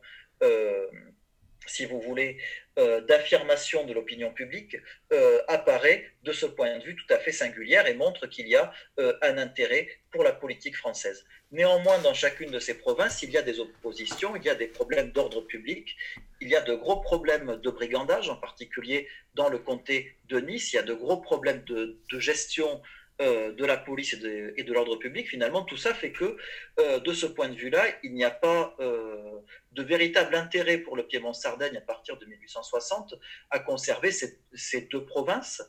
si 1.68 1.86
vous 1.86 2.02
voulez, 2.02 2.38
euh, 2.80 3.02
d'affirmation 3.02 3.86
de 3.86 3.94
l'opinion 3.94 4.32
publique 4.32 4.78
euh, 5.12 5.42
apparaît 5.48 6.12
de 6.24 6.32
ce 6.32 6.46
point 6.46 6.78
de 6.80 6.84
vue 6.84 6.96
tout 6.96 7.14
à 7.14 7.20
fait 7.20 7.32
singulière 7.32 7.86
et 7.86 7.94
montre 7.94 8.26
qu'il 8.26 8.48
y 8.48 8.56
a 8.56 8.74
euh, 9.00 9.14
un 9.22 9.38
intérêt 9.38 9.88
pour 10.12 10.24
la 10.24 10.32
politique 10.32 10.76
française. 10.76 11.26
Néanmoins, 11.52 12.00
dans 12.00 12.16
chacune 12.16 12.50
de 12.50 12.60
ces 12.60 12.76
provinces, 12.76 13.22
il 13.22 13.30
y 13.30 13.38
a 13.38 13.44
des 13.44 13.60
oppositions, 13.60 14.36
il 14.36 14.44
y 14.44 14.50
a 14.50 14.56
des 14.56 14.68
problèmes 14.68 15.12
d'ordre 15.12 15.42
public, 15.42 15.96
il 16.42 16.50
y 16.50 16.56
a 16.56 16.62
de 16.62 16.74
gros 16.74 17.02
problèmes 17.02 17.58
de 17.62 17.70
brigandage, 17.70 18.30
en 18.30 18.38
particulier 18.38 19.08
dans 19.36 19.50
le 19.50 19.60
comté 19.60 20.18
de 20.30 20.40
Nice, 20.40 20.74
il 20.74 20.78
y 20.78 20.80
a 20.80 20.84
de 20.84 20.94
gros 20.94 21.18
problèmes 21.18 21.64
de, 21.66 22.00
gestion 22.20 22.82
de 23.20 23.66
la 23.66 23.78
police 23.78 24.14
et 24.14 24.64
de, 24.64 24.74
l'ordre 24.74 24.96
public, 24.96 25.30
finalement, 25.30 25.64
tout 25.64 25.78
ça 25.78 25.94
fait 25.94 26.12
que, 26.12 26.38
euh, 26.80 27.00
de 27.00 27.14
ce 27.14 27.26
point 27.26 27.50
de 27.50 27.56
vue-là, 27.56 27.86
il 28.04 28.14
n'y 28.14 28.24
a 28.24 28.32
pas 28.32 28.76
euh, 28.80 29.40
de 29.72 29.84
véritable 29.84 30.36
intérêt 30.36 30.80
pour 30.80 30.96
le 30.96 31.06
Piémont-Sardaigne 31.06 31.78
à 31.78 31.82
partir 31.82 32.18
de 32.18 32.26
1860 32.26 33.16
à 33.52 33.60
conserver 33.60 34.12
ces, 34.12 34.82
deux 34.92 35.06
provinces 35.06 35.62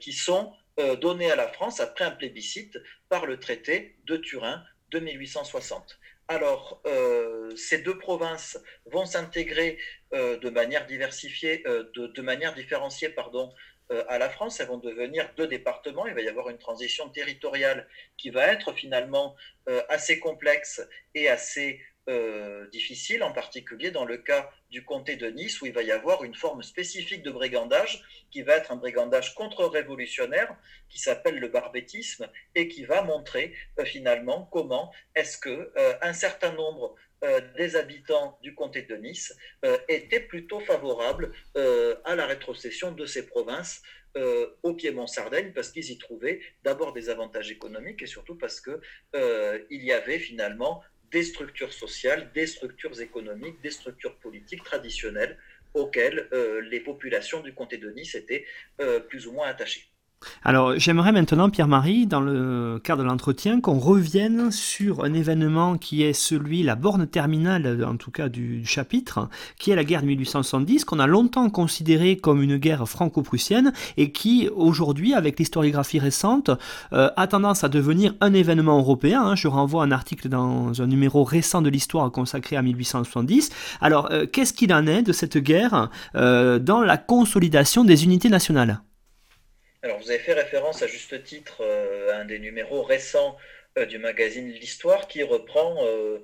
qui 0.00 0.12
sont 0.12 0.52
données 1.00 1.30
à 1.30 1.36
la 1.36 1.48
France 1.48 1.80
après 1.80 2.04
un 2.04 2.10
plébiscite 2.10 2.78
par 3.08 3.24
le 3.24 3.40
traité 3.40 3.96
de 4.04 4.18
Turin 4.18 4.62
de 4.90 4.98
1860. 4.98 5.98
Alors, 6.28 6.82
ces 7.56 7.78
deux 7.78 7.98
provinces 7.98 8.58
vont 8.86 9.06
s'intégrer 9.06 9.78
de 10.12 10.50
manière 10.50 10.86
diversifiée, 10.86 11.62
de, 11.64 12.06
de, 12.08 12.22
manière 12.22 12.52
différenciée, 12.54 13.10
pardon, 13.10 13.52
euh, 13.92 14.04
à 14.08 14.18
la 14.18 14.28
France, 14.28 14.58
elles 14.60 14.66
vont 14.66 14.78
devenir 14.78 15.30
deux 15.36 15.46
départements. 15.46 16.06
Il 16.06 16.14
va 16.14 16.20
y 16.20 16.28
avoir 16.28 16.48
une 16.48 16.58
transition 16.58 17.08
territoriale 17.08 17.88
qui 18.16 18.30
va 18.30 18.46
être 18.46 18.72
finalement 18.72 19.36
euh, 19.68 19.82
assez 19.88 20.18
complexe 20.18 20.80
et 21.14 21.28
assez 21.28 21.80
euh, 22.08 22.66
difficile, 22.68 23.22
en 23.22 23.32
particulier 23.32 23.90
dans 23.90 24.04
le 24.04 24.18
cas 24.18 24.50
du 24.70 24.84
comté 24.84 25.16
de 25.16 25.28
Nice, 25.28 25.60
où 25.60 25.66
il 25.66 25.72
va 25.72 25.82
y 25.82 25.92
avoir 25.92 26.24
une 26.24 26.34
forme 26.34 26.62
spécifique 26.62 27.22
de 27.22 27.30
brigandage, 27.30 28.04
qui 28.30 28.42
va 28.42 28.56
être 28.56 28.72
un 28.72 28.76
brigandage 28.76 29.34
contre-révolutionnaire, 29.34 30.56
qui 30.88 30.98
s'appelle 30.98 31.38
le 31.38 31.48
barbétisme, 31.48 32.28
et 32.54 32.68
qui 32.68 32.84
va 32.84 33.02
montrer 33.02 33.54
finalement 33.84 34.48
comment 34.52 34.92
est-ce 35.14 35.38
que 35.38 35.72
un 36.02 36.12
certain 36.12 36.52
nombre 36.52 36.96
euh, 37.24 37.40
des 37.56 37.76
habitants 37.76 38.38
du 38.42 38.54
comté 38.54 38.82
de 38.82 38.94
Nice 38.94 39.34
euh, 39.64 39.78
étaient 39.88 40.20
plutôt 40.20 40.60
favorables 40.60 41.32
euh, 41.56 41.96
à 42.04 42.14
la 42.14 42.26
rétrocession 42.26 42.92
de 42.92 43.06
ces 43.06 43.26
provinces 43.26 43.82
au 44.62 44.72
Piémont-Sardaigne 44.72 45.52
parce 45.52 45.70
qu'ils 45.70 45.90
y 45.90 45.98
trouvaient 45.98 46.40
d'abord 46.62 46.94
des 46.94 47.10
avantages 47.10 47.50
économiques 47.50 48.00
et 48.00 48.06
surtout 48.06 48.34
parce 48.34 48.62
qu'il 48.62 48.80
y 49.68 49.92
avait 49.92 50.18
finalement 50.18 50.82
des 51.10 51.22
structures 51.22 51.72
sociales, 51.72 52.30
des 52.34 52.46
structures 52.46 53.00
économiques, 53.00 53.60
des 53.62 53.70
structures 53.70 54.16
politiques 54.18 54.64
traditionnelles 54.64 55.38
auxquelles 55.74 56.28
les 56.70 56.80
populations 56.80 57.40
du 57.40 57.54
comté 57.54 57.76
de 57.76 57.90
Nice 57.90 58.14
étaient 58.14 58.46
plus 59.08 59.26
ou 59.26 59.32
moins 59.32 59.48
attachées. 59.48 59.84
Alors, 60.44 60.78
j'aimerais 60.78 61.12
maintenant, 61.12 61.50
Pierre-Marie, 61.50 62.06
dans 62.06 62.20
le 62.20 62.80
cadre 62.82 63.02
de 63.02 63.08
l'entretien, 63.08 63.60
qu'on 63.60 63.78
revienne 63.78 64.50
sur 64.52 65.04
un 65.04 65.12
événement 65.12 65.76
qui 65.76 66.02
est 66.02 66.12
celui, 66.12 66.62
la 66.62 66.76
borne 66.76 67.06
terminale, 67.06 67.84
en 67.84 67.96
tout 67.96 68.10
cas 68.10 68.28
du, 68.28 68.64
chapitre, 68.64 69.28
qui 69.58 69.70
est 69.70 69.74
la 69.74 69.84
guerre 69.84 70.02
de 70.02 70.06
1870, 70.06 70.84
qu'on 70.84 71.00
a 71.00 71.06
longtemps 71.06 71.50
considéré 71.50 72.16
comme 72.16 72.42
une 72.42 72.58
guerre 72.58 72.88
franco-prussienne 72.88 73.72
et 73.96 74.12
qui, 74.12 74.48
aujourd'hui, 74.54 75.14
avec 75.14 75.38
l'historiographie 75.38 75.98
récente, 75.98 76.50
euh, 76.92 77.10
a 77.16 77.26
tendance 77.26 77.64
à 77.64 77.68
devenir 77.68 78.14
un 78.20 78.32
événement 78.32 78.78
européen. 78.78 79.22
Hein. 79.22 79.34
Je 79.34 79.48
renvoie 79.48 79.82
un 79.82 79.90
article 79.90 80.28
dans 80.28 80.80
un 80.80 80.86
numéro 80.86 81.24
récent 81.24 81.60
de 81.60 81.68
l'histoire 81.68 82.10
consacré 82.12 82.56
à 82.56 82.62
1870. 82.62 83.50
Alors, 83.80 84.08
euh, 84.12 84.26
qu'est-ce 84.26 84.52
qu'il 84.52 84.72
en 84.72 84.86
est 84.86 85.02
de 85.02 85.12
cette 85.12 85.38
guerre 85.38 85.90
euh, 86.14 86.58
dans 86.58 86.82
la 86.82 86.96
consolidation 86.96 87.84
des 87.84 88.04
unités 88.04 88.28
nationales? 88.28 88.80
Alors, 89.82 89.98
vous 89.98 90.10
avez 90.10 90.18
fait 90.18 90.32
référence 90.32 90.82
à 90.82 90.86
juste 90.86 91.22
titre 91.22 91.58
euh, 91.60 92.12
à 92.12 92.16
un 92.16 92.24
des 92.24 92.38
numéros 92.38 92.82
récents 92.82 93.36
euh, 93.78 93.84
du 93.84 93.98
magazine 93.98 94.48
L'Histoire 94.48 95.06
qui 95.06 95.22
reprend, 95.22 95.84
euh, 95.84 96.22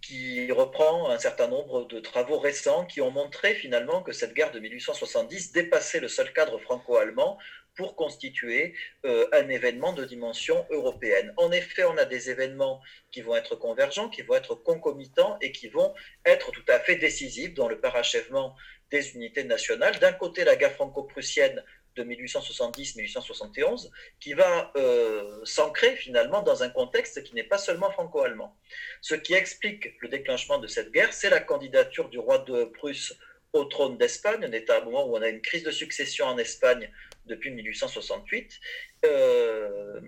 qui 0.00 0.50
reprend 0.50 1.10
un 1.10 1.18
certain 1.18 1.48
nombre 1.48 1.86
de 1.86 2.00
travaux 2.00 2.38
récents 2.38 2.86
qui 2.86 3.02
ont 3.02 3.10
montré 3.10 3.54
finalement 3.54 4.02
que 4.02 4.12
cette 4.12 4.32
guerre 4.32 4.52
de 4.52 4.58
1870 4.58 5.52
dépassait 5.52 6.00
le 6.00 6.08
seul 6.08 6.32
cadre 6.32 6.58
franco-allemand 6.58 7.38
pour 7.76 7.94
constituer 7.94 8.74
un 9.04 9.48
événement 9.48 9.92
de 9.92 10.04
dimension 10.04 10.66
européenne. 10.70 11.32
En 11.36 11.52
effet, 11.52 11.84
on 11.84 11.96
a 11.98 12.04
des 12.04 12.28
événements 12.28 12.82
qui 13.12 13.22
vont 13.22 13.36
être 13.36 13.54
convergents, 13.54 14.08
qui 14.08 14.22
vont 14.22 14.34
être 14.34 14.56
concomitants 14.56 15.38
et 15.40 15.52
qui 15.52 15.68
vont 15.68 15.94
être 16.26 16.50
tout 16.50 16.64
à 16.68 16.80
fait 16.80 16.96
décisifs 16.96 17.54
dans 17.54 17.68
le 17.68 17.80
parachèvement 17.80 18.56
des 18.90 19.14
unités 19.14 19.44
nationales. 19.44 19.98
D'un 20.00 20.12
côté, 20.12 20.44
la 20.44 20.56
guerre 20.56 20.72
franco-prussienne 20.72 21.62
de 22.00 22.04
1870-1871, 22.04 23.90
qui 24.20 24.32
va 24.32 24.72
euh, 24.76 25.44
s'ancrer 25.44 25.96
finalement 25.96 26.42
dans 26.42 26.62
un 26.62 26.70
contexte 26.70 27.22
qui 27.24 27.34
n'est 27.34 27.44
pas 27.44 27.58
seulement 27.58 27.90
franco-allemand. 27.90 28.56
Ce 29.02 29.14
qui 29.14 29.34
explique 29.34 29.94
le 30.00 30.08
déclenchement 30.08 30.58
de 30.58 30.66
cette 30.66 30.90
guerre, 30.90 31.12
c'est 31.12 31.30
la 31.30 31.40
candidature 31.40 32.08
du 32.08 32.18
roi 32.18 32.38
de 32.38 32.64
Prusse 32.64 33.14
au 33.52 33.64
trône 33.64 33.98
d'Espagne. 33.98 34.40
On 34.48 34.52
est 34.52 34.70
à 34.70 34.78
un 34.78 34.84
moment 34.84 35.06
où 35.06 35.16
on 35.16 35.22
a 35.22 35.28
une 35.28 35.42
crise 35.42 35.64
de 35.64 35.70
succession 35.70 36.26
en 36.26 36.38
Espagne 36.38 36.90
depuis 37.26 37.50
1868. 37.50 38.58
Euh, 39.04 40.00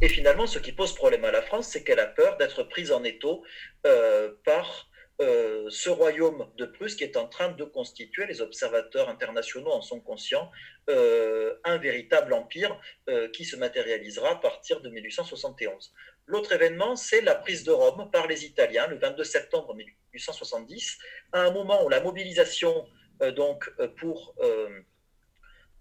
et 0.00 0.08
finalement, 0.08 0.46
ce 0.46 0.58
qui 0.58 0.72
pose 0.72 0.94
problème 0.94 1.24
à 1.24 1.30
la 1.30 1.42
France, 1.42 1.68
c'est 1.68 1.84
qu'elle 1.84 2.00
a 2.00 2.06
peur 2.06 2.36
d'être 2.38 2.62
prise 2.64 2.92
en 2.92 3.04
étau 3.04 3.44
euh, 3.86 4.32
par 4.44 4.89
euh, 5.20 5.66
ce 5.68 5.90
royaume 5.90 6.46
de 6.56 6.64
Prusse 6.64 6.94
qui 6.94 7.04
est 7.04 7.16
en 7.16 7.26
train 7.26 7.50
de 7.50 7.64
constituer, 7.64 8.26
les 8.26 8.40
observateurs 8.40 9.08
internationaux 9.10 9.70
en 9.70 9.82
sont 9.82 10.00
conscients, 10.00 10.50
euh, 10.88 11.54
un 11.64 11.76
véritable 11.76 12.32
empire 12.32 12.80
euh, 13.08 13.28
qui 13.28 13.44
se 13.44 13.56
matérialisera 13.56 14.30
à 14.30 14.36
partir 14.36 14.80
de 14.80 14.88
1871. 14.88 15.92
L'autre 16.26 16.52
événement, 16.52 16.96
c'est 16.96 17.20
la 17.20 17.34
prise 17.34 17.64
de 17.64 17.70
Rome 17.70 18.10
par 18.10 18.26
les 18.28 18.46
Italiens 18.46 18.86
le 18.86 18.96
22 18.98 19.24
septembre 19.24 19.74
1870, 19.74 20.98
à 21.32 21.42
un 21.42 21.50
moment 21.50 21.84
où 21.84 21.88
la 21.88 22.00
mobilisation 22.00 22.86
donc 23.36 23.70
pour 23.96 24.34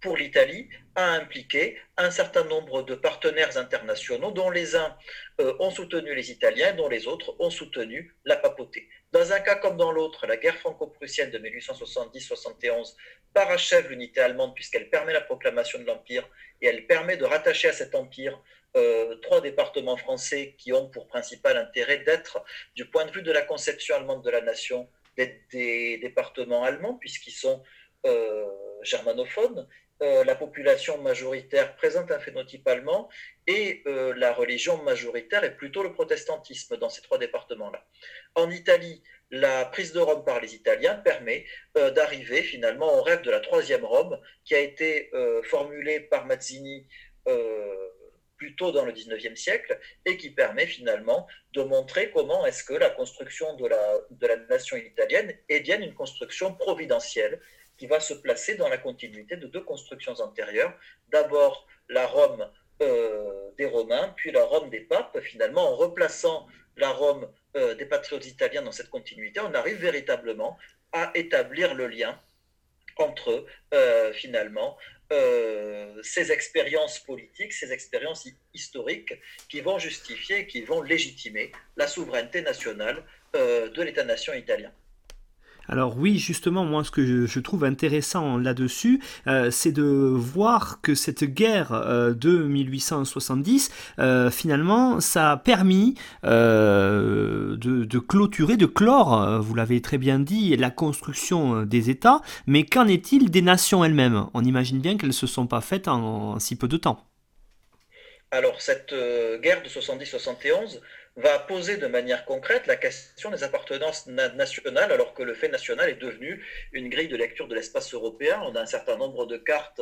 pour 0.02 0.18
l'Italie 0.18 0.70
a 0.96 1.12
impliqué 1.12 1.78
un 1.98 2.12
certain 2.12 2.44
nombre 2.44 2.84
de 2.84 2.96
partenaires 2.96 3.58
internationaux 3.58 4.32
dont 4.32 4.50
les 4.50 4.76
uns 4.76 4.98
euh, 5.40 5.54
ont 5.60 5.72
soutenu 5.72 6.14
les 6.16 6.32
Italiens, 6.32 6.74
dont 6.74 6.90
les 6.90 7.08
autres 7.08 7.36
ont 7.40 7.50
soutenu 7.50 8.16
la 8.26 8.38
papauté. 8.38 8.88
Dans 9.12 9.32
un 9.32 9.40
cas 9.40 9.56
comme 9.56 9.78
dans 9.78 9.92
l'autre, 9.92 10.28
la 10.28 10.38
guerre 10.38 10.58
franco-prussienne 10.58 11.32
de 11.32 11.40
1870-71 11.40 12.96
parachève 13.34 13.90
l'unité 13.90 14.22
allemande 14.22 14.54
puisqu'elle 14.56 14.90
permet 14.90 15.14
la 15.14 15.22
proclamation 15.22 15.80
de 15.80 15.86
l'Empire 15.86 16.28
et 16.62 16.68
elle 16.68 16.88
permet 16.88 17.18
de 17.18 17.26
rattacher 17.26 17.70
à 17.70 17.74
cet 17.74 17.96
empire 17.96 18.42
euh, 18.76 19.16
trois 19.24 19.42
départements 19.42 19.98
français 19.98 20.56
qui 20.58 20.74
ont 20.74 20.90
pour 20.90 21.08
principal 21.08 21.58
intérêt 21.58 22.00
d'être, 22.00 22.44
du 22.76 22.86
point 22.86 23.06
de 23.06 23.12
vue 23.12 23.24
de 23.24 23.32
la 23.32 23.42
conception 23.42 23.96
allemande 23.96 24.24
de 24.24 24.30
la 24.30 24.42
nation, 24.42 24.88
des, 25.18 25.98
départements 26.02 26.64
allemands 26.64 26.96
puisqu'ils 26.96 27.34
sont 27.34 27.64
euh, 28.06 28.46
germanophones 28.84 29.68
euh, 30.02 30.24
la 30.24 30.36
population 30.36 30.98
majoritaire 31.00 31.76
présente 31.76 32.10
un 32.10 32.20
phénotype 32.20 32.66
allemand 32.70 33.10
et 33.48 33.84
euh, 33.86 34.14
la 34.16 34.32
religion 34.32 34.82
majoritaire 34.84 35.44
est 35.44 35.58
plutôt 35.58 35.84
le 35.84 35.92
protestantisme 35.92 36.78
dans 36.78 36.88
ces 36.88 37.02
trois 37.02 37.18
départements-là. 37.18 37.86
En 38.36 38.50
Italie, 38.50 39.04
la 39.30 39.66
prise 39.66 39.92
de 39.92 40.00
Rome 40.00 40.24
par 40.24 40.40
les 40.40 40.56
Italiens 40.56 40.96
permet 40.96 41.46
euh, 41.78 41.92
d'arriver 41.92 42.44
finalement 42.44 42.98
au 42.98 43.02
rêve 43.02 43.24
de 43.24 43.32
la 43.32 43.42
troisième 43.42 43.84
Rome 43.84 44.18
qui 44.46 44.56
a 44.56 44.60
été 44.60 45.12
formulé 45.44 46.00
par 46.00 46.26
Mazzini 46.26 46.88
plus 48.38 48.56
tôt 48.56 48.72
dans 48.72 48.86
le 48.86 48.94
XIXe 48.94 49.40
siècle 49.40 49.78
et 50.06 50.16
qui 50.16 50.30
permet 50.32 50.66
finalement 50.66 51.28
de 51.52 51.62
montrer 51.62 52.10
comment 52.12 52.46
est-ce 52.46 52.64
que 52.64 52.74
la 52.74 52.90
construction 52.90 53.56
de 53.58 53.68
la, 53.68 53.98
de 54.12 54.28
la 54.28 54.38
nation 54.38 54.78
italienne 54.78 55.38
est 55.50 55.60
bien 55.60 55.82
une 55.82 55.94
construction 55.94 56.56
providentielle 56.56 57.42
qui 57.80 57.88
va 57.88 58.02
se 58.02 58.14
placer 58.14 58.56
dans 58.56 58.68
la 58.68 58.78
continuité 58.78 59.38
de 59.38 59.48
deux 59.48 59.62
constructions 59.62 60.20
antérieures. 60.20 60.78
D'abord 61.08 61.66
la 61.88 62.06
Rome 62.06 62.46
euh, 62.82 63.50
des 63.58 63.66
Romains, 63.66 64.14
puis 64.18 64.32
la 64.32 64.44
Rome 64.44 64.70
des 64.70 64.82
papes. 64.82 65.18
Finalement, 65.22 65.72
en 65.72 65.76
replaçant 65.76 66.46
la 66.76 66.90
Rome 66.90 67.28
euh, 67.56 67.74
des 67.76 67.86
patriotes 67.86 68.26
italiens 68.28 68.62
dans 68.62 68.74
cette 68.74 68.90
continuité, 68.90 69.40
on 69.40 69.54
arrive 69.54 69.78
véritablement 69.78 70.58
à 70.92 71.12
établir 71.16 71.74
le 71.74 71.88
lien 71.88 72.20
entre 72.98 73.46
euh, 73.74 74.14
finalement 74.14 74.78
ces 76.04 76.32
expériences 76.32 77.00
politiques, 77.00 77.52
ces 77.52 77.74
expériences 77.74 78.28
historiques 78.54 79.16
qui 79.50 79.60
vont 79.60 79.80
justifier, 79.80 80.46
qui 80.46 80.62
vont 80.62 80.84
légitimer 80.84 81.52
la 81.78 81.88
souveraineté 81.88 82.44
nationale 82.44 83.04
de 83.34 83.82
l'État-nation 83.82 84.34
italien. 84.34 84.72
Alors 85.70 85.96
oui, 85.98 86.18
justement, 86.18 86.66
moi 86.66 86.84
ce 86.84 86.90
que 86.90 87.28
je, 87.28 87.40
trouve 87.40 87.64
intéressant 87.64 88.38
là-dessus, 88.38 89.00
euh, 89.28 89.52
c'est 89.52 89.72
de 89.72 89.84
voir 89.84 90.82
que 90.82 90.96
cette 90.96 91.24
guerre 91.24 91.72
euh, 91.74 92.14
de 92.14 92.40
1870, 92.40 93.72
euh, 94.00 94.32
finalement, 94.32 95.00
ça 95.00 95.32
a 95.32 95.38
permis 95.38 95.94
de, 96.24 97.56
de, 97.56 98.00
clôturer, 98.00 98.58
de 98.58 98.66
clore, 98.66 99.42
vous 99.42 99.54
l'avez 99.54 99.80
très 99.82 100.00
bien 100.00 100.18
dit, 100.18 100.58
la 100.58 100.72
construction 100.72 101.64
des 101.64 101.92
États, 101.92 102.22
mais 102.48 102.66
qu'en 102.66 102.88
est-il 102.88 103.30
des 103.30 103.44
nations 103.44 103.86
elles-mêmes? 103.86 104.26
On 104.34 104.44
imagine 104.44 104.80
bien 104.80 104.98
qu'elles 104.98 105.10
ne 105.10 105.14
se 105.14 105.28
sont 105.28 105.46
pas 105.46 105.62
faites 105.62 105.88
en 105.88 106.40
si 106.40 106.56
peu 106.56 106.68
de 106.68 106.78
temps. 106.78 107.06
Alors 108.32 108.62
cette 108.62 108.94
guerre 109.42 109.62
de 109.64 109.70
70-71, 109.70 110.80
va 111.20 111.38
poser 111.38 111.76
de 111.76 111.88
manière 111.88 112.24
concrète 112.24 112.66
la 112.66 112.78
question 112.78 113.30
des 113.30 113.44
appartenances 113.44 114.08
nationales, 114.08 114.92
alors 114.92 115.14
que 115.14 115.22
le 115.22 115.34
fait 115.34 115.50
national 115.50 115.90
est 115.90 115.96
devenu 115.96 116.46
une 116.72 116.90
grille 116.90 117.10
de 117.10 117.18
lecture 117.18 117.48
de 117.50 117.56
l'espace 117.56 117.94
européen. 117.94 118.42
On 118.46 118.56
a 118.56 118.62
un 118.62 118.66
certain 118.66 118.96
nombre 118.96 119.26
de 119.26 119.36
cartes 119.36 119.82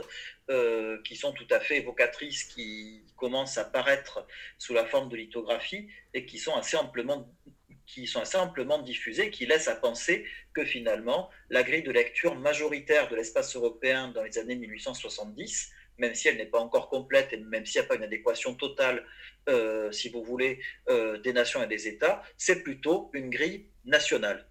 euh, 0.49 0.97
qui 1.03 1.15
sont 1.15 1.33
tout 1.33 1.47
à 1.51 1.59
fait 1.59 1.77
évocatrices, 1.77 2.43
qui 2.43 3.03
commencent 3.15 3.59
à 3.59 3.65
paraître 3.65 4.25
sous 4.57 4.73
la 4.73 4.85
forme 4.85 5.09
de 5.09 5.15
lithographie 5.15 5.87
et 6.15 6.25
qui 6.25 6.39
sont 6.39 6.55
assez 6.55 6.75
amplement 6.75 7.29
qui 7.85 8.05
sont 8.05 8.19
assez 8.19 8.37
amplement 8.37 8.79
diffusées, 8.79 9.31
qui 9.31 9.45
laissent 9.45 9.69
à 9.69 9.75
penser 9.75 10.25
que 10.53 10.65
finalement, 10.65 11.29
la 11.49 11.63
grille 11.63 11.83
de 11.83 11.91
lecture 11.91 12.35
majoritaire 12.35 13.07
de 13.07 13.15
l'espace 13.15 13.55
européen 13.55 14.09
dans 14.09 14.23
les 14.23 14.37
années 14.37 14.57
1870 14.57 15.71
même 15.97 16.15
si 16.15 16.27
elle 16.27 16.37
n'est 16.37 16.45
pas 16.45 16.59
encore 16.59 16.89
complète 16.89 17.33
et 17.33 17.37
même 17.37 17.65
s'il 17.65 17.81
n'y 17.81 17.85
a 17.85 17.87
pas 17.87 17.95
une 17.95 18.03
adéquation 18.03 18.53
totale, 18.53 19.03
euh, 19.49 19.91
si 19.91 20.09
vous 20.09 20.23
voulez, 20.23 20.59
euh, 20.89 21.17
des 21.19 21.33
nations 21.33 21.63
et 21.63 21.67
des 21.67 21.87
États, 21.87 22.23
c'est 22.37 22.63
plutôt 22.63 23.09
une 23.13 23.29
grille 23.29 23.67
nationale. 23.85 24.45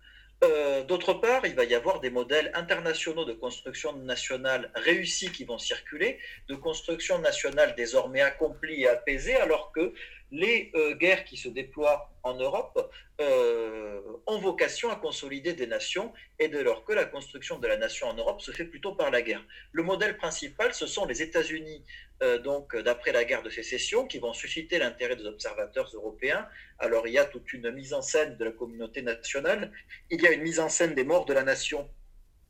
Euh, 0.44 0.84
d'autre 0.84 1.14
part, 1.14 1.47
il 1.47 1.55
va 1.55 1.64
y 1.64 1.74
avoir 1.74 2.01
des 2.01 2.11
modèles 2.11 2.51
internationaux 2.55 3.24
de 3.24 3.32
construction 3.32 3.97
nationale 3.97 4.70
réussis 4.74 5.30
qui 5.32 5.44
vont 5.44 5.59
circuler, 5.59 6.18
de 6.49 6.55
construction 6.55 7.18
nationale 7.18 7.74
désormais 7.74 8.20
accomplie 8.20 8.82
et 8.82 8.88
apaisée, 8.88 9.36
alors 9.36 9.72
que 9.72 9.94
les 10.30 10.72
guerres 10.98 11.24
qui 11.24 11.36
se 11.36 11.48
déploient 11.48 12.10
en 12.26 12.34
Europe 12.34 12.92
euh, 13.20 14.00
ont 14.26 14.38
vocation 14.38 14.90
à 14.90 14.96
consolider 14.96 15.52
des 15.54 15.66
nations 15.66 16.12
et 16.38 16.48
dès 16.48 16.62
lors 16.62 16.84
que 16.84 16.92
la 16.92 17.04
construction 17.04 17.58
de 17.58 17.66
la 17.66 17.76
nation 17.76 18.08
en 18.08 18.14
Europe 18.14 18.40
se 18.42 18.50
fait 18.50 18.64
plutôt 18.64 18.94
par 18.94 19.10
la 19.10 19.22
guerre. 19.22 19.42
Le 19.72 19.82
modèle 19.82 20.16
principal, 20.16 20.74
ce 20.74 20.86
sont 20.86 21.06
les 21.06 21.22
États-Unis, 21.22 21.84
euh, 22.22 22.38
donc 22.38 22.76
d'après 22.76 23.12
la 23.12 23.24
guerre 23.24 23.42
de 23.42 23.50
sécession, 23.50 24.06
qui 24.06 24.18
vont 24.18 24.34
susciter 24.34 24.78
l'intérêt 24.78 25.16
des 25.16 25.24
observateurs 25.26 25.88
européens. 25.94 26.46
Alors 26.78 27.06
il 27.06 27.14
y 27.14 27.18
a 27.18 27.24
toute 27.24 27.52
une 27.52 27.70
mise 27.70 27.94
en 27.94 28.02
scène 28.02 28.36
de 28.36 28.44
la 28.44 28.52
communauté 28.52 29.00
nationale, 29.02 29.72
il 30.10 30.20
y 30.20 30.26
a 30.26 30.32
une 30.32 30.42
mise 30.42 30.60
en 30.60 30.68
scène 30.68 30.94
des 30.94 31.04
morts 31.04 31.26
de 31.26 31.32
la 31.32 31.44
nation 31.44 31.88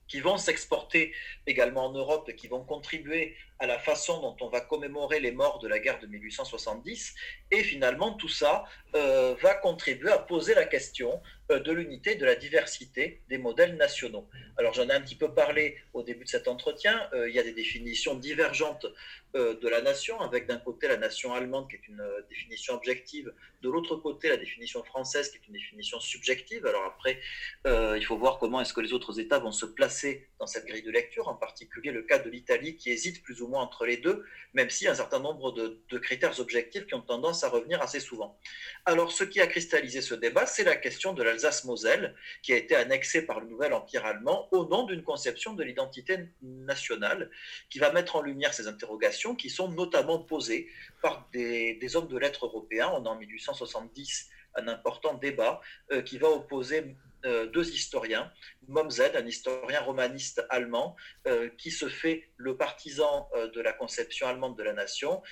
qui 0.09 0.21
vont 0.21 0.39
s'exporter 0.39 1.13
également 1.47 1.87
en 1.87 1.93
Europe 1.93 2.29
et 2.29 2.35
qui 2.35 2.49
vont 2.49 2.65
contribuer 2.65 3.37
à 3.59 3.67
la 3.67 3.79
façon 3.79 4.21
dont 4.21 4.37
on 4.41 4.49
va 4.49 4.61
commémorer 4.61 5.21
les 5.21 5.33
morts 5.33 5.59
de 5.59 5.69
la 5.69 5.79
guerre 5.79 5.99
de 5.99 6.07
1870. 6.07 7.15
Et 7.51 7.63
finalement, 7.63 8.13
tout 8.13 8.29
ça 8.29 8.65
euh, 8.95 9.35
va 9.41 9.55
contribuer 9.55 10.11
à 10.11 10.19
poser 10.19 10.55
la 10.55 10.65
question 10.65 11.21
euh, 11.51 11.59
de 11.61 11.73
l'unité, 11.73 12.17
de 12.17 12.25
la 12.25 12.35
diversité 12.35 13.23
des 13.29 13.39
modèles 13.39 13.77
nationaux. 13.77 14.29
Alors 14.57 14.73
j'en 14.73 14.89
ai 14.89 14.93
un 14.93 15.01
petit 15.01 15.17
peu 15.17 15.33
parlé 15.33 15.77
au 15.93 16.03
début 16.03 16.25
de 16.25 16.29
cet 16.29 16.49
entretien. 16.49 17.09
Euh, 17.13 17.29
il 17.29 17.35
y 17.35 17.39
a 17.39 17.43
des 17.43 17.53
définitions 17.53 18.15
divergentes 18.15 18.87
de 19.35 19.69
la 19.69 19.83
nation, 19.83 20.19
avec 20.23 20.47
d'un 20.47 20.57
côté 20.57 20.89
la 20.89 20.97
nation 20.97 21.35
allemande 21.35 21.69
qui 21.69 21.77
est 21.77 21.89
une 21.89 22.03
définition 22.31 22.73
objective, 22.73 23.31
de 23.61 23.69
l'autre 23.69 23.97
côté 23.97 24.31
la 24.31 24.39
définition 24.39 24.83
française 24.83 25.29
qui 25.29 25.37
est 25.37 25.47
une 25.47 25.53
définition 25.53 26.01
subjective. 26.01 26.65
Alors 26.65 26.85
après, 26.85 27.21
il 27.67 28.03
faut 28.07 28.17
voir 28.17 28.39
comment 28.39 28.63
est-ce 28.63 28.73
que 28.73 28.81
les 28.81 28.95
autres 28.95 29.21
États 29.21 29.39
vont 29.39 29.53
se 29.53 29.67
placer 29.67 30.31
dans 30.41 30.47
cette 30.47 30.65
grille 30.65 30.85
de 30.85 30.91
lecture, 30.91 31.29
en 31.29 31.35
particulier 31.35 31.91
le 31.91 32.03
cas 32.03 32.19
de 32.19 32.31
l'Italie 32.31 32.77
qui 32.77 32.89
hésite 32.89 33.23
plus 33.23 33.43
ou 33.43 33.46
entre 33.55 33.87
les 33.87 33.97
deux, 33.97 34.25
même 34.55 34.69
a 34.87 34.91
un 34.91 34.95
certain 34.95 35.21
nombre 35.21 35.53
de, 35.53 35.99
critères 35.99 36.41
objectifs 36.41 36.87
qui 36.87 36.95
ont 36.95 37.01
tendance 37.01 37.45
à 37.45 37.49
revenir 37.49 37.83
assez 37.83 38.01
souvent. 38.01 38.39
Alors 38.85 39.13
ce 39.13 39.25
qui 39.25 39.41
a 39.41 39.47
cristallisé 39.47 40.01
ce 40.01 40.15
débat, 40.15 40.47
c'est 40.47 40.65
la 40.65 40.77
question 40.77 41.13
de 41.13 41.23
la 41.23 41.33
Alsace-Moselle, 41.33 42.15
qui 42.43 42.53
a 42.53 42.57
été 42.57 42.75
annexée 42.75 43.23
par 43.23 43.41
le 43.41 43.47
nouvel 43.47 43.73
empire 43.73 44.07
allemand 44.07 44.49
au 44.53 44.65
nom 44.67 44.85
d'une 44.85 45.03
conception 45.03 45.53
de 45.53 45.63
l'identité 45.63 46.29
nationale, 46.43 47.31
qui 47.69 47.79
va 47.79 47.93
mettre 47.93 48.17
en 48.17 48.23
lumière 48.23 48.55
ces 48.55 48.69
interrogations 48.69 49.35
qui 49.35 49.51
sont 49.51 49.69
notamment 49.69 50.19
posées 50.19 50.69
par 51.03 51.29
des, 51.33 51.79
hommes 51.95 52.09
de 52.09 52.19
lettres 52.19 52.47
européens. 52.47 52.89
En 52.89 53.15
1870 53.15 54.31
un 54.57 54.69
important 54.69 55.15
débat 55.15 55.61
euh, 55.93 56.03
qui 56.03 56.19
va 56.19 56.29
opposer 56.29 56.97
euh, 57.25 57.47
deux 57.47 57.71
historiens, 57.71 58.31
Momzed, 58.69 59.17
un 59.17 59.27
historien 59.27 59.81
romaniste 59.81 60.45
allemand, 60.51 60.97
euh, 61.27 61.49
qui 61.57 61.71
se 61.71 61.89
fait 61.89 62.29
le 62.37 62.57
partisan 62.57 63.29
de 63.55 63.61
la 63.61 63.73
conception 63.73 64.27
allemande 64.27 64.57
de 64.57 64.63
la 64.63 64.73
nation, 64.73 65.23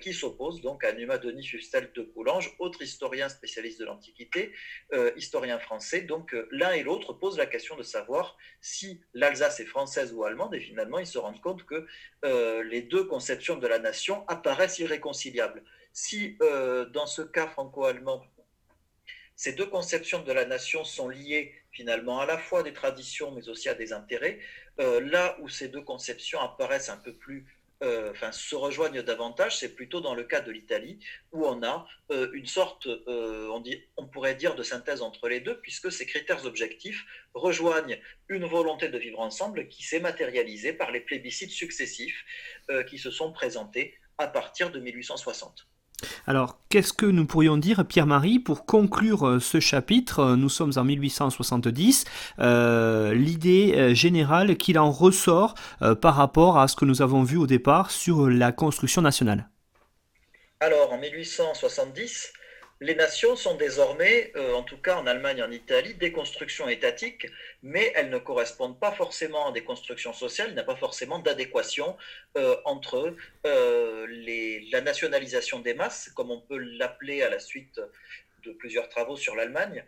qui 0.00 0.12
s'oppose 0.12 0.60
donc 0.60 0.84
à 0.84 0.92
Numa 0.92 1.18
Denis 1.18 1.46
Fustel 1.46 1.90
de 1.94 2.02
Coulanges, 2.02 2.54
autre 2.58 2.82
historien 2.82 3.28
spécialiste 3.28 3.78
de 3.78 3.84
l'Antiquité, 3.84 4.52
historien 5.16 5.58
français. 5.58 6.02
Donc 6.02 6.34
l'un 6.50 6.72
et 6.72 6.82
l'autre 6.82 7.12
posent 7.12 7.38
la 7.38 7.46
question 7.46 7.76
de 7.76 7.82
savoir 7.82 8.36
si 8.60 9.00
l'Alsace 9.14 9.60
est 9.60 9.66
française 9.66 10.12
ou 10.12 10.24
allemande, 10.24 10.54
et 10.54 10.60
finalement 10.60 10.98
ils 10.98 11.06
se 11.06 11.18
rendent 11.18 11.40
compte 11.40 11.64
que 11.64 11.86
les 12.62 12.82
deux 12.82 13.04
conceptions 13.04 13.56
de 13.56 13.66
la 13.66 13.78
nation 13.78 14.26
apparaissent 14.28 14.78
irréconciliables. 14.78 15.62
Si 15.92 16.36
dans 16.92 17.06
ce 17.06 17.22
cas 17.22 17.46
franco-allemand, 17.46 18.24
ces 19.38 19.52
deux 19.52 19.66
conceptions 19.66 20.20
de 20.20 20.32
la 20.32 20.44
nation 20.44 20.84
sont 20.84 21.08
liées 21.08 21.54
finalement 21.70 22.18
à 22.18 22.26
la 22.26 22.38
fois 22.38 22.64
des 22.64 22.72
traditions 22.72 23.30
mais 23.30 23.48
aussi 23.48 23.68
à 23.68 23.74
des 23.74 23.92
intérêts. 23.92 24.40
Euh, 24.80 25.00
là 25.00 25.38
où 25.40 25.48
ces 25.48 25.68
deux 25.68 25.80
conceptions 25.80 26.40
apparaissent 26.40 26.88
un 26.88 26.96
peu 26.96 27.14
plus, 27.14 27.46
euh, 27.84 28.10
enfin 28.10 28.32
se 28.32 28.56
rejoignent 28.56 29.00
davantage, 29.00 29.56
c'est 29.56 29.76
plutôt 29.76 30.00
dans 30.00 30.16
le 30.16 30.24
cas 30.24 30.40
de 30.40 30.50
l'Italie 30.50 30.98
où 31.30 31.46
on 31.46 31.62
a 31.62 31.86
euh, 32.10 32.32
une 32.32 32.46
sorte, 32.46 32.88
on, 33.06 33.60
dit, 33.60 33.80
on 33.96 34.08
pourrait 34.08 34.34
dire, 34.34 34.56
de 34.56 34.64
synthèse 34.64 35.02
entre 35.02 35.28
les 35.28 35.38
deux 35.38 35.60
puisque 35.60 35.92
ces 35.92 36.04
critères 36.04 36.44
objectifs 36.44 37.06
rejoignent 37.32 38.00
une 38.28 38.44
volonté 38.44 38.88
de 38.88 38.98
vivre 38.98 39.20
ensemble 39.20 39.68
qui 39.68 39.84
s'est 39.84 40.00
matérialisée 40.00 40.72
par 40.72 40.90
les 40.90 41.00
plébiscites 41.00 41.52
successifs 41.52 42.24
qui 42.88 42.98
se 42.98 43.12
sont 43.12 43.30
présentés 43.30 43.94
à 44.18 44.26
partir 44.26 44.72
de 44.72 44.80
1860. 44.80 45.68
Alors, 46.26 46.58
qu'est-ce 46.68 46.92
que 46.92 47.06
nous 47.06 47.26
pourrions 47.26 47.56
dire, 47.56 47.84
Pierre-Marie, 47.86 48.38
pour 48.38 48.66
conclure 48.66 49.26
euh, 49.26 49.40
ce 49.40 49.60
chapitre? 49.60 50.20
Euh, 50.20 50.36
Nous 50.36 50.48
sommes 50.48 50.72
en 50.76 50.84
1870. 50.84 52.04
Euh, 52.38 53.14
l'idée 53.14 53.94
générale 53.94 54.56
qu'il 54.56 54.78
en 54.78 54.90
ressort 54.90 55.54
par 56.00 56.14
rapport 56.14 56.58
à 56.58 56.68
ce 56.68 56.76
que 56.76 56.84
nous 56.84 57.02
avons 57.02 57.22
vu 57.22 57.36
au 57.36 57.46
départ 57.46 57.90
sur 57.90 58.28
la 58.28 58.52
construction 58.52 59.02
nationale. 59.02 59.48
Alors, 60.60 60.92
en 60.92 60.98
1870, 60.98 62.32
les 62.80 62.94
nations 62.94 63.34
sont 63.34 63.56
désormais, 63.56 64.30
euh, 64.36 64.52
en 64.52 64.62
tout 64.62 64.76
cas 64.76 64.96
en 64.96 65.06
Allemagne 65.06 65.38
et 65.38 65.42
en 65.42 65.50
Italie, 65.50 65.94
des 65.94 66.12
constructions 66.12 66.68
étatiques, 66.68 67.26
mais 67.62 67.90
elles 67.94 68.08
ne 68.08 68.18
correspondent 68.18 68.78
pas 68.78 68.92
forcément 68.92 69.48
à 69.48 69.52
des 69.52 69.62
constructions 69.62 70.12
sociales, 70.12 70.50
il 70.50 70.54
n'y 70.54 70.60
a 70.60 70.64
pas 70.64 70.76
forcément 70.76 71.18
d'adéquation 71.18 71.96
euh, 72.36 72.56
entre 72.64 73.14
euh, 73.46 74.06
la 74.70 74.80
nationalisation 74.80 75.58
des 75.58 75.74
masses, 75.74 76.08
comme 76.14 76.30
on 76.30 76.40
peut 76.40 76.58
l'appeler 76.58 77.22
à 77.22 77.30
la 77.30 77.40
suite 77.40 77.80
de 78.44 78.52
plusieurs 78.52 78.88
travaux 78.88 79.16
sur 79.16 79.34
l'Allemagne, 79.34 79.84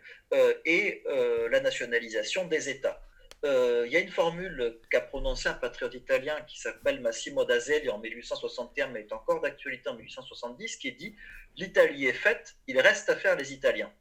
et 0.65 1.03
la 1.49 1.61
nationalisation 1.61 2.45
des 2.45 2.69
États. 2.69 3.01
Euh, 3.43 3.85
il 3.87 3.91
y 3.91 3.97
a 3.97 3.99
une 3.99 4.11
formule 4.11 4.77
qu'a 4.91 5.01
prononcée 5.01 5.49
un 5.49 5.53
patriote 5.53 5.95
italien 5.95 6.39
qui 6.41 6.59
s'appelle 6.59 6.99
Massimo 7.01 7.43
d'Azelia 7.43 7.93
en 7.93 7.97
1861, 7.97 8.87
mais 8.87 9.01
est 9.01 9.13
encore 9.13 9.41
d'actualité 9.41 9.89
en 9.89 9.95
1870, 9.95 10.77
qui 10.77 10.91
dit 10.91 11.15
L'Italie 11.57 12.05
est 12.05 12.13
faite, 12.13 12.55
il 12.67 12.79
reste 12.79 13.09
à 13.09 13.15
faire 13.15 13.35
les 13.35 13.51
Italiens. 13.51 13.91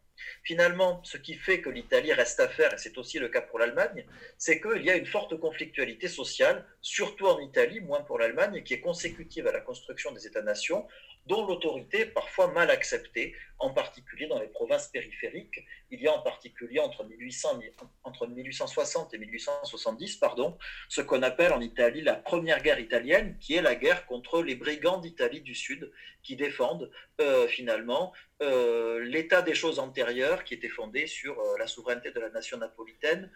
Finalement, 0.42 1.00
ce 1.04 1.16
qui 1.16 1.34
fait 1.34 1.62
que 1.62 1.70
l'Italie 1.70 2.12
reste 2.12 2.40
à 2.40 2.48
faire, 2.48 2.74
et 2.74 2.78
c'est 2.78 2.98
aussi 2.98 3.18
le 3.18 3.28
cas 3.28 3.40
pour 3.40 3.58
l'Allemagne, 3.58 4.04
c'est 4.36 4.60
qu'il 4.60 4.84
y 4.84 4.90
a 4.90 4.96
une 4.96 5.06
forte 5.06 5.38
conflictualité 5.38 6.08
sociale, 6.08 6.66
surtout 6.82 7.26
en 7.26 7.40
Italie, 7.40 7.80
moins 7.80 8.02
pour 8.02 8.18
l'Allemagne, 8.18 8.62
qui 8.62 8.74
est 8.74 8.80
consécutive 8.80 9.46
à 9.46 9.52
la 9.52 9.60
construction 9.60 10.12
des 10.12 10.26
États-nations, 10.26 10.86
dont 11.26 11.46
l'autorité 11.46 12.00
est 12.00 12.06
parfois 12.06 12.48
mal 12.48 12.70
acceptée, 12.70 13.34
en 13.58 13.70
particulier 13.70 14.26
dans 14.26 14.40
les 14.40 14.48
provinces 14.48 14.88
périphériques. 14.88 15.64
Il 15.90 16.00
y 16.00 16.08
a 16.08 16.12
en 16.12 16.22
particulier 16.22 16.80
entre, 16.80 17.04
1800, 17.04 17.60
entre 18.04 18.26
1860 18.26 19.14
et 19.14 19.18
1870 19.18 20.16
pardon, 20.16 20.56
ce 20.88 21.00
qu'on 21.02 21.22
appelle 21.22 21.52
en 21.52 21.60
Italie 21.60 22.00
la 22.00 22.14
première 22.14 22.62
guerre 22.62 22.80
italienne, 22.80 23.36
qui 23.38 23.54
est 23.54 23.62
la 23.62 23.74
guerre 23.74 24.06
contre 24.06 24.42
les 24.42 24.54
brigands 24.54 24.98
d'Italie 24.98 25.42
du 25.42 25.54
Sud, 25.54 25.92
qui 26.22 26.36
défendent 26.36 26.90
euh, 27.20 27.46
finalement 27.48 28.12
euh, 28.42 29.00
l'état 29.04 29.42
des 29.42 29.54
choses 29.54 29.78
antérieures 29.78 30.44
qui 30.44 30.54
était 30.54 30.68
fondé 30.68 31.06
sur 31.06 31.38
euh, 31.38 31.58
la 31.58 31.66
souveraineté 31.66 32.10
de 32.10 32.20
la 32.20 32.30
nation 32.30 32.58
napolitaine, 32.58 33.30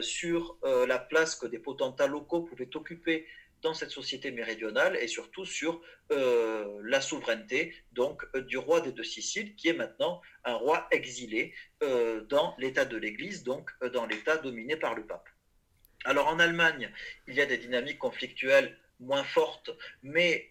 sur 0.00 0.58
la 0.62 0.98
place 0.98 1.34
que 1.34 1.46
des 1.46 1.58
potentats 1.58 2.06
locaux 2.06 2.42
pouvaient 2.42 2.74
occuper 2.74 3.26
dans 3.62 3.74
cette 3.74 3.90
société 3.90 4.30
méridionale 4.30 4.96
et 4.96 5.08
surtout 5.08 5.44
sur 5.44 5.80
euh, 6.12 6.80
la 6.84 7.00
souveraineté 7.00 7.74
donc 7.92 8.22
euh, 8.34 8.42
du 8.42 8.58
roi 8.58 8.80
des 8.80 8.92
deux 8.92 9.04
Siciles, 9.04 9.54
qui 9.56 9.68
est 9.68 9.72
maintenant 9.72 10.20
un 10.44 10.54
roi 10.54 10.86
exilé 10.90 11.54
euh, 11.82 12.20
dans 12.22 12.54
l'État 12.58 12.84
de 12.84 12.96
l'Église, 12.96 13.42
donc 13.42 13.70
dans 13.92 14.06
l'État 14.06 14.36
dominé 14.36 14.76
par 14.76 14.94
le 14.94 15.06
pape. 15.06 15.28
Alors 16.04 16.28
en 16.28 16.38
Allemagne, 16.38 16.92
il 17.26 17.34
y 17.34 17.40
a 17.40 17.46
des 17.46 17.58
dynamiques 17.58 17.98
conflictuelles 17.98 18.78
moins 19.00 19.24
fortes, 19.24 19.70
mais 20.02 20.48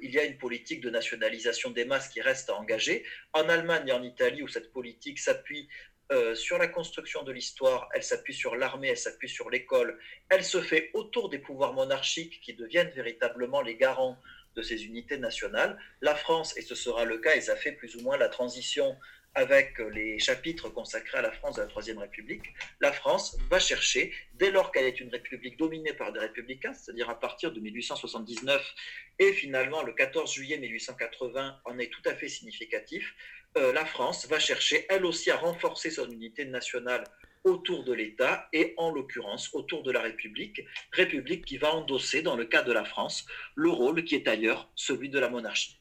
il 0.00 0.10
y 0.12 0.18
a 0.20 0.24
une 0.24 0.38
politique 0.38 0.80
de 0.80 0.90
nationalisation 0.90 1.70
des 1.70 1.84
masses 1.84 2.08
qui 2.08 2.20
reste 2.20 2.48
à 2.48 2.54
engager. 2.54 3.04
En 3.32 3.48
Allemagne 3.48 3.88
et 3.88 3.92
en 3.92 4.02
Italie, 4.04 4.44
où 4.44 4.48
cette 4.48 4.70
politique 4.72 5.18
s'appuie 5.18 5.68
euh, 6.12 6.34
sur 6.34 6.58
la 6.58 6.66
construction 6.66 7.22
de 7.22 7.32
l'histoire, 7.32 7.88
elle 7.94 8.02
s'appuie 8.02 8.34
sur 8.34 8.56
l'armée, 8.56 8.88
elle 8.88 8.98
s'appuie 8.98 9.28
sur 9.28 9.48
l'école, 9.48 9.98
elle 10.28 10.44
se 10.44 10.60
fait 10.60 10.90
autour 10.94 11.28
des 11.28 11.38
pouvoirs 11.38 11.72
monarchiques 11.72 12.40
qui 12.42 12.54
deviennent 12.54 12.90
véritablement 12.90 13.62
les 13.62 13.76
garants 13.76 14.18
de 14.56 14.62
ces 14.62 14.84
unités 14.84 15.18
nationales. 15.18 15.78
La 16.00 16.16
France, 16.16 16.56
et 16.56 16.62
ce 16.62 16.74
sera 16.74 17.04
le 17.04 17.18
cas, 17.18 17.36
et 17.36 17.40
ça 17.40 17.54
fait 17.54 17.72
plus 17.72 17.94
ou 17.96 18.00
moins 18.00 18.16
la 18.16 18.28
transition 18.28 18.96
avec 19.34 19.78
les 19.78 20.18
chapitres 20.18 20.68
consacrés 20.70 21.18
à 21.18 21.22
la 21.22 21.30
France 21.30 21.56
de 21.56 21.62
la 21.62 21.68
Troisième 21.68 21.98
République, 21.98 22.52
la 22.80 22.92
France 22.92 23.38
va 23.48 23.60
chercher, 23.60 24.12
dès 24.34 24.50
lors 24.50 24.72
qu'elle 24.72 24.86
est 24.86 24.98
une 24.98 25.08
république 25.08 25.56
dominée 25.56 25.92
par 25.92 26.12
des 26.12 26.18
républicains, 26.18 26.74
c'est-à-dire 26.74 27.08
à 27.08 27.18
partir 27.18 27.52
de 27.52 27.60
1879 27.60 28.74
et 29.20 29.32
finalement 29.32 29.82
le 29.82 29.92
14 29.92 30.32
juillet 30.32 30.58
1880 30.58 31.60
en 31.64 31.78
est 31.78 31.92
tout 31.92 32.02
à 32.06 32.14
fait 32.14 32.28
significatif, 32.28 33.14
euh, 33.56 33.72
la 33.72 33.84
France 33.84 34.26
va 34.26 34.38
chercher 34.38 34.86
elle 34.88 35.04
aussi 35.04 35.30
à 35.30 35.36
renforcer 35.36 35.90
son 35.90 36.08
unité 36.10 36.44
nationale 36.44 37.04
autour 37.44 37.84
de 37.84 37.92
l'État 37.92 38.48
et 38.52 38.74
en 38.76 38.90
l'occurrence 38.90 39.50
autour 39.54 39.82
de 39.82 39.90
la 39.90 40.00
République, 40.00 40.62
République 40.92 41.44
qui 41.44 41.58
va 41.58 41.74
endosser 41.74 42.22
dans 42.22 42.36
le 42.36 42.44
cas 42.44 42.62
de 42.62 42.72
la 42.72 42.84
France 42.84 43.26
le 43.54 43.70
rôle 43.70 44.04
qui 44.04 44.14
est 44.14 44.28
ailleurs 44.28 44.70
celui 44.74 45.08
de 45.08 45.18
la 45.18 45.30
monarchie. 45.30 45.80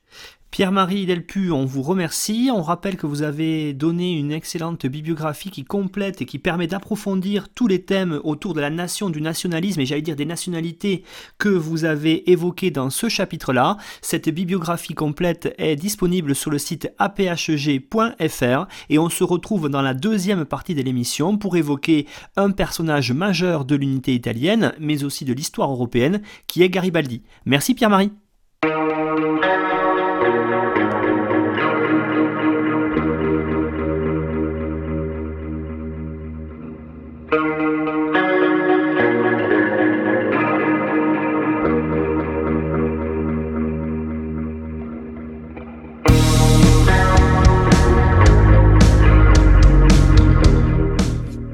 Pierre-Marie 0.52 1.06
Delpu, 1.06 1.52
on 1.52 1.66
vous 1.66 1.84
remercie. 1.84 2.50
On 2.52 2.64
rappelle 2.64 2.98
que 2.98 3.06
vous 3.06 3.22
avez 3.22 3.74
donné 3.74 4.18
une 4.18 4.32
excellente 4.32 4.88
bibliographie 4.88 5.52
qui 5.52 5.64
complète 5.64 6.24
et 6.24 6.26
qui 6.26 6.40
permet 6.40 6.66
d'approfondir 6.66 7.50
tous 7.50 7.68
les 7.68 7.84
thèmes 7.84 8.20
autour 8.24 8.56
de 8.56 8.60
la 8.60 8.72
nation, 8.72 9.12
du 9.12 9.22
nationalisme 9.22 9.80
et 9.82 9.86
j'allais 9.86 10.02
dire 10.02 10.16
des 10.16 10.26
nationalités 10.26 11.04
que 11.38 11.50
vous 11.50 11.86
avez 11.86 12.32
évoquées 12.32 12.72
dans 12.72 12.90
ce 12.90 13.10
chapitre-là. 13.10 13.78
Cette 14.02 14.28
bibliographie 14.28 14.96
complète 14.96 15.54
est 15.60 15.76
disponible 15.76 16.34
sur 16.34 16.50
le 16.50 16.58
site 16.58 16.92
aphg.fr 16.98 18.68
et 18.90 18.98
on 19.00 19.10
se 19.10 19.24
retrouve 19.24 19.70
dans 19.70 19.84
la 19.84 19.94
deuxième 19.94 20.46
partie 20.46 20.74
de 20.74 20.82
l'émission 20.82 21.38
pour 21.38 21.58
évoquer 21.58 22.08
un 22.38 22.50
personnage 22.50 23.12
majeur 23.12 23.66
de 23.66 23.76
l'unité 23.76 24.16
italienne 24.16 24.74
mais 24.80 25.04
aussi 25.04 25.26
de 25.26 25.34
l'histoire 25.34 25.72
européenne 25.72 26.22
qui 26.48 26.64
est 26.64 26.70
Garibaldi. 26.70 27.22
Merci 27.46 27.76
Pierre-Marie. 27.76 28.12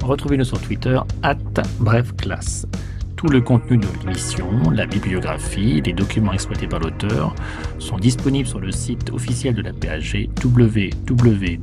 Retrouvez-nous 0.02 0.44
sur 0.44 0.60
Twitter, 0.60 0.98
at 1.22 1.36
brefclasse. 1.78 2.66
Tout 3.26 3.32
le 3.32 3.40
contenu 3.40 3.78
de 3.78 3.86
l'émission, 4.04 4.70
la 4.70 4.86
bibliographie, 4.86 5.82
les 5.84 5.92
documents 5.92 6.32
exploités 6.32 6.68
par 6.68 6.78
l'auteur 6.78 7.34
sont 7.80 7.96
disponibles 7.96 8.46
sur 8.46 8.60
le 8.60 8.70
site 8.70 9.10
officiel 9.10 9.52
de 9.56 9.62
la 9.62 9.72
PAG 9.72 10.28
www.apag.fr. 10.44 11.56